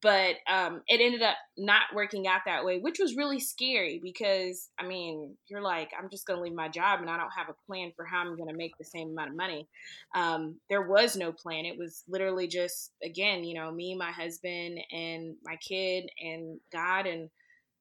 but 0.00 0.36
um, 0.48 0.82
it 0.86 1.00
ended 1.00 1.22
up 1.22 1.36
not 1.56 1.82
working 1.94 2.28
out 2.28 2.42
that 2.46 2.64
way, 2.64 2.78
which 2.78 2.98
was 3.00 3.16
really 3.16 3.40
scary 3.40 4.00
because 4.02 4.68
I 4.78 4.86
mean, 4.86 5.36
you're 5.48 5.60
like, 5.60 5.90
I'm 5.98 6.08
just 6.08 6.26
going 6.26 6.38
to 6.38 6.42
leave 6.42 6.54
my 6.54 6.68
job 6.68 7.00
and 7.00 7.10
I 7.10 7.16
don't 7.16 7.32
have 7.36 7.48
a 7.48 7.66
plan 7.66 7.92
for 7.96 8.04
how 8.04 8.20
I'm 8.20 8.36
going 8.36 8.48
to 8.48 8.56
make 8.56 8.78
the 8.78 8.84
same 8.84 9.10
amount 9.10 9.30
of 9.30 9.36
money. 9.36 9.66
Um, 10.14 10.60
there 10.70 10.86
was 10.86 11.16
no 11.16 11.32
plan. 11.32 11.64
It 11.64 11.78
was 11.78 12.04
literally 12.08 12.46
just, 12.46 12.92
again, 13.02 13.42
you 13.42 13.54
know, 13.54 13.72
me, 13.72 13.96
my 13.96 14.12
husband, 14.12 14.78
and 14.92 15.34
my 15.44 15.56
kid, 15.56 16.08
and 16.20 16.60
God, 16.72 17.06
and 17.06 17.28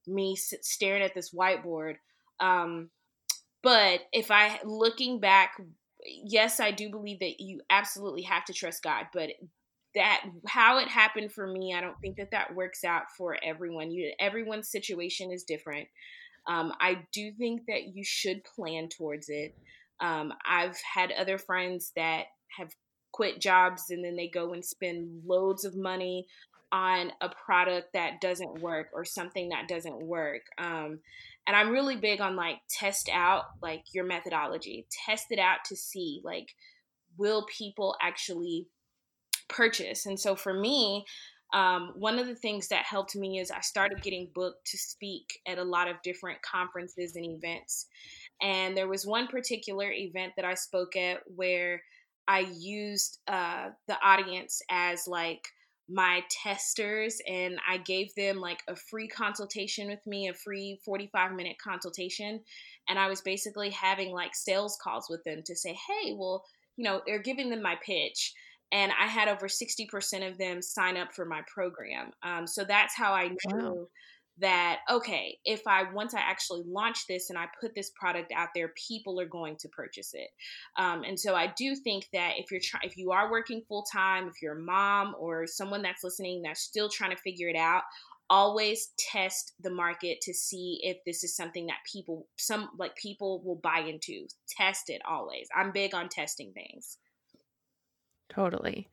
me 0.07 0.35
staring 0.35 1.03
at 1.03 1.13
this 1.13 1.33
whiteboard. 1.33 1.95
Um, 2.39 2.89
but 3.61 4.01
if 4.11 4.31
I, 4.31 4.59
looking 4.63 5.19
back, 5.19 5.61
yes, 6.03 6.59
I 6.59 6.71
do 6.71 6.89
believe 6.89 7.19
that 7.19 7.39
you 7.39 7.61
absolutely 7.69 8.23
have 8.23 8.45
to 8.45 8.53
trust 8.53 8.83
God, 8.83 9.05
but 9.13 9.29
that 9.97 10.21
how 10.47 10.77
it 10.77 10.87
happened 10.87 11.31
for 11.31 11.47
me 11.47 11.73
i 11.75 11.81
don't 11.81 11.99
think 11.99 12.17
that 12.17 12.31
that 12.31 12.53
works 12.55 12.83
out 12.83 13.03
for 13.17 13.35
everyone. 13.43 13.91
You 13.91 14.13
everyone's 14.19 14.69
situation 14.69 15.31
is 15.31 15.43
different. 15.43 15.87
Um, 16.47 16.71
i 16.79 16.99
do 17.11 17.31
think 17.31 17.63
that 17.67 17.95
you 17.95 18.03
should 18.03 18.43
plan 18.43 18.89
towards 18.89 19.29
it. 19.29 19.55
Um, 19.99 20.33
i've 20.45 20.77
had 20.81 21.11
other 21.11 21.37
friends 21.37 21.91
that 21.95 22.25
have 22.57 22.71
quit 23.11 23.41
jobs 23.41 23.89
and 23.89 24.05
then 24.05 24.15
they 24.15 24.27
go 24.27 24.53
and 24.53 24.63
spend 24.63 25.23
loads 25.25 25.65
of 25.65 25.75
money 25.75 26.27
on 26.71 27.11
a 27.21 27.29
product 27.29 27.93
that 27.93 28.21
doesn't 28.21 28.59
work 28.61 28.87
or 28.93 29.05
something 29.05 29.49
that 29.49 29.67
doesn't 29.67 30.01
work. 30.01 30.41
Um, 30.57 30.99
and 31.47 31.55
i'm 31.55 31.71
really 31.71 31.95
big 31.95 32.21
on 32.21 32.35
like 32.35 32.57
test 32.69 33.09
out 33.11 33.45
like 33.61 33.83
your 33.93 34.05
methodology. 34.05 34.85
Test 35.05 35.27
it 35.31 35.39
out 35.39 35.59
to 35.65 35.75
see 35.75 36.21
like 36.23 36.53
will 37.17 37.45
people 37.45 37.95
actually 38.01 38.67
purchase. 39.47 40.05
And 40.05 40.19
so 40.19 40.35
for 40.35 40.53
me, 40.53 41.05
um, 41.53 41.93
one 41.95 42.19
of 42.19 42.27
the 42.27 42.35
things 42.35 42.67
that 42.69 42.83
helped 42.83 43.15
me 43.15 43.39
is 43.39 43.51
I 43.51 43.61
started 43.61 44.01
getting 44.01 44.29
booked 44.35 44.67
to 44.67 44.77
speak 44.77 45.39
at 45.47 45.57
a 45.57 45.63
lot 45.63 45.87
of 45.87 46.01
different 46.03 46.41
conferences 46.41 47.15
and 47.15 47.25
events. 47.25 47.87
And 48.41 48.75
there 48.75 48.87
was 48.87 49.05
one 49.05 49.27
particular 49.27 49.91
event 49.91 50.33
that 50.35 50.45
I 50.45 50.55
spoke 50.55 50.95
at 50.95 51.21
where 51.27 51.81
I 52.27 52.39
used 52.53 53.19
uh, 53.27 53.69
the 53.87 53.97
audience 54.03 54.61
as 54.69 55.07
like 55.07 55.47
my 55.89 56.21
testers 56.29 57.21
and 57.27 57.57
I 57.67 57.77
gave 57.77 58.13
them 58.15 58.41
like 58.41 58.59
a 58.67 58.75
free 58.75 59.07
consultation 59.07 59.87
with 59.87 60.05
me, 60.05 60.27
a 60.27 60.33
free 60.33 60.81
45 60.83 61.31
minute 61.33 61.55
consultation. 61.63 62.41
And 62.89 62.99
I 62.99 63.07
was 63.07 63.21
basically 63.21 63.69
having 63.69 64.11
like 64.11 64.35
sales 64.35 64.77
calls 64.83 65.07
with 65.09 65.23
them 65.23 65.43
to 65.45 65.55
say, 65.55 65.77
hey, 65.87 66.13
well, 66.13 66.43
you 66.75 66.83
know, 66.83 67.01
they're 67.05 67.21
giving 67.21 67.49
them 67.49 67.61
my 67.61 67.75
pitch 67.83 68.33
and 68.71 68.91
I 68.99 69.07
had 69.07 69.27
over 69.27 69.47
60% 69.47 70.29
of 70.29 70.37
them 70.37 70.61
sign 70.61 70.97
up 70.97 71.13
for 71.13 71.25
my 71.25 71.41
program. 71.53 72.11
Um, 72.23 72.45
so 72.45 72.63
that's 72.63 72.95
how 72.95 73.13
I 73.13 73.29
knew 73.29 73.37
wow. 73.53 73.87
that, 74.39 74.79
okay, 74.91 75.37
if 75.45 75.61
I, 75.65 75.91
once 75.93 76.13
I 76.13 76.19
actually 76.19 76.63
launch 76.67 77.07
this 77.07 77.29
and 77.29 77.39
I 77.39 77.45
put 77.61 77.73
this 77.75 77.91
product 77.97 78.33
out 78.35 78.49
there, 78.53 78.73
people 78.87 79.21
are 79.21 79.25
going 79.25 79.55
to 79.59 79.69
purchase 79.69 80.11
it. 80.13 80.29
Um, 80.77 81.03
and 81.03 81.17
so 81.17 81.33
I 81.33 81.53
do 81.57 81.75
think 81.75 82.07
that 82.11 82.33
if 82.37 82.51
you're 82.51 82.61
trying, 82.61 82.83
if 82.83 82.97
you 82.97 83.11
are 83.11 83.31
working 83.31 83.63
full 83.69 83.85
time, 83.91 84.27
if 84.27 84.41
you're 84.41 84.57
a 84.57 84.61
mom 84.61 85.15
or 85.17 85.47
someone 85.47 85.81
that's 85.81 86.03
listening 86.03 86.41
that's 86.41 86.61
still 86.61 86.89
trying 86.89 87.11
to 87.11 87.21
figure 87.21 87.47
it 87.47 87.55
out, 87.55 87.83
always 88.29 88.89
test 88.97 89.53
the 89.61 89.69
market 89.69 90.19
to 90.21 90.33
see 90.33 90.79
if 90.83 90.97
this 91.05 91.23
is 91.23 91.35
something 91.35 91.65
that 91.67 91.77
people 91.89 92.27
some 92.35 92.69
like 92.77 92.93
people 92.97 93.41
will 93.45 93.55
buy 93.55 93.79
into 93.79 94.27
test 94.49 94.89
it 94.89 95.01
always 95.07 95.47
i'm 95.55 95.71
big 95.71 95.95
on 95.95 96.09
testing 96.09 96.51
things 96.51 96.97
totally 98.29 98.89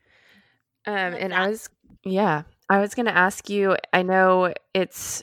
um 0.86 1.14
and 1.14 1.32
that. 1.32 1.40
i 1.40 1.48
was 1.48 1.68
yeah 2.04 2.42
i 2.68 2.80
was 2.80 2.94
going 2.94 3.06
to 3.06 3.16
ask 3.16 3.48
you 3.48 3.76
i 3.92 4.02
know 4.02 4.52
it's 4.74 5.22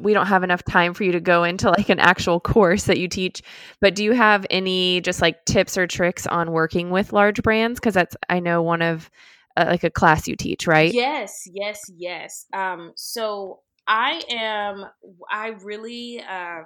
we 0.00 0.14
don't 0.14 0.26
have 0.26 0.44
enough 0.44 0.62
time 0.62 0.94
for 0.94 1.02
you 1.02 1.10
to 1.12 1.20
go 1.20 1.42
into 1.42 1.68
like 1.68 1.88
an 1.88 1.98
actual 1.98 2.38
course 2.38 2.84
that 2.84 2.98
you 2.98 3.08
teach 3.08 3.42
but 3.80 3.94
do 3.94 4.04
you 4.04 4.12
have 4.12 4.46
any 4.48 5.00
just 5.00 5.20
like 5.20 5.44
tips 5.44 5.76
or 5.76 5.86
tricks 5.86 6.26
on 6.28 6.52
working 6.52 6.90
with 6.90 7.12
large 7.12 7.42
brands 7.42 7.80
because 7.80 7.94
that's 7.94 8.16
i 8.28 8.38
know 8.38 8.62
one 8.62 8.82
of 8.82 9.10
uh, 9.56 9.66
like 9.68 9.84
a 9.84 9.90
class 9.90 10.28
you 10.28 10.36
teach, 10.36 10.66
right? 10.66 10.92
Yes, 10.92 11.42
yes, 11.52 11.82
yes. 11.94 12.46
Um, 12.52 12.92
so 12.96 13.60
I 13.86 14.22
am. 14.30 14.86
I 15.30 15.48
really. 15.62 16.22
Uh, 16.22 16.62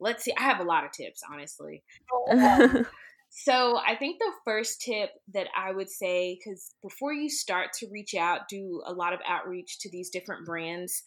let's 0.00 0.24
see. 0.24 0.32
I 0.36 0.42
have 0.42 0.60
a 0.60 0.64
lot 0.64 0.84
of 0.84 0.92
tips, 0.92 1.22
honestly. 1.30 1.82
so 3.34 3.78
I 3.78 3.96
think 3.96 4.18
the 4.18 4.30
first 4.44 4.82
tip 4.82 5.08
that 5.32 5.46
I 5.56 5.72
would 5.72 5.88
say, 5.88 6.38
because 6.38 6.74
before 6.82 7.14
you 7.14 7.30
start 7.30 7.72
to 7.78 7.88
reach 7.90 8.14
out, 8.14 8.42
do 8.46 8.82
a 8.84 8.92
lot 8.92 9.14
of 9.14 9.20
outreach 9.26 9.78
to 9.80 9.90
these 9.90 10.10
different 10.10 10.44
brands. 10.44 11.02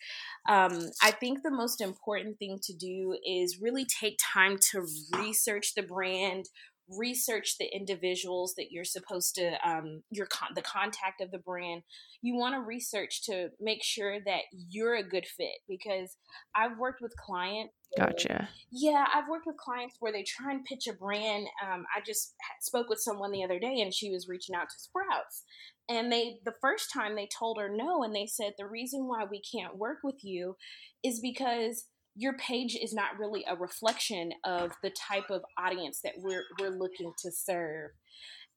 Um, 0.49 0.89
I 1.03 1.11
think 1.11 1.43
the 1.43 1.51
most 1.51 1.81
important 1.81 2.39
thing 2.39 2.57
to 2.63 2.73
do 2.73 3.15
is 3.23 3.61
really 3.61 3.85
take 3.85 4.17
time 4.33 4.57
to 4.71 4.87
research 5.19 5.75
the 5.75 5.83
brand, 5.83 6.45
research 6.89 7.57
the 7.57 7.67
individuals 7.73 8.53
that 8.57 8.67
you're 8.71 8.83
supposed 8.83 9.35
to 9.35 9.53
um, 9.67 10.03
your 10.11 10.27
con- 10.27 10.53
the 10.55 10.61
contact 10.61 11.21
of 11.21 11.31
the 11.31 11.39
brand. 11.39 11.81
You 12.21 12.35
want 12.35 12.55
to 12.55 12.61
research 12.61 13.23
to 13.23 13.49
make 13.59 13.83
sure 13.83 14.19
that 14.25 14.41
you're 14.69 14.95
a 14.95 15.07
good 15.07 15.25
fit 15.25 15.57
because 15.67 16.17
i've 16.55 16.77
worked 16.77 17.01
with 17.01 17.15
clients 17.17 17.73
gotcha. 17.97 18.49
Yeah 18.71 19.05
i've 19.13 19.27
worked 19.29 19.45
with 19.45 19.57
clients 19.57 19.97
where 19.99 20.11
they 20.11 20.23
try 20.23 20.51
and 20.51 20.65
pitch 20.65 20.87
a 20.87 20.93
brand 20.93 21.47
um, 21.63 21.85
i 21.95 22.01
just 22.05 22.33
spoke 22.61 22.89
with 22.89 22.99
someone 22.99 23.31
the 23.31 23.43
other 23.43 23.59
day 23.59 23.81
and 23.81 23.93
she 23.93 24.11
was 24.11 24.27
reaching 24.27 24.55
out 24.55 24.69
to 24.69 24.79
sprouts. 24.79 25.43
And 25.87 26.11
they 26.11 26.39
the 26.43 26.55
first 26.61 26.89
time 26.91 27.15
they 27.15 27.29
told 27.37 27.59
her 27.59 27.69
no 27.69 28.03
and 28.03 28.15
they 28.15 28.25
said 28.25 28.53
the 28.57 28.67
reason 28.67 29.07
why 29.07 29.25
we 29.29 29.41
can't 29.41 29.77
work 29.77 29.99
with 30.03 30.23
you 30.23 30.55
is 31.03 31.19
because 31.19 31.85
your 32.15 32.33
page 32.33 32.77
is 32.81 32.93
not 32.93 33.19
really 33.19 33.43
a 33.47 33.55
reflection 33.55 34.31
of 34.43 34.71
the 34.81 34.89
type 34.89 35.29
of 35.29 35.43
audience 35.57 35.99
that 36.03 36.13
we're 36.17 36.43
we're 36.59 36.69
looking 36.69 37.13
to 37.19 37.31
serve. 37.31 37.91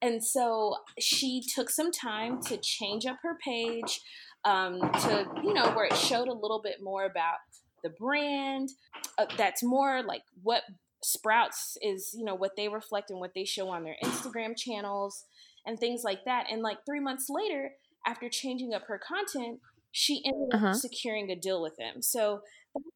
And 0.01 0.25
so 0.25 0.77
she 1.01 1.43
took 1.55 1.71
some 1.71 1.91
time 1.91 2.41
to 2.43 2.57
change 2.57 3.05
up 3.05 3.17
her 3.23 3.37
page 3.45 4.01
um, 4.45 4.79
to, 4.81 5.27
you 5.43 5.53
know, 5.53 5.71
where 5.73 5.87
it 5.87 5.97
showed 5.97 6.29
a 6.29 6.33
little 6.33 6.61
bit 6.63 6.77
more 6.83 7.05
about 7.05 7.39
the 7.83 7.91
brand. 7.91 8.71
Uh, 9.19 9.27
that's 9.37 9.63
more 9.63 10.03
like 10.03 10.23
what 10.43 10.63
Sprouts 11.03 11.77
is, 11.83 12.15
you 12.17 12.25
know, 12.25 12.35
what 12.35 12.57
they 12.57 12.69
reflect 12.69 13.11
and 13.11 13.21
what 13.21 13.33
they 13.35 13.45
show 13.45 13.69
on 13.69 13.85
their 13.85 13.97
Instagram 14.03 14.57
channels 14.57 15.25
and 15.67 15.79
things 15.79 16.03
like 16.05 16.25
that. 16.25 16.47
And 16.51 16.63
like 16.63 16.79
three 16.87 17.01
months 17.01 17.27
later, 17.29 17.73
after 18.07 18.29
changing 18.29 18.75
up 18.75 18.85
her 18.89 18.99
content, 18.99 19.61
she 19.93 20.22
ended 20.24 20.55
uh-huh. 20.55 20.68
up 20.68 20.74
securing 20.76 21.30
a 21.30 21.36
deal 21.36 21.62
with 21.62 21.78
him. 21.78 22.03
So 22.03 22.43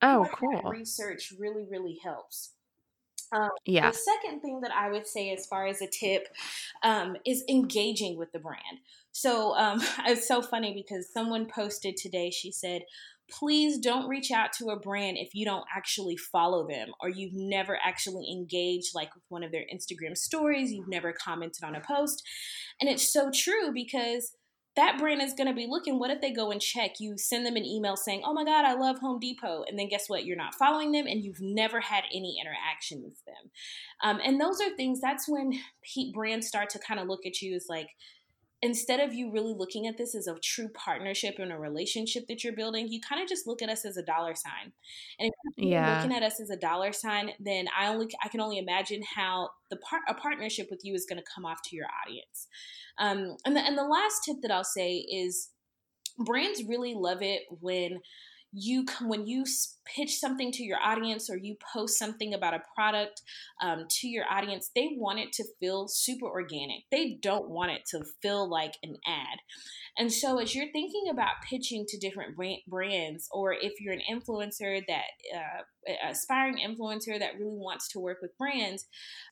Oh, 0.00 0.28
cool. 0.32 0.62
Research 0.70 1.32
really, 1.38 1.64
really 1.70 1.98
helps. 2.02 2.52
Um, 3.32 3.48
yeah. 3.64 3.90
The 3.90 3.96
second 3.96 4.40
thing 4.40 4.60
that 4.60 4.72
I 4.72 4.90
would 4.90 5.06
say, 5.06 5.32
as 5.32 5.46
far 5.46 5.66
as 5.66 5.80
a 5.80 5.86
tip, 5.86 6.28
um, 6.82 7.16
is 7.24 7.44
engaging 7.48 8.18
with 8.18 8.30
the 8.32 8.38
brand. 8.38 8.80
So 9.12 9.56
um, 9.56 9.80
it's 10.06 10.28
so 10.28 10.42
funny 10.42 10.74
because 10.74 11.12
someone 11.12 11.46
posted 11.46 11.96
today. 11.96 12.30
She 12.30 12.52
said, 12.52 12.82
"Please 13.30 13.78
don't 13.78 14.08
reach 14.08 14.30
out 14.30 14.52
to 14.54 14.68
a 14.68 14.78
brand 14.78 15.16
if 15.16 15.34
you 15.34 15.46
don't 15.46 15.64
actually 15.74 16.16
follow 16.18 16.68
them 16.68 16.88
or 17.00 17.08
you've 17.08 17.34
never 17.34 17.78
actually 17.82 18.30
engaged, 18.30 18.94
like 18.94 19.14
with 19.14 19.24
one 19.30 19.42
of 19.42 19.50
their 19.50 19.64
Instagram 19.74 20.16
stories. 20.16 20.70
You've 20.70 20.88
never 20.88 21.14
commented 21.14 21.64
on 21.64 21.74
a 21.74 21.80
post." 21.80 22.22
And 22.80 22.90
it's 22.90 23.10
so 23.10 23.30
true 23.34 23.72
because 23.72 24.36
that 24.76 24.98
brand 24.98 25.20
is 25.20 25.34
going 25.34 25.48
to 25.48 25.54
be 25.54 25.66
looking. 25.68 25.98
What 25.98 26.10
if 26.10 26.20
they 26.20 26.32
go 26.32 26.50
and 26.50 26.60
check? 26.60 26.92
You 26.98 27.16
send 27.18 27.44
them 27.44 27.56
an 27.56 27.64
email 27.64 27.96
saying, 27.96 28.22
Oh 28.24 28.32
my 28.32 28.44
God, 28.44 28.64
I 28.64 28.74
love 28.74 28.98
Home 28.98 29.18
Depot. 29.18 29.64
And 29.68 29.78
then 29.78 29.88
guess 29.88 30.08
what? 30.08 30.24
You're 30.24 30.36
not 30.36 30.54
following 30.54 30.92
them 30.92 31.06
and 31.06 31.22
you've 31.22 31.40
never 31.40 31.80
had 31.80 32.04
any 32.12 32.36
interaction 32.40 33.02
with 33.02 33.22
them. 33.26 33.50
Um, 34.02 34.20
and 34.24 34.40
those 34.40 34.60
are 34.60 34.74
things, 34.76 35.00
that's 35.00 35.28
when 35.28 35.52
brands 36.14 36.46
start 36.46 36.70
to 36.70 36.78
kind 36.78 37.00
of 37.00 37.08
look 37.08 37.26
at 37.26 37.42
you 37.42 37.54
as 37.54 37.66
like, 37.68 37.88
instead 38.62 39.00
of 39.00 39.12
you 39.12 39.30
really 39.30 39.54
looking 39.54 39.88
at 39.88 39.98
this 39.98 40.14
as 40.14 40.28
a 40.28 40.36
true 40.40 40.68
partnership 40.68 41.34
and 41.38 41.52
a 41.52 41.58
relationship 41.58 42.28
that 42.28 42.44
you're 42.44 42.54
building, 42.54 42.86
you 42.88 43.00
kind 43.00 43.20
of 43.20 43.28
just 43.28 43.46
look 43.46 43.60
at 43.60 43.68
us 43.68 43.84
as 43.84 43.96
a 43.96 44.02
dollar 44.02 44.34
sign. 44.36 44.72
And 45.18 45.28
if 45.28 45.54
you're 45.56 45.72
yeah. 45.72 45.96
looking 45.96 46.16
at 46.16 46.22
us 46.22 46.40
as 46.40 46.48
a 46.48 46.56
dollar 46.56 46.92
sign, 46.92 47.32
then 47.40 47.66
I 47.76 47.88
only 47.88 48.08
I 48.24 48.28
can 48.28 48.40
only 48.40 48.58
imagine 48.58 49.02
how 49.02 49.50
the 49.70 49.76
part 49.78 50.02
a 50.08 50.14
partnership 50.14 50.68
with 50.70 50.80
you 50.84 50.94
is 50.94 51.06
going 51.06 51.20
to 51.20 51.28
come 51.34 51.44
off 51.44 51.60
to 51.64 51.76
your 51.76 51.86
audience. 52.06 52.46
Um, 52.98 53.36
and 53.44 53.56
the 53.56 53.60
and 53.60 53.76
the 53.76 53.84
last 53.84 54.22
tip 54.24 54.36
that 54.42 54.52
I'll 54.52 54.64
say 54.64 54.98
is 54.98 55.50
brands 56.18 56.62
really 56.64 56.94
love 56.94 57.22
it 57.22 57.42
when 57.60 58.00
you 58.52 58.84
come 58.84 59.08
when 59.08 59.26
you 59.26 59.44
pitch 59.84 60.18
something 60.18 60.52
to 60.52 60.62
your 60.62 60.78
audience 60.80 61.30
or 61.30 61.36
you 61.36 61.56
post 61.72 61.98
something 61.98 62.34
about 62.34 62.54
a 62.54 62.62
product 62.74 63.22
um, 63.62 63.86
to 63.88 64.08
your 64.08 64.24
audience 64.30 64.70
they 64.74 64.90
want 64.96 65.18
it 65.18 65.32
to 65.32 65.44
feel 65.60 65.88
super 65.88 66.26
organic. 66.26 66.82
They 66.90 67.18
don't 67.20 67.48
want 67.48 67.72
it 67.72 67.86
to 67.90 68.04
feel 68.20 68.48
like 68.48 68.74
an 68.82 68.96
ad 69.06 69.38
and 69.98 70.10
so, 70.10 70.38
as 70.38 70.54
you're 70.54 70.72
thinking 70.72 71.10
about 71.10 71.42
pitching 71.48 71.84
to 71.88 71.98
different 71.98 72.34
brands, 72.66 73.28
or 73.30 73.52
if 73.52 73.78
you're 73.78 73.92
an 73.92 74.00
influencer 74.10 74.82
that, 74.88 75.04
uh, 75.36 75.92
aspiring 76.08 76.56
influencer 76.56 77.18
that 77.18 77.34
really 77.38 77.58
wants 77.58 77.88
to 77.88 78.00
work 78.00 78.18
with 78.22 78.36
brands, 78.38 78.86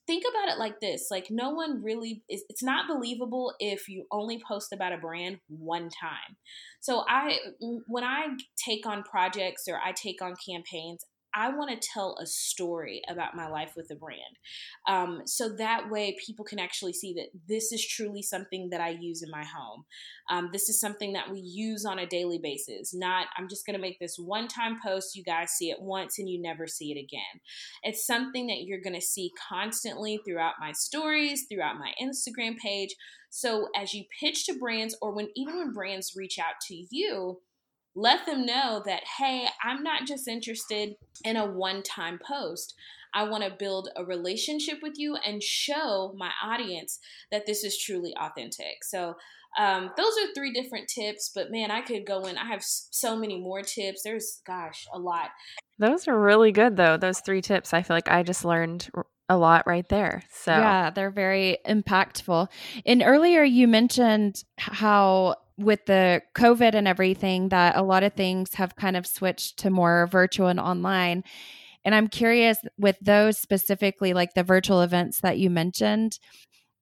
think 0.05 0.23
about 0.29 0.53
it 0.53 0.59
like 0.59 0.79
this 0.79 1.07
like, 1.09 1.27
no 1.31 1.49
one 1.49 1.81
really 1.83 2.21
is, 2.29 2.43
it's 2.47 2.61
not 2.61 2.87
believable 2.87 3.53
if 3.59 3.87
you 3.87 4.05
only 4.11 4.41
post 4.47 4.71
about 4.71 4.93
a 4.93 4.97
brand 4.97 5.39
one 5.47 5.89
time. 5.89 6.37
So, 6.79 7.05
I, 7.09 7.39
when 7.87 8.03
I 8.03 8.27
take 8.63 8.85
on 8.85 9.01
projects 9.01 9.63
or 9.67 9.79
I 9.83 9.93
take 9.93 10.21
on 10.21 10.35
campaigns, 10.47 11.03
I 11.33 11.49
want 11.49 11.69
to 11.69 11.89
tell 11.93 12.17
a 12.21 12.25
story 12.25 13.01
about 13.09 13.35
my 13.35 13.47
life 13.47 13.73
with 13.75 13.89
a 13.91 13.95
brand. 13.95 14.19
Um, 14.87 15.21
so 15.25 15.49
that 15.57 15.89
way 15.89 16.17
people 16.25 16.45
can 16.45 16.59
actually 16.59 16.93
see 16.93 17.13
that 17.13 17.27
this 17.47 17.71
is 17.71 17.85
truly 17.85 18.21
something 18.21 18.69
that 18.71 18.81
I 18.81 18.89
use 18.89 19.23
in 19.23 19.29
my 19.31 19.43
home. 19.43 19.85
Um, 20.29 20.49
this 20.51 20.69
is 20.69 20.79
something 20.79 21.13
that 21.13 21.31
we 21.31 21.39
use 21.39 21.85
on 21.85 21.99
a 21.99 22.05
daily 22.05 22.37
basis. 22.37 22.93
Not, 22.93 23.27
I'm 23.37 23.47
just 23.47 23.65
going 23.65 23.75
to 23.75 23.81
make 23.81 23.99
this 23.99 24.17
one 24.17 24.47
time 24.47 24.79
post, 24.83 25.15
you 25.15 25.23
guys 25.23 25.51
see 25.51 25.71
it 25.71 25.81
once 25.81 26.19
and 26.19 26.29
you 26.29 26.41
never 26.41 26.67
see 26.67 26.91
it 26.91 26.99
again. 26.99 27.41
It's 27.83 28.05
something 28.05 28.47
that 28.47 28.63
you're 28.63 28.81
going 28.81 28.95
to 28.95 29.01
see 29.01 29.31
constantly 29.49 30.19
throughout 30.25 30.55
my 30.59 30.71
stories, 30.71 31.45
throughout 31.49 31.77
my 31.77 31.93
Instagram 32.01 32.57
page. 32.57 32.95
So 33.29 33.69
as 33.75 33.93
you 33.93 34.03
pitch 34.19 34.45
to 34.45 34.59
brands 34.59 34.95
or 35.01 35.11
when 35.11 35.29
even 35.35 35.57
when 35.57 35.73
brands 35.73 36.13
reach 36.15 36.37
out 36.37 36.59
to 36.67 36.85
you, 36.89 37.39
let 37.95 38.25
them 38.25 38.45
know 38.45 38.81
that, 38.85 39.03
hey, 39.17 39.47
I'm 39.63 39.83
not 39.83 40.05
just 40.05 40.27
interested 40.27 40.95
in 41.23 41.35
a 41.37 41.45
one 41.45 41.83
time 41.83 42.19
post. 42.25 42.73
I 43.13 43.23
want 43.23 43.43
to 43.43 43.49
build 43.49 43.89
a 43.95 44.05
relationship 44.05 44.79
with 44.81 44.93
you 44.97 45.15
and 45.17 45.43
show 45.43 46.13
my 46.17 46.31
audience 46.43 46.99
that 47.31 47.45
this 47.45 47.63
is 47.63 47.77
truly 47.77 48.13
authentic. 48.19 48.83
So, 48.83 49.15
um, 49.59 49.91
those 49.97 50.13
are 50.17 50.33
three 50.33 50.53
different 50.53 50.87
tips, 50.87 51.29
but 51.35 51.51
man, 51.51 51.71
I 51.71 51.81
could 51.81 52.05
go 52.05 52.21
in. 52.21 52.37
I 52.37 52.45
have 52.45 52.63
so 52.63 53.17
many 53.17 53.37
more 53.37 53.61
tips. 53.61 54.01
There's, 54.03 54.41
gosh, 54.47 54.87
a 54.93 54.97
lot. 54.97 55.29
Those 55.77 56.07
are 56.07 56.17
really 56.17 56.53
good, 56.53 56.77
though. 56.77 56.95
Those 56.95 57.19
three 57.19 57.41
tips. 57.41 57.73
I 57.73 57.81
feel 57.81 57.97
like 57.97 58.09
I 58.09 58.23
just 58.23 58.45
learned 58.45 58.89
a 59.27 59.37
lot 59.37 59.67
right 59.67 59.87
there. 59.89 60.23
So, 60.31 60.51
yeah, 60.51 60.89
they're 60.89 61.11
very 61.11 61.57
impactful. 61.67 62.47
And 62.85 63.03
earlier 63.03 63.43
you 63.43 63.67
mentioned 63.67 64.43
how 64.57 65.35
with 65.63 65.85
the 65.85 66.21
COVID 66.35 66.73
and 66.73 66.87
everything, 66.87 67.49
that 67.49 67.75
a 67.75 67.81
lot 67.81 68.03
of 68.03 68.13
things 68.13 68.55
have 68.55 68.75
kind 68.75 68.97
of 68.97 69.07
switched 69.07 69.57
to 69.59 69.69
more 69.69 70.07
virtual 70.07 70.47
and 70.47 70.59
online. 70.59 71.23
And 71.83 71.95
I'm 71.95 72.07
curious 72.07 72.57
with 72.77 72.97
those 73.01 73.37
specifically, 73.37 74.13
like 74.13 74.33
the 74.33 74.43
virtual 74.43 74.81
events 74.81 75.21
that 75.21 75.39
you 75.39 75.49
mentioned, 75.49 76.19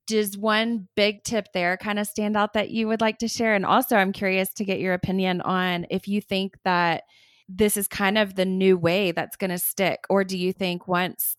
does 0.07 0.38
one 0.38 0.88
big 0.95 1.23
tip 1.23 1.47
there 1.53 1.77
kind 1.77 1.99
of 1.99 2.07
stand 2.07 2.36
out 2.36 2.53
that 2.53 2.71
you 2.71 2.88
would 2.88 2.99
like 2.99 3.19
to 3.19 3.27
share? 3.27 3.53
And 3.53 3.65
also, 3.65 3.95
I'm 3.95 4.11
curious 4.11 4.51
to 4.55 4.65
get 4.65 4.80
your 4.80 4.93
opinion 4.93 5.41
on 5.41 5.86
if 5.89 6.07
you 6.07 6.19
think 6.19 6.57
that 6.63 7.03
this 7.47 7.77
is 7.77 7.88
kind 7.88 8.17
of 8.17 8.36
the 8.36 8.45
new 8.45 8.77
way 8.77 9.11
that's 9.11 9.38
going 9.38 9.51
to 9.51 9.59
stick, 9.59 9.99
or 10.09 10.23
do 10.23 10.38
you 10.38 10.51
think 10.51 10.88
once 10.88 11.36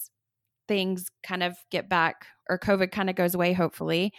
things 0.69 1.07
kind 1.25 1.43
of 1.43 1.57
get 1.71 1.89
back 1.89 2.27
or 2.49 2.59
COVID 2.59 2.93
kind 2.93 3.11
of 3.11 3.17
goes 3.17 3.35
away, 3.35 3.53
hopefully, 3.53 4.13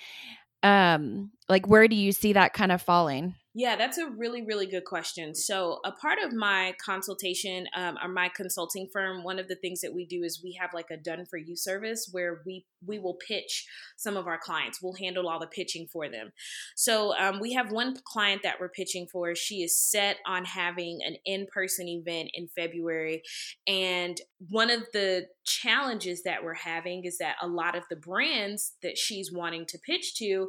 um 0.63 1.31
like 1.49 1.67
where 1.67 1.87
do 1.87 1.95
you 1.95 2.11
see 2.11 2.33
that 2.33 2.53
kind 2.53 2.71
of 2.71 2.81
falling 2.81 3.35
Yeah, 3.53 3.75
that's 3.75 3.97
a 3.97 4.09
really, 4.09 4.43
really 4.43 4.65
good 4.65 4.85
question. 4.85 5.35
So, 5.35 5.81
a 5.83 5.91
part 5.91 6.19
of 6.23 6.31
my 6.31 6.73
consultation 6.83 7.67
um, 7.75 7.97
or 8.01 8.07
my 8.07 8.29
consulting 8.29 8.87
firm, 8.93 9.25
one 9.25 9.39
of 9.39 9.49
the 9.49 9.57
things 9.57 9.81
that 9.81 9.93
we 9.93 10.05
do 10.05 10.23
is 10.23 10.41
we 10.41 10.53
have 10.53 10.69
like 10.73 10.89
a 10.89 10.95
done 10.95 11.25
for 11.25 11.35
you 11.35 11.57
service 11.57 12.07
where 12.13 12.41
we 12.45 12.65
we 12.87 12.97
will 12.97 13.17
pitch 13.27 13.67
some 13.97 14.15
of 14.15 14.25
our 14.25 14.39
clients. 14.41 14.81
We'll 14.81 14.93
handle 14.93 15.27
all 15.27 15.37
the 15.37 15.47
pitching 15.47 15.85
for 15.91 16.07
them. 16.07 16.31
So, 16.77 17.13
um, 17.17 17.41
we 17.41 17.51
have 17.51 17.73
one 17.73 17.97
client 18.05 18.41
that 18.43 18.55
we're 18.57 18.69
pitching 18.69 19.05
for. 19.11 19.35
She 19.35 19.63
is 19.63 19.77
set 19.77 20.19
on 20.25 20.45
having 20.45 20.99
an 21.05 21.17
in 21.25 21.45
person 21.53 21.89
event 21.89 22.29
in 22.33 22.47
February, 22.55 23.21
and 23.67 24.17
one 24.47 24.69
of 24.69 24.87
the 24.93 25.27
challenges 25.43 26.23
that 26.23 26.41
we're 26.41 26.53
having 26.53 27.03
is 27.03 27.17
that 27.17 27.35
a 27.41 27.47
lot 27.47 27.75
of 27.75 27.83
the 27.89 27.97
brands 27.97 28.75
that 28.81 28.97
she's 28.97 29.29
wanting 29.29 29.65
to 29.65 29.77
pitch 29.77 30.15
to 30.15 30.47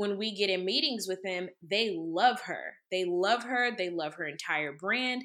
when 0.00 0.16
we 0.16 0.32
get 0.32 0.48
in 0.48 0.64
meetings 0.64 1.04
with 1.06 1.20
them, 1.22 1.50
they 1.60 1.94
love 1.94 2.40
her. 2.46 2.72
They 2.90 3.04
love 3.04 3.42
her. 3.42 3.68
They 3.76 3.90
love 3.90 4.14
her 4.14 4.24
entire 4.24 4.72
brand. 4.72 5.24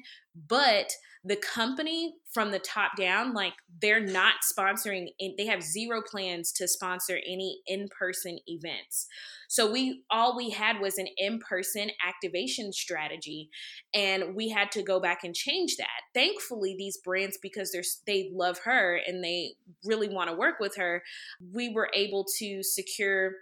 But 0.50 0.92
the 1.24 1.36
company 1.36 2.16
from 2.34 2.50
the 2.50 2.58
top 2.58 2.92
down, 2.94 3.32
like 3.32 3.54
they're 3.80 4.04
not 4.04 4.34
sponsoring, 4.44 5.06
they 5.38 5.46
have 5.46 5.62
zero 5.62 6.02
plans 6.02 6.52
to 6.52 6.68
sponsor 6.68 7.18
any 7.26 7.60
in 7.66 7.88
person 7.98 8.38
events. 8.46 9.06
So 9.48 9.72
we, 9.72 10.02
all 10.10 10.36
we 10.36 10.50
had 10.50 10.78
was 10.78 10.98
an 10.98 11.06
in 11.16 11.38
person 11.38 11.88
activation 12.06 12.70
strategy. 12.70 13.48
And 13.94 14.36
we 14.36 14.50
had 14.50 14.70
to 14.72 14.82
go 14.82 15.00
back 15.00 15.24
and 15.24 15.34
change 15.34 15.76
that. 15.78 16.02
Thankfully, 16.12 16.74
these 16.76 16.98
brands, 16.98 17.38
because 17.40 17.72
they're, 17.72 17.82
they 18.06 18.30
love 18.30 18.58
her 18.64 19.00
and 19.06 19.24
they 19.24 19.54
really 19.86 20.10
want 20.10 20.28
to 20.28 20.36
work 20.36 20.60
with 20.60 20.76
her, 20.76 21.02
we 21.50 21.70
were 21.70 21.88
able 21.94 22.26
to 22.40 22.62
secure 22.62 23.32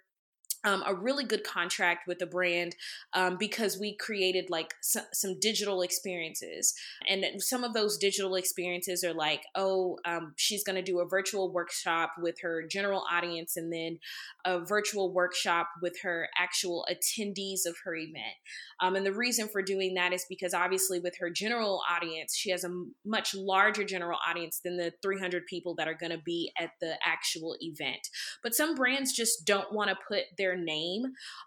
um, 0.64 0.82
a 0.86 0.94
really 0.94 1.24
good 1.24 1.44
contract 1.44 2.08
with 2.08 2.20
a 2.22 2.26
brand 2.26 2.74
um, 3.12 3.36
because 3.36 3.78
we 3.78 3.96
created 3.96 4.50
like 4.50 4.74
s- 4.82 5.06
some 5.12 5.38
digital 5.38 5.82
experiences. 5.82 6.74
And 7.08 7.24
some 7.42 7.64
of 7.64 7.74
those 7.74 7.98
digital 7.98 8.34
experiences 8.34 9.04
are 9.04 9.14
like 9.14 9.44
oh 9.54 9.98
um, 10.04 10.34
she's 10.36 10.64
going 10.64 10.76
to 10.76 10.82
do 10.82 11.00
a 11.00 11.06
virtual 11.06 11.52
workshop 11.52 12.12
with 12.18 12.40
her 12.40 12.64
general 12.68 13.04
audience 13.10 13.56
and 13.56 13.72
then 13.72 13.98
a 14.44 14.64
virtual 14.64 15.12
workshop 15.12 15.68
with 15.82 16.00
her 16.02 16.28
actual 16.38 16.86
attendees 16.90 17.66
of 17.66 17.76
her 17.84 17.94
event. 17.94 18.34
Um, 18.80 18.96
and 18.96 19.06
the 19.06 19.12
reason 19.12 19.48
for 19.48 19.62
doing 19.62 19.94
that 19.94 20.12
is 20.12 20.24
because 20.28 20.54
obviously 20.54 21.00
with 21.00 21.16
her 21.18 21.30
general 21.30 21.80
audience 21.90 22.34
she 22.34 22.50
has 22.50 22.64
a 22.64 22.84
much 23.04 23.34
larger 23.34 23.84
general 23.84 24.18
audience 24.26 24.60
than 24.64 24.76
the 24.76 24.92
300 25.02 25.46
people 25.46 25.74
that 25.74 25.88
are 25.88 25.94
going 25.94 26.12
to 26.12 26.22
be 26.24 26.52
at 26.58 26.70
the 26.80 26.94
actual 27.04 27.56
event. 27.60 28.08
But 28.42 28.54
some 28.54 28.74
brands 28.74 29.12
just 29.12 29.44
don't 29.44 29.72
want 29.72 29.90
to 29.90 29.96
put 30.08 30.24
their 30.36 30.53
their 30.54 30.62
name 30.62 31.04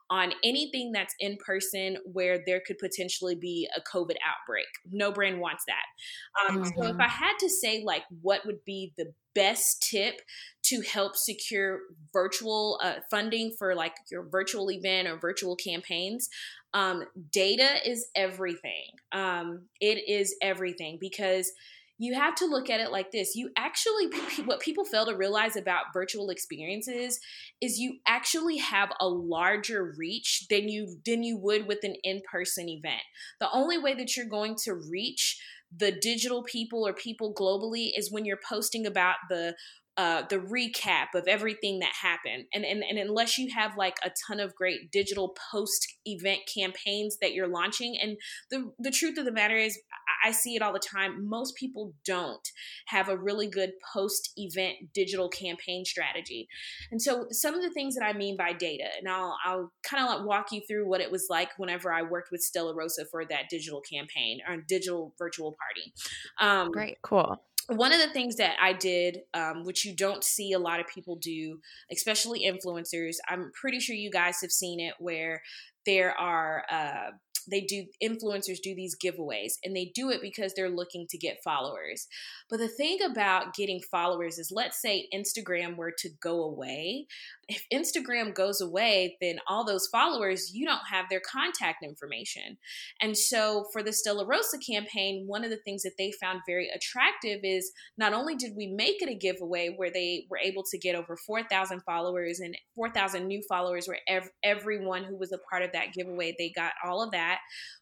on 0.09 0.33
anything 0.43 0.91
that's 0.91 1.13
in 1.19 1.37
person 1.45 1.97
where 2.05 2.39
there 2.45 2.61
could 2.65 2.77
potentially 2.77 3.35
be 3.35 3.67
a 3.75 3.81
COVID 3.81 4.15
outbreak. 4.25 4.67
No 4.91 5.11
brand 5.11 5.39
wants 5.39 5.63
that. 5.67 6.49
Um, 6.49 6.57
mm-hmm. 6.57 6.65
So 6.65 6.87
if 6.87 6.91
mm-hmm. 6.93 7.01
I 7.01 7.07
had 7.07 7.33
to 7.39 7.49
say, 7.49 7.83
like, 7.85 8.03
what 8.21 8.45
would 8.45 8.63
be 8.65 8.93
the 8.97 9.13
best 9.35 9.85
tip 9.89 10.21
to 10.63 10.81
help 10.81 11.15
secure 11.15 11.79
virtual 12.11 12.79
uh, 12.81 12.95
funding 13.11 13.53
for 13.57 13.75
like 13.75 13.93
your 14.09 14.27
virtual 14.27 14.71
event 14.71 15.07
or 15.07 15.17
virtual 15.17 15.55
campaigns 15.55 16.27
um, 16.73 17.03
data 17.31 17.67
is 17.85 18.07
everything 18.15 18.89
um, 19.11 19.67
it 19.79 20.09
is 20.09 20.35
everything 20.41 20.97
because 20.99 21.51
you 21.99 22.13
have 22.13 22.35
to 22.35 22.45
look 22.45 22.69
at 22.69 22.79
it 22.79 22.91
like 22.91 23.11
this. 23.11 23.35
You 23.35 23.49
actually, 23.57 24.07
what 24.45 24.59
people 24.59 24.85
fail 24.85 25.05
to 25.05 25.15
realize 25.15 25.55
about 25.55 25.93
virtual 25.93 26.29
experiences 26.29 27.19
is 27.61 27.79
you 27.79 27.97
actually 28.07 28.57
have 28.57 28.89
a 28.99 29.07
larger 29.07 29.93
reach 29.97 30.45
than 30.49 30.69
you 30.69 30.97
than 31.05 31.23
you 31.23 31.37
would 31.37 31.67
with 31.67 31.79
an 31.83 31.95
in-person 32.03 32.69
event. 32.69 33.01
The 33.39 33.51
only 33.51 33.77
way 33.77 33.93
that 33.95 34.15
you're 34.15 34.27
going 34.27 34.55
to 34.63 34.73
reach 34.73 35.39
the 35.75 35.91
digital 35.91 36.43
people 36.43 36.87
or 36.87 36.93
people 36.93 37.33
globally 37.33 37.91
is 37.95 38.11
when 38.11 38.25
you're 38.25 38.39
posting 38.47 38.85
about 38.85 39.17
the 39.29 39.53
uh, 39.97 40.21
the 40.29 40.37
recap 40.37 41.15
of 41.15 41.27
everything 41.27 41.79
that 41.79 41.91
happened. 42.01 42.45
And, 42.53 42.63
and, 42.63 42.83
and 42.83 42.99
unless 42.99 43.37
you 43.37 43.49
have 43.55 43.75
like 43.75 43.97
a 44.05 44.11
ton 44.27 44.39
of 44.39 44.53
great 44.53 44.91
digital 44.91 45.35
post 45.51 45.87
event 46.05 46.41
campaigns 46.53 47.17
that 47.19 47.33
you're 47.33 47.47
launching, 47.47 47.97
and 48.01 48.15
the, 48.51 48.71
the 48.77 48.91
truth 48.91 49.17
of 49.17 49.25
the 49.25 49.31
matter 49.31 49.55
is, 49.57 49.79
I 50.23 50.31
see 50.31 50.55
it 50.55 50.61
all 50.61 50.73
the 50.73 50.79
time. 50.79 51.27
Most 51.27 51.55
people 51.55 51.93
don't 52.05 52.47
have 52.87 53.09
a 53.09 53.17
really 53.17 53.47
good 53.47 53.71
post 53.93 54.33
event 54.37 54.93
digital 54.93 55.29
campaign 55.29 55.83
strategy. 55.83 56.47
And 56.91 57.01
so, 57.01 57.25
some 57.31 57.55
of 57.55 57.63
the 57.63 57.71
things 57.71 57.95
that 57.95 58.05
I 58.05 58.13
mean 58.13 58.37
by 58.37 58.53
data, 58.53 58.85
and 58.99 59.09
I'll, 59.09 59.35
I'll 59.45 59.71
kind 59.83 60.03
of 60.03 60.09
like 60.09 60.27
walk 60.27 60.51
you 60.51 60.61
through 60.67 60.87
what 60.87 61.01
it 61.01 61.11
was 61.11 61.25
like 61.29 61.49
whenever 61.57 61.91
I 61.91 62.03
worked 62.03 62.29
with 62.31 62.41
Stella 62.41 62.75
Rosa 62.75 63.05
for 63.09 63.25
that 63.25 63.49
digital 63.49 63.81
campaign 63.81 64.39
or 64.47 64.57
digital 64.57 65.13
virtual 65.17 65.55
party. 65.57 65.93
Um, 66.39 66.71
Great, 66.71 66.97
cool 67.01 67.41
one 67.67 67.91
of 67.91 67.99
the 67.99 68.09
things 68.09 68.37
that 68.37 68.55
I 68.61 68.73
did, 68.73 69.19
um, 69.33 69.65
which 69.65 69.85
you 69.85 69.93
don't 69.95 70.23
see 70.23 70.53
a 70.53 70.59
lot 70.59 70.79
of 70.79 70.87
people 70.87 71.17
do, 71.17 71.59
especially 71.91 72.45
influencers, 72.45 73.15
I'm 73.27 73.51
pretty 73.53 73.79
sure 73.79 73.95
you 73.95 74.09
guys 74.09 74.41
have 74.41 74.51
seen 74.51 74.79
it, 74.79 74.93
where 74.99 75.41
there 75.87 76.15
are 76.19 76.63
uh, 76.69 77.11
they 77.49 77.61
do 77.61 77.85
influencers 78.03 78.61
do 78.61 78.75
these 78.75 78.95
giveaways 78.97 79.53
and 79.63 79.75
they 79.75 79.91
do 79.95 80.09
it 80.09 80.21
because 80.21 80.53
they're 80.53 80.69
looking 80.69 81.07
to 81.09 81.17
get 81.17 81.43
followers. 81.43 82.07
But 82.49 82.59
the 82.59 82.67
thing 82.67 82.99
about 83.03 83.53
getting 83.53 83.81
followers 83.89 84.37
is 84.37 84.51
let's 84.53 84.81
say 84.81 85.07
Instagram 85.13 85.77
were 85.77 85.93
to 85.99 86.09
go 86.21 86.43
away. 86.43 87.07
If 87.47 87.65
Instagram 87.73 88.33
goes 88.33 88.59
away, 88.59 89.17
then 89.21 89.39
all 89.47 89.65
those 89.65 89.87
followers, 89.87 90.51
you 90.53 90.65
don't 90.65 90.81
have 90.91 91.05
their 91.09 91.21
contact 91.21 91.83
information. 91.83 92.57
And 93.01 93.17
so 93.17 93.65
for 93.71 93.81
the 93.81 93.93
Stella 93.93 94.25
Rosa 94.25 94.57
campaign, 94.57 95.23
one 95.27 95.45
of 95.45 95.49
the 95.49 95.59
things 95.63 95.83
that 95.83 95.93
they 95.97 96.11
found 96.11 96.41
very 96.45 96.69
attractive 96.69 97.39
is 97.43 97.71
not 97.97 98.13
only 98.13 98.35
did 98.35 98.53
we 98.55 98.67
make 98.67 99.01
it 99.01 99.09
a 99.09 99.15
giveaway 99.15 99.73
where 99.75 99.91
they 99.91 100.25
were 100.29 100.39
able 100.39 100.63
to 100.71 100.77
get 100.77 100.95
over 100.95 101.15
4,000 101.15 101.81
followers 101.85 102.39
and 102.39 102.57
4,000 102.75 103.25
new 103.25 103.41
followers 103.47 103.87
where 103.87 103.99
ev- 104.09 104.29
everyone 104.43 105.05
who 105.05 105.15
was 105.17 105.31
a 105.31 105.37
part 105.49 105.63
of 105.63 105.71
that 105.71 105.76
giveaway, 105.93 106.35
they 106.37 106.51
got 106.55 106.73
all 106.83 107.01
of 107.01 107.11
that. 107.11 107.39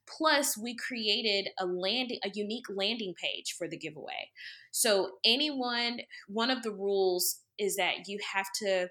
Plus, 0.08 0.58
we 0.58 0.76
created 0.76 1.50
a 1.60 1.66
landing, 1.66 2.20
a 2.24 2.30
unique 2.34 2.66
landing 2.70 3.14
page 3.22 3.56
for 3.58 3.68
the 3.68 3.78
giveaway. 3.78 4.30
So, 4.72 5.12
anyone, 5.26 6.02
one 6.28 6.52
of 6.52 6.64
the 6.64 6.72
rules 6.72 7.42
is 7.58 7.76
that 7.78 8.08
you 8.08 8.20
have 8.34 8.48
to 8.62 8.88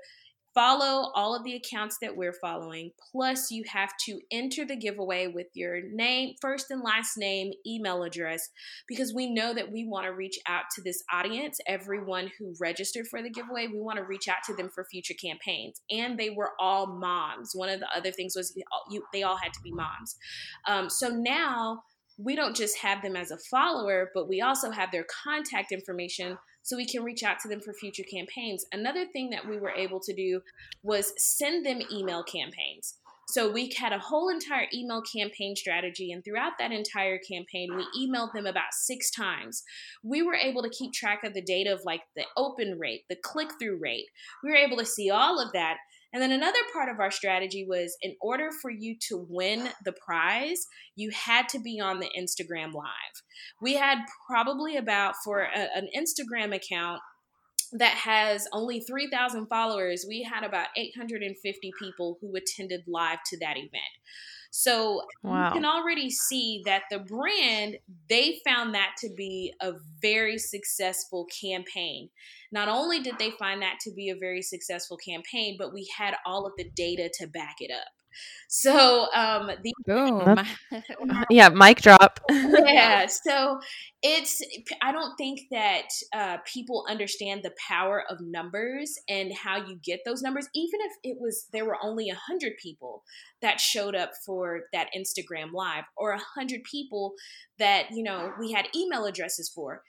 follow 0.54 1.10
all 1.14 1.34
of 1.34 1.44
the 1.44 1.54
accounts 1.54 1.98
that 2.00 2.16
we're 2.16 2.34
following. 2.40 2.90
Plus, 3.12 3.50
you 3.50 3.64
have 3.72 3.90
to 4.06 4.20
enter 4.30 4.64
the 4.64 4.76
giveaway 4.76 5.26
with 5.26 5.48
your 5.54 5.80
name, 5.92 6.34
first 6.40 6.70
and 6.70 6.82
last 6.82 7.18
name, 7.18 7.52
email 7.66 8.02
address, 8.02 8.48
because 8.86 9.12
we 9.12 9.32
know 9.32 9.52
that 9.52 9.72
we 9.72 9.86
want 9.86 10.06
to 10.06 10.12
reach 10.12 10.38
out 10.46 10.64
to 10.74 10.82
this 10.82 11.02
audience, 11.12 11.58
everyone 11.66 12.30
who 12.38 12.54
registered 12.60 13.06
for 13.08 13.22
the 13.22 13.30
giveaway. 13.30 13.66
We 13.66 13.80
want 13.80 13.98
to 13.98 14.04
reach 14.04 14.28
out 14.28 14.44
to 14.46 14.54
them 14.54 14.70
for 14.74 14.84
future 14.84 15.14
campaigns. 15.14 15.80
And 15.90 16.18
they 16.18 16.30
were 16.30 16.52
all 16.60 16.86
moms. 16.86 17.50
One 17.54 17.68
of 17.68 17.80
the 17.80 17.88
other 17.94 18.12
things 18.12 18.34
was 18.36 18.56
you, 18.90 19.02
they 19.12 19.22
all 19.22 19.36
had 19.36 19.52
to 19.54 19.60
be 19.62 19.72
moms. 19.72 20.16
Um, 20.66 20.88
so 20.88 21.08
now, 21.08 21.82
we 22.16 22.36
don't 22.36 22.54
just 22.54 22.78
have 22.78 23.02
them 23.02 23.16
as 23.16 23.32
a 23.32 23.38
follower, 23.50 24.10
but 24.14 24.28
we 24.28 24.40
also 24.40 24.70
have 24.70 24.92
their 24.92 25.04
contact 25.24 25.72
information 25.72 26.38
so 26.64 26.76
we 26.76 26.86
can 26.86 27.04
reach 27.04 27.22
out 27.22 27.38
to 27.40 27.48
them 27.48 27.60
for 27.60 27.72
future 27.72 28.02
campaigns. 28.02 28.64
Another 28.72 29.06
thing 29.06 29.30
that 29.30 29.46
we 29.46 29.58
were 29.58 29.70
able 29.70 30.00
to 30.00 30.12
do 30.12 30.40
was 30.82 31.12
send 31.16 31.64
them 31.64 31.82
email 31.92 32.24
campaigns. 32.24 32.94
So 33.26 33.50
we 33.50 33.72
had 33.76 33.92
a 33.92 33.98
whole 33.98 34.28
entire 34.28 34.66
email 34.72 35.02
campaign 35.02 35.56
strategy, 35.56 36.12
and 36.12 36.22
throughout 36.22 36.52
that 36.58 36.72
entire 36.72 37.18
campaign, 37.18 37.74
we 37.74 37.84
emailed 37.98 38.32
them 38.32 38.46
about 38.46 38.72
six 38.72 39.10
times. 39.10 39.62
We 40.02 40.22
were 40.22 40.34
able 40.34 40.62
to 40.62 40.68
keep 40.68 40.92
track 40.92 41.24
of 41.24 41.32
the 41.32 41.40
data 41.40 41.72
of 41.72 41.84
like 41.84 42.02
the 42.16 42.24
open 42.36 42.78
rate, 42.78 43.04
the 43.08 43.16
click 43.16 43.48
through 43.58 43.78
rate. 43.80 44.06
We 44.42 44.50
were 44.50 44.56
able 44.56 44.76
to 44.76 44.84
see 44.84 45.10
all 45.10 45.40
of 45.40 45.52
that. 45.52 45.78
And 46.14 46.22
then 46.22 46.30
another 46.30 46.60
part 46.72 46.88
of 46.88 47.00
our 47.00 47.10
strategy 47.10 47.66
was 47.68 47.96
in 48.00 48.14
order 48.20 48.50
for 48.62 48.70
you 48.70 48.94
to 49.08 49.26
win 49.28 49.68
the 49.84 49.92
prize, 49.92 50.68
you 50.94 51.10
had 51.10 51.48
to 51.48 51.58
be 51.58 51.80
on 51.80 51.98
the 51.98 52.08
Instagram 52.16 52.72
live. 52.72 52.86
We 53.60 53.74
had 53.74 53.98
probably 54.28 54.76
about 54.76 55.16
for 55.24 55.40
a, 55.40 55.68
an 55.76 55.88
Instagram 55.94 56.54
account 56.54 57.00
that 57.72 57.94
has 57.94 58.46
only 58.52 58.78
3,000 58.78 59.46
followers, 59.48 60.04
we 60.08 60.22
had 60.22 60.44
about 60.44 60.68
850 60.76 61.72
people 61.80 62.18
who 62.20 62.36
attended 62.36 62.82
live 62.86 63.18
to 63.26 63.38
that 63.40 63.56
event. 63.56 63.82
So 64.56 65.02
wow. 65.24 65.48
you 65.48 65.54
can 65.54 65.64
already 65.64 66.10
see 66.10 66.62
that 66.64 66.82
the 66.88 67.00
brand, 67.00 67.76
they 68.08 68.38
found 68.46 68.72
that 68.76 68.92
to 69.00 69.08
be 69.16 69.52
a 69.60 69.72
very 70.00 70.38
successful 70.38 71.26
campaign. 71.42 72.08
Not 72.52 72.68
only 72.68 73.00
did 73.00 73.18
they 73.18 73.32
find 73.32 73.60
that 73.62 73.80
to 73.80 73.90
be 73.90 74.10
a 74.10 74.16
very 74.16 74.42
successful 74.42 74.96
campaign, 74.96 75.56
but 75.58 75.74
we 75.74 75.90
had 75.98 76.14
all 76.24 76.46
of 76.46 76.52
the 76.56 76.70
data 76.76 77.10
to 77.18 77.26
back 77.26 77.56
it 77.58 77.72
up. 77.72 77.88
So, 78.48 79.06
um, 79.14 79.50
the 79.62 79.72
boom, 79.84 80.36
yeah, 81.30 81.48
mic 81.48 81.80
drop. 81.80 82.20
yeah. 82.30 83.06
So 83.26 83.58
it's 84.02 84.42
I 84.82 84.92
don't 84.92 85.16
think 85.16 85.40
that 85.50 85.88
uh, 86.14 86.36
people 86.52 86.84
understand 86.88 87.42
the 87.42 87.54
power 87.68 88.04
of 88.08 88.18
numbers 88.20 88.94
and 89.08 89.32
how 89.32 89.56
you 89.56 89.78
get 89.82 90.00
those 90.04 90.22
numbers. 90.22 90.48
Even 90.54 90.80
if 90.82 90.92
it 91.02 91.16
was 91.20 91.46
there 91.52 91.64
were 91.64 91.78
only 91.82 92.10
a 92.10 92.14
hundred 92.14 92.52
people 92.62 93.02
that 93.40 93.60
showed 93.60 93.94
up 93.94 94.10
for 94.24 94.62
that 94.72 94.88
Instagram 94.96 95.52
live, 95.52 95.84
or 95.96 96.12
a 96.12 96.20
hundred 96.34 96.62
people 96.64 97.14
that 97.58 97.86
you 97.92 98.02
know 98.02 98.32
we 98.38 98.52
had 98.52 98.66
email 98.74 99.04
addresses 99.06 99.50
for 99.54 99.82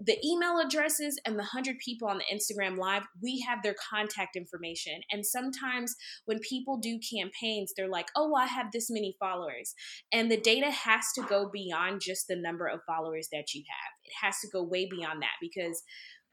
the 0.00 0.18
email 0.24 0.58
addresses 0.58 1.18
and 1.24 1.34
the 1.34 1.48
100 1.54 1.78
people 1.78 2.08
on 2.08 2.18
the 2.18 2.36
Instagram 2.36 2.76
live, 2.76 3.04
we 3.22 3.44
have 3.46 3.62
their 3.62 3.74
contact 3.90 4.36
information. 4.36 5.00
And 5.10 5.24
sometimes 5.24 5.94
when 6.26 6.38
people 6.40 6.78
do 6.78 6.98
campaigns, 6.98 7.72
they're 7.76 7.88
like, 7.88 8.08
oh, 8.16 8.34
I 8.34 8.46
have 8.46 8.72
this 8.72 8.90
many 8.90 9.16
followers. 9.18 9.74
And 10.12 10.30
the 10.30 10.40
data 10.40 10.70
has 10.70 11.04
to 11.14 11.22
go 11.22 11.48
beyond 11.52 12.00
just 12.00 12.28
the 12.28 12.36
number 12.36 12.66
of 12.66 12.80
followers 12.86 13.28
that 13.32 13.54
you 13.54 13.62
have, 13.68 13.92
it 14.04 14.12
has 14.22 14.38
to 14.40 14.48
go 14.48 14.62
way 14.62 14.86
beyond 14.88 15.22
that 15.22 15.36
because 15.40 15.82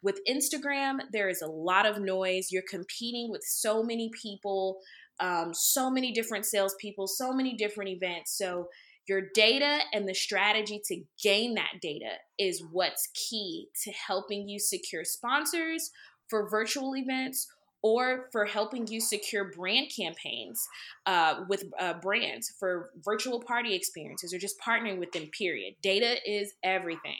with 0.01 0.19
Instagram, 0.29 0.99
there 1.11 1.29
is 1.29 1.41
a 1.41 1.49
lot 1.49 1.87
of 1.87 1.99
noise. 1.99 2.49
You're 2.51 2.63
competing 2.69 3.31
with 3.31 3.41
so 3.43 3.81
many 3.81 4.11
people, 4.21 4.77
um, 5.19 5.51
so 5.53 5.89
many 5.89 6.11
different 6.11 6.45
salespeople, 6.45 7.07
so 7.07 7.33
many 7.33 7.55
different 7.55 7.89
events. 7.89 8.37
So 8.37 8.67
your 9.07 9.21
data 9.33 9.79
and 9.93 10.07
the 10.07 10.13
strategy 10.13 10.81
to 10.87 11.03
gain 11.21 11.55
that 11.55 11.73
data 11.81 12.13
is 12.39 12.63
what's 12.71 13.09
key 13.13 13.67
to 13.83 13.91
helping 13.91 14.49
you 14.49 14.59
secure 14.59 15.03
sponsors 15.03 15.91
for 16.27 16.49
virtual 16.49 16.95
events 16.95 17.47
or 17.85 18.29
for 18.31 18.45
helping 18.45 18.87
you 18.87 18.99
secure 18.99 19.51
brand 19.55 19.91
campaigns 19.95 20.67
uh, 21.05 21.41
with 21.47 21.65
uh, 21.79 21.93
brands 21.93 22.51
for 22.59 22.89
virtual 23.03 23.39
party 23.39 23.75
experiences 23.75 24.33
or 24.33 24.39
just 24.39 24.59
partnering 24.59 24.97
with 24.97 25.11
them, 25.11 25.27
period. 25.27 25.75
Data 25.83 26.17
is 26.25 26.53
everything. 26.63 27.19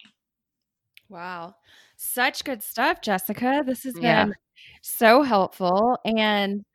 Wow. 1.07 1.53
Such 1.97 2.43
good 2.43 2.63
stuff, 2.63 3.01
Jessica. 3.01 3.63
This 3.63 3.83
has 3.83 3.93
yeah. 3.99 4.25
been 4.25 4.35
so 4.81 5.21
helpful. 5.21 5.99
And 6.03 6.65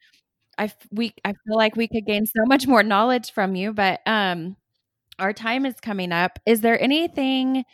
I, 0.57 0.73
we, 0.93 1.13
I 1.25 1.33
feel 1.33 1.57
like 1.57 1.75
we 1.75 1.89
could 1.89 2.07
gain 2.07 2.27
so 2.27 2.45
much 2.47 2.69
more 2.69 2.85
knowledge 2.85 3.33
from 3.33 3.57
you, 3.57 3.73
but 3.73 4.03
um, 4.07 4.57
our 5.21 5.33
time 5.33 5.67
is 5.67 5.75
coming 5.81 6.13
up. 6.13 6.39
Is 6.47 6.63
there 6.63 6.81
anything 6.81 7.65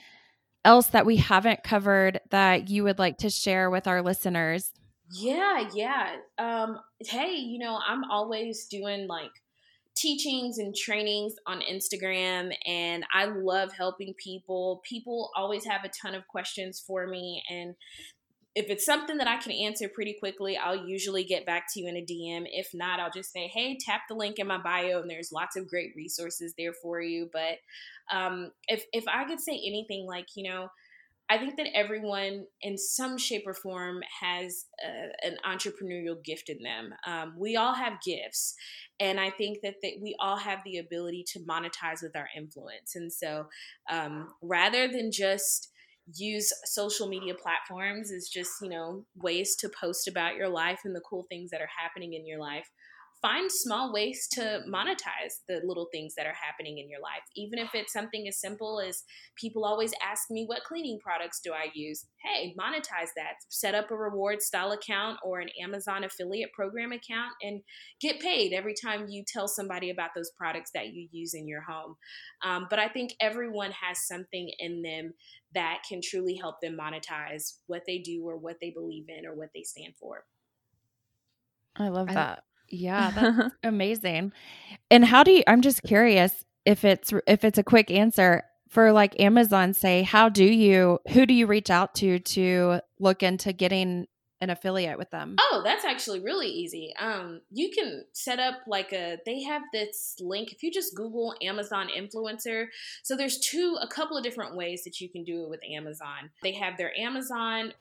else 0.64 0.88
that 0.88 1.06
we 1.06 1.16
haven't 1.16 1.62
covered 1.62 2.20
that 2.30 2.68
you 2.68 2.84
would 2.84 2.98
like 2.98 3.18
to 3.18 3.30
share 3.30 3.70
with 3.70 3.86
our 3.86 4.02
listeners? 4.02 4.72
Yeah, 5.12 5.68
yeah. 5.72 6.16
Um, 6.38 6.80
hey, 7.00 7.36
you 7.36 7.58
know, 7.58 7.78
I'm 7.86 8.04
always 8.10 8.66
doing 8.66 9.06
like 9.06 9.30
teachings 9.96 10.58
and 10.58 10.74
trainings 10.74 11.34
on 11.46 11.60
Instagram, 11.60 12.52
and 12.66 13.04
I 13.14 13.26
love 13.26 13.72
helping 13.72 14.14
people. 14.14 14.82
People 14.84 15.30
always 15.36 15.64
have 15.64 15.84
a 15.84 15.90
ton 15.90 16.14
of 16.14 16.26
questions 16.26 16.82
for 16.84 17.06
me, 17.06 17.42
and 17.48 17.76
if 18.56 18.70
it's 18.70 18.86
something 18.86 19.18
that 19.18 19.28
I 19.28 19.36
can 19.36 19.52
answer 19.52 19.86
pretty 19.86 20.16
quickly, 20.18 20.56
I'll 20.56 20.88
usually 20.88 21.24
get 21.24 21.44
back 21.44 21.66
to 21.72 21.80
you 21.80 21.88
in 21.88 21.96
a 21.98 22.00
DM. 22.00 22.46
If 22.50 22.70
not, 22.72 22.98
I'll 22.98 23.10
just 23.10 23.30
say, 23.30 23.48
hey, 23.48 23.76
tap 23.78 24.02
the 24.08 24.14
link 24.14 24.38
in 24.38 24.46
my 24.46 24.56
bio, 24.56 25.02
and 25.02 25.10
there's 25.10 25.30
lots 25.30 25.56
of 25.56 25.68
great 25.68 25.92
resources 25.94 26.54
there 26.56 26.72
for 26.72 26.98
you. 27.02 27.28
But 27.30 27.58
um, 28.10 28.52
if 28.66 28.84
if 28.94 29.04
I 29.08 29.24
could 29.24 29.40
say 29.40 29.52
anything, 29.52 30.06
like 30.08 30.28
you 30.36 30.48
know, 30.50 30.68
I 31.28 31.36
think 31.36 31.58
that 31.58 31.66
everyone 31.74 32.46
in 32.62 32.78
some 32.78 33.18
shape 33.18 33.42
or 33.46 33.52
form 33.52 34.00
has 34.22 34.64
a, 34.82 35.26
an 35.26 35.36
entrepreneurial 35.44 36.24
gift 36.24 36.48
in 36.48 36.62
them. 36.62 36.94
Um, 37.06 37.34
we 37.36 37.56
all 37.56 37.74
have 37.74 38.00
gifts, 38.02 38.54
and 38.98 39.20
I 39.20 39.28
think 39.28 39.58
that 39.64 39.74
they, 39.82 39.98
we 40.02 40.16
all 40.18 40.38
have 40.38 40.60
the 40.64 40.78
ability 40.78 41.26
to 41.34 41.40
monetize 41.40 42.02
with 42.02 42.16
our 42.16 42.28
influence. 42.34 42.94
And 42.94 43.12
so, 43.12 43.48
um, 43.90 44.28
rather 44.40 44.88
than 44.88 45.12
just 45.12 45.72
use 46.14 46.52
social 46.64 47.08
media 47.08 47.34
platforms 47.34 48.12
as 48.12 48.28
just, 48.28 48.52
you 48.62 48.68
know, 48.68 49.04
ways 49.16 49.56
to 49.56 49.68
post 49.68 50.08
about 50.08 50.36
your 50.36 50.48
life 50.48 50.80
and 50.84 50.94
the 50.94 51.00
cool 51.00 51.26
things 51.28 51.50
that 51.50 51.60
are 51.60 51.68
happening 51.80 52.14
in 52.14 52.26
your 52.26 52.38
life 52.38 52.68
find 53.22 53.50
small 53.50 53.92
ways 53.92 54.28
to 54.32 54.62
monetize 54.68 55.40
the 55.48 55.60
little 55.64 55.88
things 55.92 56.14
that 56.16 56.26
are 56.26 56.34
happening 56.34 56.78
in 56.78 56.88
your 56.88 57.00
life. 57.00 57.22
Even 57.34 57.58
if 57.58 57.74
it's 57.74 57.92
something 57.92 58.26
as 58.28 58.40
simple 58.40 58.80
as 58.80 59.02
people 59.36 59.64
always 59.64 59.92
ask 60.02 60.30
me, 60.30 60.44
What 60.46 60.64
cleaning 60.64 60.98
products 61.02 61.40
do 61.42 61.52
I 61.52 61.70
use? 61.74 62.06
Hey, 62.22 62.54
monetize 62.58 63.10
that. 63.16 63.34
Set 63.48 63.74
up 63.74 63.90
a 63.90 63.96
reward 63.96 64.42
style 64.42 64.72
account 64.72 65.18
or 65.24 65.40
an 65.40 65.48
Amazon 65.62 66.04
affiliate 66.04 66.52
program 66.52 66.92
account 66.92 67.32
and 67.42 67.62
get 68.00 68.20
paid 68.20 68.52
every 68.52 68.74
time 68.74 69.06
you 69.08 69.24
tell 69.26 69.48
somebody 69.48 69.90
about 69.90 70.10
those 70.14 70.30
products 70.36 70.70
that 70.74 70.88
you 70.88 71.08
use 71.10 71.34
in 71.34 71.48
your 71.48 71.62
home. 71.62 71.96
Um, 72.44 72.66
but 72.68 72.78
I 72.78 72.88
think 72.88 73.12
everyone 73.20 73.72
has 73.72 74.06
something 74.06 74.50
in 74.58 74.82
them 74.82 75.14
that 75.54 75.82
can 75.88 76.00
truly 76.02 76.34
help 76.34 76.60
them 76.60 76.76
monetize 76.78 77.58
what 77.66 77.82
they 77.86 77.98
do 77.98 78.22
or 78.24 78.36
what 78.36 78.56
they 78.60 78.70
believe 78.70 79.06
in 79.08 79.26
or 79.26 79.34
what 79.34 79.50
they 79.54 79.62
stand 79.62 79.94
for. 79.98 80.24
I 81.78 81.88
love 81.88 82.08
that. 82.08 82.44
Yeah, 82.68 83.10
that's 83.10 83.54
amazing. 83.62 84.32
And 84.90 85.04
how 85.04 85.22
do 85.22 85.32
you 85.32 85.42
I'm 85.46 85.62
just 85.62 85.82
curious 85.82 86.44
if 86.64 86.84
it's 86.84 87.12
if 87.26 87.44
it's 87.44 87.58
a 87.58 87.64
quick 87.64 87.90
answer 87.90 88.44
for 88.68 88.92
like 88.92 89.18
Amazon 89.20 89.72
say 89.74 90.02
how 90.02 90.28
do 90.28 90.44
you 90.44 90.98
who 91.10 91.26
do 91.26 91.34
you 91.34 91.46
reach 91.46 91.70
out 91.70 91.94
to 91.96 92.18
to 92.18 92.80
look 92.98 93.22
into 93.22 93.52
getting 93.52 94.06
an 94.40 94.50
affiliate 94.50 94.98
with 94.98 95.10
them? 95.10 95.36
Oh, 95.40 95.62
that's 95.64 95.84
actually 95.84 96.20
really 96.20 96.48
easy. 96.48 96.92
Um, 96.98 97.40
you 97.50 97.70
can 97.70 98.04
set 98.12 98.38
up 98.38 98.54
like 98.66 98.92
a. 98.92 99.18
They 99.24 99.42
have 99.42 99.62
this 99.72 100.16
link 100.20 100.52
if 100.52 100.62
you 100.62 100.70
just 100.70 100.94
Google 100.94 101.34
Amazon 101.42 101.88
influencer. 101.96 102.66
So 103.02 103.16
there's 103.16 103.38
two, 103.38 103.78
a 103.80 103.88
couple 103.88 104.16
of 104.16 104.24
different 104.24 104.56
ways 104.56 104.84
that 104.84 105.00
you 105.00 105.08
can 105.08 105.24
do 105.24 105.44
it 105.44 105.50
with 105.50 105.60
Amazon. 105.70 106.30
They 106.42 106.52
have 106.52 106.76
their 106.76 106.96
Amazon 106.98 107.72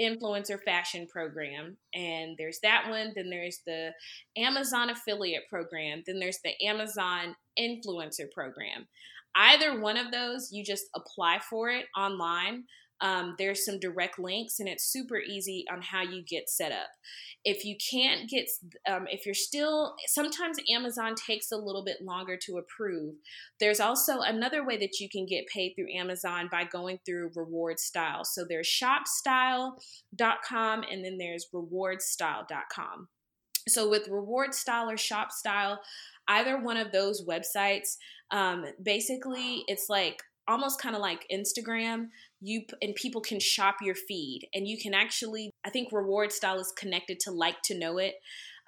influencer 0.00 0.58
fashion 0.64 1.06
program. 1.10 1.76
And 1.94 2.36
there's 2.38 2.60
that 2.62 2.88
one 2.88 3.12
then 3.14 3.30
there's 3.30 3.60
the 3.66 3.90
amazon 4.36 4.90
affiliate 4.90 5.48
program 5.48 6.02
then 6.06 6.18
there's 6.18 6.40
the 6.44 6.54
amazon 6.64 7.34
influencer 7.58 8.30
program. 8.32 8.86
Either 9.34 9.80
one 9.80 9.96
of 9.96 10.10
those 10.10 10.50
you 10.52 10.64
just 10.64 10.86
apply 10.94 11.40
for 11.48 11.70
it 11.70 11.86
online 11.96 12.64
um, 13.00 13.36
there's 13.38 13.64
some 13.64 13.78
direct 13.78 14.18
links 14.18 14.58
and 14.60 14.68
it's 14.68 14.84
super 14.84 15.18
easy 15.18 15.64
on 15.72 15.80
how 15.80 16.02
you 16.02 16.22
get 16.22 16.50
set 16.50 16.72
up. 16.72 16.88
If 17.44 17.64
you 17.64 17.76
can't 17.90 18.28
get 18.28 18.50
um, 18.88 19.06
if 19.10 19.24
you're 19.24 19.34
still 19.34 19.94
sometimes 20.06 20.58
amazon 20.70 21.14
takes 21.14 21.50
a 21.52 21.56
little 21.56 21.82
bit 21.84 22.02
longer 22.02 22.36
to 22.46 22.58
approve. 22.58 23.14
There's 23.58 23.80
also 23.80 24.20
another 24.20 24.66
way 24.66 24.76
that 24.76 25.00
you 25.00 25.08
can 25.08 25.24
get 25.24 25.46
paid 25.46 25.72
through 25.74 25.90
amazon 25.94 26.50
by 26.52 26.64
going 26.64 26.98
through 27.06 27.30
reward 27.34 27.80
style. 27.80 28.24
So 28.24 28.44
there's 28.46 28.68
shopstyle.com 28.68 30.84
and 30.90 31.02
then 31.04 31.16
there's 31.18 31.46
rewardstyle.com 31.54 33.08
so 33.68 33.90
with 33.90 34.08
reward 34.08 34.54
style 34.54 34.90
or 34.90 34.96
shop 34.96 35.30
style 35.30 35.82
either 36.28 36.58
one 36.58 36.78
of 36.78 36.92
those 36.92 37.26
websites 37.26 37.98
um, 38.30 38.64
basically 38.82 39.64
it's 39.68 39.90
like 39.90 40.22
almost 40.50 40.80
kind 40.80 40.94
of 40.94 41.00
like 41.00 41.26
Instagram, 41.32 42.08
you 42.40 42.62
and 42.80 42.94
people 42.94 43.20
can 43.20 43.38
shop 43.38 43.76
your 43.82 43.94
feed 43.94 44.48
and 44.54 44.66
you 44.66 44.78
can 44.78 44.94
actually 44.94 45.50
I 45.64 45.70
think 45.70 45.92
reward 45.92 46.32
style 46.32 46.58
is 46.58 46.72
connected 46.76 47.20
to 47.20 47.30
like 47.30 47.62
to 47.64 47.78
know 47.78 47.98
it. 47.98 48.14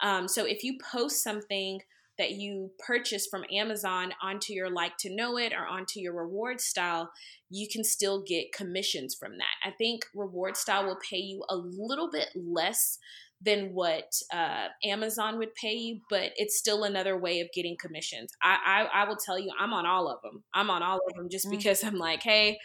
Um, 0.02 0.28
so 0.28 0.44
if 0.44 0.64
you 0.64 0.78
post 0.92 1.22
something 1.22 1.80
that 2.18 2.32
you 2.32 2.70
purchase 2.78 3.26
from 3.26 3.44
Amazon 3.50 4.12
onto 4.22 4.52
your 4.52 4.70
like 4.70 4.96
to 4.98 5.14
know 5.14 5.38
it 5.38 5.52
or 5.52 5.66
onto 5.66 5.98
your 5.98 6.14
reward 6.14 6.60
style, 6.60 7.10
you 7.48 7.66
can 7.70 7.82
still 7.82 8.22
get 8.22 8.52
commissions 8.52 9.14
from 9.14 9.38
that. 9.38 9.54
I 9.64 9.70
think 9.70 10.04
reward 10.14 10.56
style 10.56 10.86
will 10.86 10.98
pay 11.08 11.18
you 11.18 11.42
a 11.48 11.56
little 11.56 12.10
bit 12.10 12.28
less 12.34 12.98
than 13.44 13.74
what 13.74 14.12
uh, 14.32 14.68
Amazon 14.84 15.36
would 15.38 15.54
pay 15.54 15.72
you, 15.72 16.00
but 16.08 16.30
it's 16.36 16.56
still 16.56 16.84
another 16.84 17.18
way 17.18 17.40
of 17.40 17.48
getting 17.52 17.76
commissions. 17.76 18.30
I, 18.40 18.86
I, 18.94 19.02
I 19.02 19.08
will 19.08 19.16
tell 19.16 19.38
you, 19.38 19.50
I'm 19.58 19.72
on 19.72 19.84
all 19.84 20.08
of 20.08 20.22
them. 20.22 20.44
I'm 20.54 20.70
on 20.70 20.82
all 20.82 21.00
of 21.08 21.16
them 21.16 21.28
just 21.28 21.46
mm-hmm. 21.46 21.56
because 21.56 21.82
I'm 21.82 21.96
like, 21.96 22.22
hey, 22.22 22.58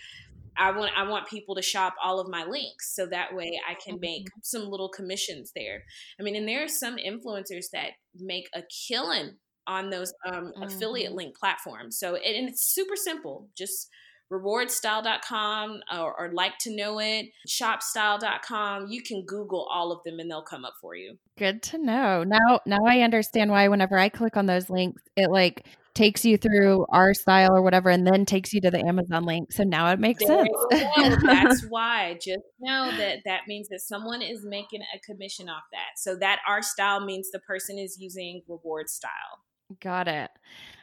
I 0.58 0.72
want 0.72 0.92
I 0.96 1.08
want 1.08 1.28
people 1.28 1.56
to 1.56 1.62
shop 1.62 1.96
all 2.04 2.20
of 2.20 2.30
my 2.30 2.44
links 2.46 2.96
so 2.96 3.06
that 3.08 3.36
way 3.36 3.60
I 3.70 3.76
can 3.76 4.00
make 4.00 4.24
mm-hmm. 4.24 4.40
some 4.44 4.70
little 4.70 4.90
commissions 4.90 5.52
there. 5.56 5.84
I 6.20 6.24
mean, 6.24 6.36
and 6.36 6.48
there 6.48 6.64
are 6.64 6.70
some 6.70 6.98
influencers 6.98 7.70
that 7.74 7.92
make 8.16 8.50
a 8.54 8.64
killing 8.88 9.36
on 9.68 9.90
those 9.90 10.14
um, 10.26 10.54
mm-hmm. 10.56 10.64
affiliate 10.64 11.14
link 11.14 11.38
platforms. 11.38 12.00
So 12.00 12.16
and 12.16 12.50
it's 12.50 12.74
super 12.74 12.96
simple. 12.96 13.50
Just 13.58 13.90
rewardstyle.com 14.32 15.82
or, 15.96 16.20
or 16.20 16.32
like 16.34 16.58
to 16.60 16.76
know 16.76 17.00
it, 17.00 17.28
shopstyle.com. 17.48 18.88
You 18.90 19.02
can 19.02 19.24
Google 19.26 19.68
all 19.72 19.92
of 19.92 20.04
them 20.04 20.20
and 20.20 20.30
they'll 20.30 20.42
come 20.42 20.66
up 20.66 20.74
for 20.82 20.96
you. 20.96 21.18
Good 21.38 21.62
to 21.64 21.78
know. 21.78 22.24
Now 22.24 22.62
now 22.66 22.80
I 22.86 23.02
understand 23.02 23.52
why 23.52 23.68
whenever 23.68 23.98
I 23.98 24.10
click 24.10 24.36
on 24.36 24.46
those 24.46 24.70
links, 24.70 25.02
it 25.16 25.30
like 25.30 25.66
takes 25.98 26.24
you 26.24 26.38
through 26.38 26.86
rStyle 26.94 27.50
or 27.50 27.62
whatever 27.64 27.90
and 27.90 28.06
then 28.06 28.24
takes 28.24 28.54
you 28.54 28.62
to 28.62 28.70
the 28.70 28.80
Amazon 28.86 29.26
link. 29.26 29.52
So 29.52 29.64
now 29.64 29.92
it 29.92 30.00
makes 30.00 30.24
there 30.24 30.46
sense. 30.46 31.22
That's 31.24 31.66
why. 31.70 32.14
Just 32.22 32.44
know 32.60 32.92
that 32.98 33.20
that 33.26 33.42
means 33.48 33.68
that 33.70 33.82
someone 33.82 34.22
is 34.22 34.46
making 34.46 34.82
a 34.96 35.00
commission 35.00 35.50
off 35.50 35.64
that. 35.72 35.98
So 35.98 36.16
that 36.18 36.40
rStyle 36.48 37.04
means 37.04 37.32
the 37.32 37.40
person 37.40 37.80
is 37.80 37.98
using 38.00 38.44
reward 38.48 38.90
style. 38.90 39.42
Got 39.82 40.08
it. 40.08 40.30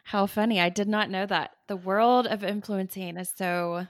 How 0.03 0.27
funny. 0.27 0.61
I 0.61 0.69
did 0.69 0.89
not 0.89 1.11
know 1.11 1.27
that. 1.27 1.53
The 1.69 1.77
world 1.77 2.27
of 2.27 2.43
influencing 2.43 3.17
is 3.17 3.33
so 3.35 3.87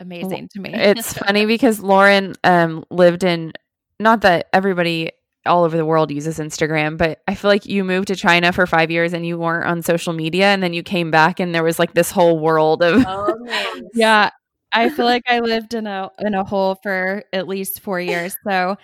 amazing 0.00 0.48
to 0.54 0.60
me. 0.60 0.70
It's 0.72 1.12
funny 1.12 1.44
because 1.54 1.80
Lauren 1.80 2.34
um, 2.42 2.84
lived 2.90 3.22
in, 3.22 3.52
not 4.00 4.22
that 4.22 4.48
everybody 4.52 5.10
all 5.46 5.64
over 5.64 5.76
the 5.76 5.84
world 5.84 6.10
uses 6.10 6.38
Instagram, 6.38 6.96
but 6.96 7.22
I 7.28 7.34
feel 7.34 7.50
like 7.50 7.66
you 7.66 7.84
moved 7.84 8.08
to 8.08 8.16
China 8.16 8.52
for 8.52 8.66
five 8.66 8.90
years 8.90 9.12
and 9.12 9.26
you 9.26 9.38
weren't 9.38 9.66
on 9.66 9.82
social 9.82 10.12
media, 10.12 10.46
and 10.46 10.62
then 10.62 10.72
you 10.72 10.82
came 10.82 11.10
back 11.10 11.40
and 11.40 11.54
there 11.54 11.62
was 11.62 11.78
like 11.78 11.94
this 11.94 12.10
whole 12.10 12.38
world 12.38 12.82
of. 12.82 13.04
Oh, 13.06 13.36
man. 13.40 13.88
yeah, 13.94 14.30
I 14.72 14.88
feel 14.90 15.04
like 15.04 15.24
I 15.28 15.40
lived 15.40 15.74
in 15.74 15.86
a 15.86 16.10
in 16.20 16.34
a 16.34 16.44
hole 16.44 16.76
for 16.82 17.24
at 17.32 17.48
least 17.48 17.80
four 17.80 18.00
years. 18.00 18.36
So 18.46 18.76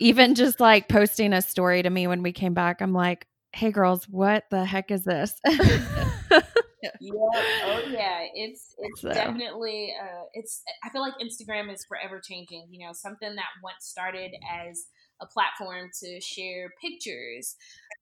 even 0.00 0.34
just 0.34 0.60
like 0.60 0.88
posting 0.88 1.32
a 1.32 1.42
story 1.42 1.82
to 1.82 1.90
me 1.90 2.06
when 2.06 2.22
we 2.22 2.32
came 2.32 2.54
back, 2.54 2.80
I'm 2.82 2.92
like, 2.92 3.26
"Hey, 3.52 3.70
girls, 3.70 4.08
what 4.08 4.44
the 4.50 4.64
heck 4.64 4.90
is 4.90 5.04
this?" 5.04 5.34
yeah 6.82 6.90
oh 7.64 7.82
yeah 7.90 8.26
it's 8.34 8.74
it's 8.78 9.00
so. 9.02 9.12
definitely 9.12 9.94
uh 10.00 10.24
it's 10.34 10.62
i 10.82 10.88
feel 10.88 11.00
like 11.00 11.14
instagram 11.20 11.72
is 11.72 11.84
forever 11.84 12.20
changing 12.20 12.66
you 12.70 12.84
know 12.84 12.92
something 12.92 13.36
that 13.36 13.46
once 13.62 13.86
started 13.86 14.32
as 14.52 14.86
a 15.22 15.26
platform 15.26 15.90
to 16.00 16.20
share 16.20 16.70
pictures 16.80 17.56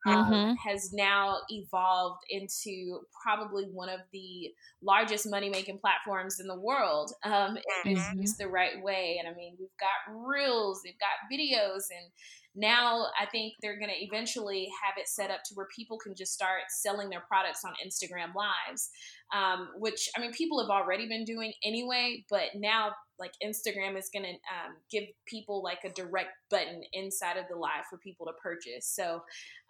um, 0.07 0.33
mm-hmm. 0.33 0.53
has 0.55 0.93
now 0.93 1.37
evolved 1.51 2.23
into 2.31 3.01
probably 3.23 3.65
one 3.65 3.89
of 3.89 4.01
the 4.13 4.51
largest 4.83 5.29
money 5.29 5.51
making 5.51 5.79
platforms 5.79 6.41
in 6.41 6.47
the 6.47 6.59
world 6.59 7.13
um, 7.25 7.59
mm-hmm. 7.87 8.21
it's 8.21 8.37
the 8.37 8.49
right 8.49 8.83
way 8.83 9.21
and 9.21 9.29
i 9.33 9.37
mean 9.37 9.55
we've 9.59 9.69
got 9.79 10.27
reels 10.27 10.81
they've 10.83 10.95
got 10.99 11.31
videos 11.33 11.85
and 11.91 12.11
now 12.57 13.07
I 13.21 13.27
think 13.27 13.55
they're 13.63 13.79
going 13.79 13.91
to 13.91 14.05
eventually 14.05 14.69
have 14.85 14.95
it 14.99 15.09
set 15.09 15.31
up 15.31 15.41
to 15.47 15.55
where 15.55 15.69
people 15.75 15.99
can 15.99 16.15
just 16.17 16.33
start 16.33 16.63
selling 16.69 17.09
their 17.09 17.23
products 17.29 17.65
on 17.65 17.73
Instagram 17.85 18.35
Lives, 18.35 18.91
um, 19.33 19.69
which 19.79 20.09
I 20.17 20.21
mean, 20.21 20.33
people 20.33 20.61
have 20.61 20.71
already 20.71 21.07
been 21.07 21.25
doing 21.25 21.53
anyway, 21.65 22.25
but 22.29 22.51
now 22.57 22.91
like 23.21 23.33
Instagram 23.45 23.97
is 23.99 24.11
going 24.13 24.25
to 24.25 24.31
um, 24.31 24.77
give 24.91 25.05
people 25.27 25.63
like 25.63 25.81
a 25.85 25.91
direct 25.91 26.31
button 26.51 26.83
inside 26.93 27.37
of 27.37 27.45
the 27.51 27.57
live 27.57 27.85
for 27.89 27.99
people 27.99 28.27
to 28.27 28.33
purchase. 28.43 28.87
So, 28.87 29.23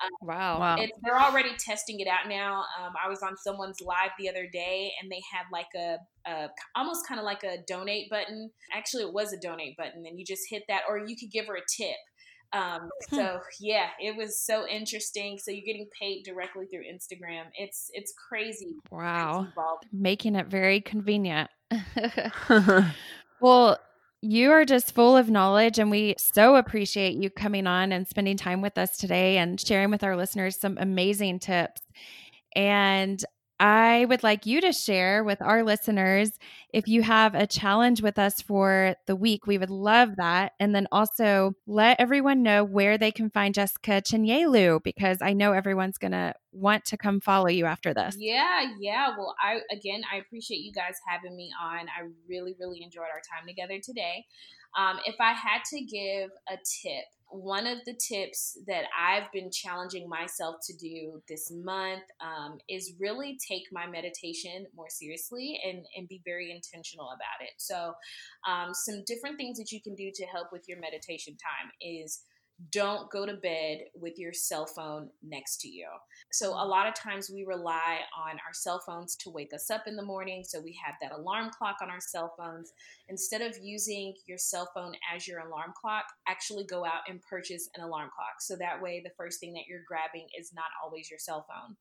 um, 0.03 0.11
wow, 0.23 0.61
wow. 0.61 0.77
they're 1.03 1.21
already 1.21 1.51
testing 1.59 2.01
it 2.01 2.07
out 2.07 2.29
now. 2.29 2.65
Um, 2.81 2.93
I 3.05 3.09
was 3.09 3.23
on 3.23 3.37
someone's 3.37 3.81
live 3.81 4.11
the 4.19 4.29
other 4.29 4.49
day 4.51 4.93
and 5.03 5.11
they 5.11 5.21
had 5.33 5.45
like 5.53 5.67
a, 5.77 5.97
a 6.31 6.49
almost 6.77 7.07
kind 7.07 7.19
of 7.19 7.25
like 7.25 7.43
a 7.43 7.59
donate 7.67 8.09
button. 8.09 8.51
Actually, 8.73 9.03
it 9.03 9.13
was 9.13 9.33
a 9.33 9.41
donate 9.41 9.77
button, 9.77 10.07
and 10.07 10.19
you 10.19 10.25
just 10.25 10.43
hit 10.49 10.63
that, 10.69 10.83
or 10.89 10.99
you 10.99 11.17
could 11.17 11.31
give 11.31 11.47
her 11.47 11.57
a 11.57 11.63
tip. 11.77 11.97
Um, 12.53 12.91
hmm. 13.09 13.17
so 13.17 13.41
yeah, 13.61 13.89
it 14.01 14.17
was 14.17 14.41
so 14.41 14.67
interesting. 14.67 15.39
So 15.39 15.51
you're 15.51 15.65
getting 15.65 15.89
paid 16.01 16.25
directly 16.25 16.67
through 16.67 16.83
Instagram. 16.83 17.45
It's 17.57 17.91
it's 17.93 18.13
crazy. 18.29 18.77
Wow, 18.91 19.49
making 19.93 20.37
it 20.37 20.47
very 20.49 20.81
convenient. 20.81 21.51
well, 23.41 23.79
you 24.23 24.51
are 24.51 24.65
just 24.65 24.95
full 24.95 25.17
of 25.17 25.31
knowledge, 25.31 25.79
and 25.79 25.91
we 25.91 26.15
so 26.19 26.57
appreciate 26.57 27.17
you 27.17 27.31
coming 27.31 27.67
on 27.67 27.93
and 27.93 28.07
spending 28.07 28.37
time 28.37 28.61
with 28.61 28.77
us 28.77 28.99
today 28.99 29.39
and 29.39 29.59
sharing 29.59 29.91
with 29.91 30.05
our 30.05 30.17
listeners 30.17 30.59
some 30.59 30.77
amazing 30.79 31.39
tips. 31.39 31.81
And 32.55 33.25
I 33.61 34.07
would 34.07 34.23
like 34.23 34.47
you 34.47 34.63
to 34.63 34.73
share 34.73 35.23
with 35.23 35.43
our 35.43 35.63
listeners 35.63 36.31
if 36.73 36.89
you 36.89 37.03
have 37.03 37.35
a 37.35 37.47
challenge 37.47 38.01
with 38.01 38.19
us 38.19 38.41
for 38.41 38.97
the 39.07 39.15
week. 39.15 39.47
We 39.47 39.59
would 39.59 39.69
love 39.69 40.17
that. 40.17 40.53
And 40.59 40.75
then 40.75 40.89
also 40.91 41.53
let 41.67 42.01
everyone 42.01 42.43
know 42.43 42.65
where 42.65 42.97
they 42.97 43.13
can 43.13 43.29
find 43.29 43.55
Jessica 43.55 44.01
Chinyelu 44.01 44.83
because 44.83 45.19
I 45.21 45.35
know 45.35 45.53
everyone's 45.53 45.99
going 45.99 46.13
to 46.13 46.33
want 46.53 46.87
to 46.87 46.97
come 46.97 47.21
follow 47.21 47.49
you 47.49 47.67
after 47.67 47.93
this. 47.93 48.17
Yeah, 48.19 48.65
yeah. 48.81 49.11
Well, 49.11 49.35
I 49.39 49.61
again, 49.71 50.03
I 50.11 50.17
appreciate 50.17 50.61
you 50.61 50.73
guys 50.73 50.95
having 51.07 51.37
me 51.37 51.51
on. 51.63 51.81
I 51.81 52.09
really, 52.27 52.57
really 52.59 52.83
enjoyed 52.83 53.09
our 53.13 53.21
time 53.21 53.47
together 53.47 53.79
today. 53.85 54.25
Um, 54.79 55.01
if 55.05 55.17
I 55.21 55.33
had 55.33 55.65
to 55.71 55.81
give 55.83 56.31
a 56.49 56.57
tip, 56.57 57.05
one 57.31 57.67
of 57.67 57.79
the 57.87 57.95
tips 57.95 58.59
that 58.67 58.85
I've 58.99 59.31
been 59.33 59.51
challenging 59.51 60.09
myself 60.09 60.57
to 60.67 60.77
do 60.77 61.23
this 61.29 61.51
month 61.51 62.03
um, 62.21 62.59
is 62.69 62.95
really 62.99 63.39
take 63.47 63.65
my 63.73 63.87
meditation 63.87 64.67
more 64.75 64.89
seriously 64.89 65.61
and, 65.65 65.85
and 65.97 66.09
be 66.09 66.21
very 66.25 66.51
intentional 66.51 67.07
about 67.07 67.41
it. 67.41 67.53
So, 67.57 67.95
um, 68.49 68.75
some 68.75 69.05
different 69.07 69.37
things 69.37 69.59
that 69.59 69.71
you 69.71 69.81
can 69.81 69.95
do 69.95 70.11
to 70.15 70.27
help 70.27 70.49
with 70.53 70.69
your 70.69 70.81
meditation 70.81 71.37
time 71.37 71.71
is 71.81 72.23
don't 72.71 73.11
go 73.11 73.25
to 73.25 73.35
bed 73.35 73.85
with 73.95 74.19
your 74.19 74.33
cell 74.33 74.67
phone 74.67 75.09
next 75.23 75.61
to 75.63 75.69
you. 75.69 75.87
So, 76.31 76.51
a 76.51 76.67
lot 76.67 76.87
of 76.87 76.95
times 76.95 77.31
we 77.31 77.45
rely 77.45 78.01
on 78.17 78.33
our 78.33 78.53
cell 78.53 78.83
phones 78.87 79.17
to 79.17 79.31
wake 79.31 79.55
us 79.55 79.71
up 79.71 79.85
in 79.87 79.97
the 79.97 80.05
morning. 80.05 80.45
So, 80.45 80.61
we 80.61 80.79
have 80.85 80.95
that 81.01 81.19
alarm 81.19 81.51
clock 81.57 81.77
on 81.83 81.89
our 81.89 82.01
cell 82.01 82.35
phones. 82.37 82.73
Instead 83.09 83.41
of 83.41 83.57
using 83.63 84.15
your 84.27 84.39
cell 84.39 84.71
phone 84.75 84.93
as 85.15 85.27
your 85.27 85.41
alarm 85.41 85.73
clock, 85.81 86.05
actually 86.29 86.65
go 86.65 86.85
out 86.85 87.03
and 87.09 87.23
purchase 87.23 87.71
an 87.77 87.83
alarm 87.83 88.11
clock. 88.15 88.41
So, 88.41 88.57
that 88.57 88.81
way, 88.81 89.01
the 89.03 89.13
first 89.17 89.41
thing 89.41 89.55
that 89.55 89.65
you're 89.67 89.85
grabbing 89.89 90.27
is 90.39 90.53
not 90.53 90.67
always 90.85 91.09
your 91.09 91.19
cell 91.19 91.47
phone. 91.49 91.77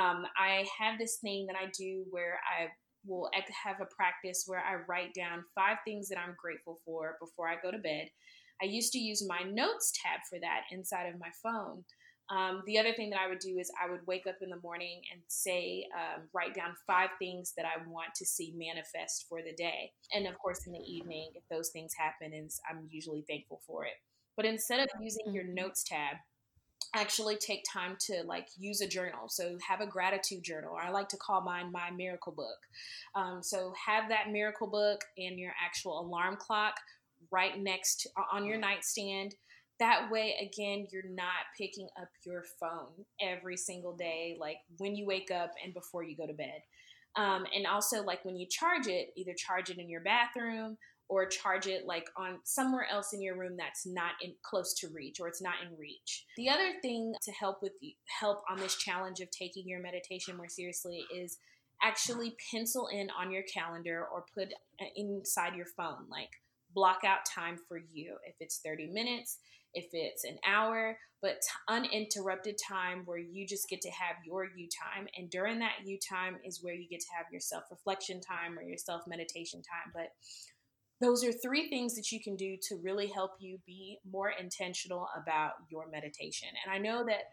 Um, 0.00 0.26
I 0.38 0.66
have 0.78 0.98
this 0.98 1.16
thing 1.16 1.46
that 1.46 1.56
I 1.56 1.70
do 1.76 2.04
where 2.10 2.38
I 2.48 2.68
will 3.06 3.30
have 3.64 3.80
a 3.80 3.94
practice 3.94 4.44
where 4.46 4.60
I 4.60 4.76
write 4.88 5.12
down 5.14 5.44
five 5.54 5.78
things 5.84 6.08
that 6.08 6.18
I'm 6.18 6.34
grateful 6.40 6.80
for 6.84 7.16
before 7.20 7.48
I 7.48 7.56
go 7.62 7.70
to 7.70 7.78
bed. 7.78 8.08
I 8.62 8.66
used 8.66 8.92
to 8.92 8.98
use 8.98 9.26
my 9.26 9.42
notes 9.48 9.92
tab 10.02 10.20
for 10.28 10.38
that 10.40 10.62
inside 10.70 11.06
of 11.06 11.20
my 11.20 11.30
phone. 11.42 11.84
Um, 12.30 12.62
the 12.66 12.78
other 12.78 12.94
thing 12.94 13.10
that 13.10 13.20
I 13.20 13.28
would 13.28 13.38
do 13.38 13.58
is 13.58 13.70
I 13.82 13.90
would 13.90 14.06
wake 14.06 14.26
up 14.26 14.36
in 14.40 14.48
the 14.48 14.60
morning 14.62 15.02
and 15.12 15.20
say, 15.28 15.86
um, 15.94 16.22
write 16.32 16.54
down 16.54 16.74
five 16.86 17.10
things 17.18 17.52
that 17.56 17.66
I 17.66 17.86
want 17.86 18.14
to 18.16 18.24
see 18.24 18.54
manifest 18.56 19.26
for 19.28 19.42
the 19.42 19.52
day. 19.52 19.92
And 20.14 20.26
of 20.26 20.38
course, 20.38 20.66
in 20.66 20.72
the 20.72 20.78
evening, 20.78 21.32
if 21.34 21.42
those 21.50 21.68
things 21.70 21.92
happen, 21.94 22.32
is 22.32 22.60
I'm 22.70 22.88
usually 22.90 23.24
thankful 23.28 23.60
for 23.66 23.84
it. 23.84 23.92
But 24.36 24.46
instead 24.46 24.80
of 24.80 24.88
using 25.00 25.34
your 25.34 25.44
mm-hmm. 25.44 25.54
notes 25.54 25.84
tab, 25.84 26.16
actually 26.94 27.36
take 27.36 27.64
time 27.70 27.96
to 27.98 28.22
like 28.24 28.46
use 28.56 28.80
a 28.80 28.86
journal 28.86 29.28
so 29.28 29.58
have 29.66 29.80
a 29.80 29.86
gratitude 29.86 30.44
journal 30.44 30.76
i 30.80 30.90
like 30.90 31.08
to 31.08 31.16
call 31.16 31.40
mine 31.40 31.72
my 31.72 31.90
miracle 31.90 32.32
book 32.32 32.58
um, 33.16 33.42
so 33.42 33.72
have 33.86 34.08
that 34.08 34.30
miracle 34.30 34.68
book 34.68 35.00
and 35.18 35.38
your 35.38 35.52
actual 35.64 36.00
alarm 36.00 36.36
clock 36.36 36.74
right 37.30 37.58
next 37.58 38.02
to, 38.02 38.10
on 38.32 38.44
your 38.44 38.58
nightstand. 38.58 39.34
That 39.80 40.10
way, 40.10 40.36
again, 40.40 40.86
you're 40.92 41.02
not 41.08 41.50
picking 41.58 41.88
up 42.00 42.08
your 42.24 42.44
phone 42.60 43.04
every 43.20 43.56
single 43.56 43.96
day, 43.96 44.36
like 44.38 44.58
when 44.78 44.94
you 44.94 45.04
wake 45.06 45.30
up 45.30 45.50
and 45.64 45.74
before 45.74 46.04
you 46.04 46.16
go 46.16 46.26
to 46.26 46.32
bed. 46.32 46.62
Um, 47.16 47.44
and 47.54 47.66
also, 47.66 48.02
like 48.02 48.24
when 48.24 48.36
you 48.36 48.46
charge 48.48 48.86
it, 48.86 49.08
either 49.16 49.34
charge 49.34 49.70
it 49.70 49.78
in 49.78 49.88
your 49.88 50.00
bathroom 50.00 50.76
or 51.08 51.26
charge 51.26 51.66
it 51.66 51.86
like 51.86 52.08
on 52.16 52.38
somewhere 52.44 52.86
else 52.90 53.12
in 53.12 53.20
your 53.20 53.36
room 53.36 53.56
that's 53.58 53.86
not 53.86 54.12
in 54.22 54.32
close 54.42 54.72
to 54.74 54.88
reach 54.88 55.20
or 55.20 55.28
it's 55.28 55.42
not 55.42 55.54
in 55.64 55.76
reach. 55.78 56.24
The 56.36 56.48
other 56.48 56.72
thing 56.80 57.14
to 57.22 57.32
help 57.32 57.62
with 57.62 57.72
help 58.20 58.42
on 58.50 58.58
this 58.58 58.76
challenge 58.76 59.20
of 59.20 59.30
taking 59.30 59.68
your 59.68 59.80
meditation 59.80 60.36
more 60.36 60.48
seriously 60.48 61.04
is 61.14 61.38
actually 61.82 62.36
pencil 62.50 62.88
in 62.88 63.08
on 63.10 63.30
your 63.30 63.42
calendar 63.42 64.06
or 64.12 64.24
put 64.34 64.52
uh, 64.80 64.86
inside 64.96 65.54
your 65.54 65.66
phone 65.66 66.06
like 66.08 66.30
block 66.74 67.00
out 67.04 67.20
time 67.24 67.58
for 67.68 67.78
you. 67.92 68.16
If 68.26 68.34
it's 68.40 68.58
30 68.58 68.88
minutes, 68.88 69.38
if 69.74 69.86
it's 69.92 70.24
an 70.24 70.38
hour, 70.46 70.96
but 71.20 71.40
uninterrupted 71.68 72.58
time 72.58 73.02
where 73.06 73.18
you 73.18 73.46
just 73.46 73.68
get 73.68 73.80
to 73.82 73.90
have 73.90 74.16
your 74.26 74.44
you 74.44 74.68
time. 74.68 75.08
And 75.16 75.30
during 75.30 75.58
that 75.60 75.84
you 75.84 75.98
time 75.98 76.36
is 76.44 76.62
where 76.62 76.74
you 76.74 76.88
get 76.88 77.00
to 77.00 77.06
have 77.16 77.26
your 77.32 77.40
self 77.40 77.64
reflection 77.70 78.20
time 78.20 78.58
or 78.58 78.62
your 78.62 78.78
self 78.78 79.02
meditation 79.06 79.62
time. 79.62 79.92
But 79.94 80.12
those 81.00 81.24
are 81.24 81.32
three 81.32 81.68
things 81.68 81.96
that 81.96 82.12
you 82.12 82.22
can 82.22 82.36
do 82.36 82.56
to 82.68 82.76
really 82.82 83.08
help 83.08 83.32
you 83.40 83.58
be 83.66 83.98
more 84.10 84.30
intentional 84.30 85.08
about 85.20 85.52
your 85.70 85.88
meditation. 85.90 86.48
And 86.64 86.72
I 86.72 86.78
know 86.78 87.04
that 87.04 87.24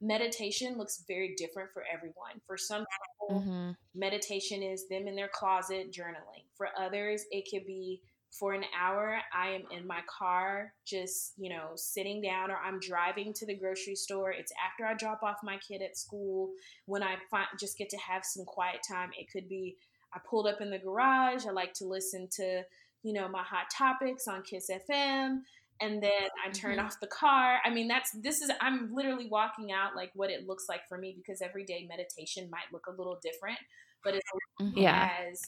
meditation 0.00 0.78
looks 0.78 1.04
very 1.06 1.34
different 1.36 1.70
for 1.72 1.84
everyone. 1.92 2.40
For 2.46 2.56
some 2.56 2.84
people, 3.20 3.40
mm-hmm. 3.42 3.70
meditation 3.94 4.62
is 4.62 4.88
them 4.88 5.06
in 5.06 5.14
their 5.14 5.28
closet 5.28 5.92
journaling. 5.92 6.44
For 6.56 6.68
others, 6.78 7.24
it 7.30 7.48
could 7.50 7.66
be 7.66 8.00
for 8.30 8.52
an 8.52 8.64
hour 8.78 9.18
i 9.34 9.48
am 9.48 9.62
in 9.70 9.86
my 9.86 10.00
car 10.06 10.72
just 10.86 11.32
you 11.36 11.50
know 11.50 11.70
sitting 11.74 12.22
down 12.22 12.50
or 12.50 12.56
i'm 12.56 12.78
driving 12.80 13.32
to 13.32 13.46
the 13.46 13.56
grocery 13.56 13.94
store 13.94 14.30
it's 14.30 14.52
after 14.64 14.86
i 14.86 14.94
drop 14.94 15.22
off 15.22 15.36
my 15.42 15.58
kid 15.58 15.82
at 15.82 15.96
school 15.96 16.50
when 16.86 17.02
i 17.02 17.16
find, 17.30 17.46
just 17.58 17.76
get 17.76 17.88
to 17.88 17.98
have 17.98 18.24
some 18.24 18.44
quiet 18.44 18.80
time 18.88 19.10
it 19.18 19.26
could 19.32 19.48
be 19.48 19.76
i 20.14 20.18
pulled 20.28 20.46
up 20.46 20.60
in 20.60 20.70
the 20.70 20.78
garage 20.78 21.46
i 21.46 21.50
like 21.50 21.72
to 21.72 21.84
listen 21.84 22.28
to 22.30 22.62
you 23.02 23.12
know 23.12 23.28
my 23.28 23.42
hot 23.42 23.66
topics 23.76 24.28
on 24.28 24.42
kiss 24.42 24.70
fm 24.88 25.40
and 25.80 26.02
then 26.02 26.28
I 26.46 26.50
turn 26.50 26.76
mm-hmm. 26.76 26.86
off 26.86 27.00
the 27.00 27.06
car. 27.06 27.58
I 27.64 27.70
mean, 27.70 27.88
that's 27.88 28.10
this 28.12 28.42
is 28.42 28.50
I'm 28.60 28.94
literally 28.94 29.28
walking 29.30 29.72
out 29.72 29.96
like 29.96 30.10
what 30.14 30.30
it 30.30 30.46
looks 30.46 30.66
like 30.68 30.86
for 30.88 30.98
me 30.98 31.14
because 31.16 31.40
every 31.40 31.64
day 31.64 31.86
meditation 31.88 32.48
might 32.50 32.70
look 32.72 32.86
a 32.86 32.90
little 32.90 33.18
different, 33.22 33.58
but 34.04 34.14
as 34.14 34.20
mm-hmm. 34.60 34.78
yeah. 34.78 35.10
as 35.26 35.40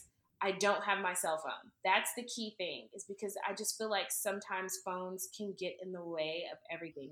I 0.43 0.51
don't 0.51 0.83
have 0.83 0.99
my 0.99 1.13
cell 1.13 1.41
phone. 1.41 1.71
That's 1.85 2.11
the 2.17 2.23
key 2.23 2.53
thing, 2.57 2.89
is 2.93 3.05
because 3.07 3.35
I 3.49 3.53
just 3.53 3.77
feel 3.77 3.89
like 3.89 4.07
sometimes 4.09 4.79
phones 4.83 5.29
can 5.35 5.55
get 5.57 5.77
in 5.81 5.93
the 5.93 6.03
way 6.03 6.43
of 6.51 6.57
everything. 6.71 7.11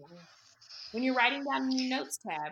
When 0.92 1.04
you're 1.04 1.16
writing 1.16 1.46
down 1.46 1.64
in 1.64 1.72
your 1.72 2.00
notes 2.00 2.20
tab, 2.28 2.52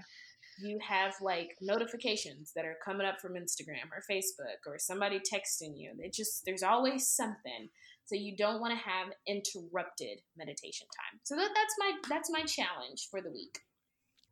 you 0.61 0.79
have 0.87 1.13
like 1.21 1.49
notifications 1.61 2.51
that 2.55 2.65
are 2.65 2.77
coming 2.83 3.05
up 3.05 3.19
from 3.21 3.33
Instagram 3.33 3.91
or 3.91 4.03
Facebook 4.09 4.65
or 4.65 4.77
somebody 4.77 5.19
texting 5.19 5.73
you. 5.75 5.91
It 5.99 6.13
just 6.13 6.43
there's 6.45 6.63
always 6.63 7.09
something. 7.09 7.69
So 8.05 8.15
you 8.15 8.35
don't 8.35 8.59
want 8.59 8.73
to 8.73 8.89
have 8.89 9.07
interrupted 9.27 10.19
meditation 10.35 10.87
time. 10.95 11.19
So 11.23 11.35
that, 11.35 11.49
that's 11.53 11.75
my 11.77 11.91
that's 12.09 12.31
my 12.31 12.43
challenge 12.43 13.07
for 13.11 13.21
the 13.21 13.31
week. 13.31 13.59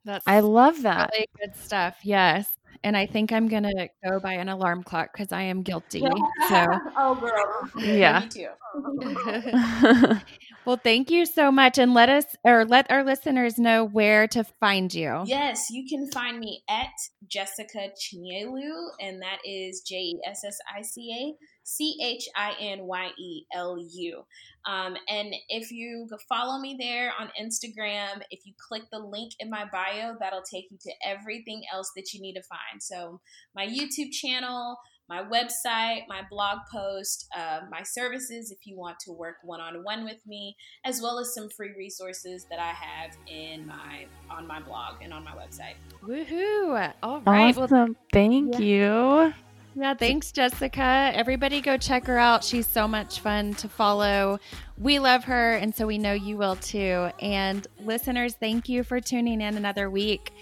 That's 0.08 0.26
I 0.26 0.40
love 0.40 0.84
that. 0.84 1.12
Really 1.14 1.28
good 1.38 1.56
stuff. 1.58 1.98
Yes. 2.02 2.48
And 2.84 2.96
I 2.96 3.08
think 3.08 3.34
I'm 3.34 3.50
going 3.50 3.64
to 3.64 3.90
go 4.06 4.22
by 4.22 4.34
an 4.34 4.48
alarm 4.48 4.84
clock 4.84 5.12
because 5.12 5.34
I 5.34 5.42
am 5.42 5.64
guilty. 5.64 6.00
So, 6.00 6.08
oh, 6.98 7.16
girl. 7.16 7.84
Yeah. 7.84 8.22
Me 8.22 8.30
too. 8.30 8.48
well, 10.66 10.78
thank 10.78 11.12
you 11.12 11.26
so 11.26 11.52
much. 11.52 11.78
And 11.78 11.94
let 11.94 12.08
us 12.08 12.24
or 12.46 12.64
let 12.64 12.90
our 12.90 13.04
listeners 13.04 13.58
know 13.58 13.84
where 13.84 14.28
to 14.30 14.46
find 14.46 14.94
you. 14.94 15.24
Yes, 15.26 15.66
you 15.72 15.86
can 15.90 16.10
find 16.12 16.40
me 16.40 16.64
at 16.70 16.94
Jessica 17.28 17.90
Chinyelu, 18.00 18.90
and 19.02 19.22
that 19.22 19.40
is 19.44 19.82
J 19.82 19.96
E 19.96 20.20
S 20.26 20.46
S 20.46 20.58
I 20.74 20.84
C 20.84 21.12
A 21.12 21.36
C 21.68 21.98
H 22.02 22.30
I 22.34 22.54
N 22.60 22.84
Y 22.84 23.10
E 23.20 23.44
L 23.54 23.78
U. 23.78 24.24
Um, 24.66 24.96
and 25.10 25.34
if 25.50 25.70
you 25.70 26.08
follow 26.28 26.60
me 26.60 26.78
there 26.80 27.12
on 27.20 27.30
Instagram, 27.40 28.22
if 28.32 28.46
you 28.46 28.54
click 28.58 28.84
the 28.92 29.00
link 29.00 29.34
in 29.40 29.50
my 29.50 29.66
bio, 29.72 30.16
that'll 30.20 30.42
take 30.42 30.72
you 30.72 30.78
to 30.82 30.92
everything 31.06 31.64
else 31.74 31.92
that 31.96 32.14
you 32.14 32.22
need 32.22 32.36
to 32.36 32.44
find. 32.44 32.82
So, 32.82 33.20
my 33.54 33.68
YouTube 33.68 34.12
channel, 34.12 34.78
my 35.10 35.24
website, 35.24 36.08
my 36.08 36.22
blog 36.30 36.60
post, 36.72 37.28
uh, 37.36 37.62
my 37.70 37.84
services 37.84 38.50
if 38.52 38.66
you 38.66 38.78
want 38.78 38.98
to 39.02 39.12
work 39.12 39.36
one 39.44 39.60
on 39.60 39.84
one 39.84 40.06
with 40.06 40.26
me, 40.26 40.56
as 40.86 41.02
well 41.02 41.20
as 41.20 41.34
some 41.34 41.50
free 41.50 41.74
resources 41.78 42.46
that 42.50 42.60
I 42.60 42.72
have 42.72 43.12
in 43.28 43.68
my 43.68 44.06
on 44.30 44.48
my 44.48 44.62
blog 44.62 44.96
and 45.02 45.14
on 45.14 45.26
my 45.26 45.32
website. 45.32 45.76
Woohoo! 46.02 46.94
All 47.04 47.22
right, 47.22 47.58
awesome. 47.58 47.72
Well, 47.72 47.96
thank 48.14 48.60
yeah. 48.60 49.26
you. 49.28 49.34
Yeah, 49.80 49.94
thanks, 49.94 50.32
Jessica. 50.32 51.12
Everybody 51.14 51.62
go 51.62 51.78
check 51.78 52.08
her 52.08 52.18
out. 52.18 52.44
She's 52.44 52.66
so 52.66 52.88
much 52.88 53.20
fun 53.20 53.54
to 53.56 53.70
follow. 53.70 54.40
We 54.80 54.98
love 54.98 55.26
her, 55.26 55.54
and 55.54 55.74
so 55.74 55.86
we 55.86 56.00
know 56.00 56.14
you 56.14 56.36
will 56.36 56.56
too. 56.56 57.12
And 57.20 57.68
listeners, 57.86 58.34
thank 58.34 58.68
you 58.68 58.84
for 58.84 59.00
tuning 59.00 59.40
in 59.40 59.56
another 59.56 59.92
week. 59.92 60.34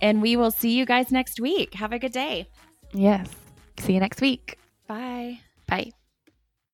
And 0.00 0.20
we 0.20 0.34
will 0.34 0.50
see 0.50 0.76
you 0.76 0.84
guys 0.84 1.12
next 1.12 1.38
week. 1.38 1.74
Have 1.74 1.92
a 1.92 1.98
good 2.00 2.10
day. 2.10 2.48
Yes. 2.92 3.28
See 3.78 3.92
you 3.92 4.00
next 4.00 4.20
week. 4.20 4.58
Bye. 4.88 5.38
Bye. 5.68 5.92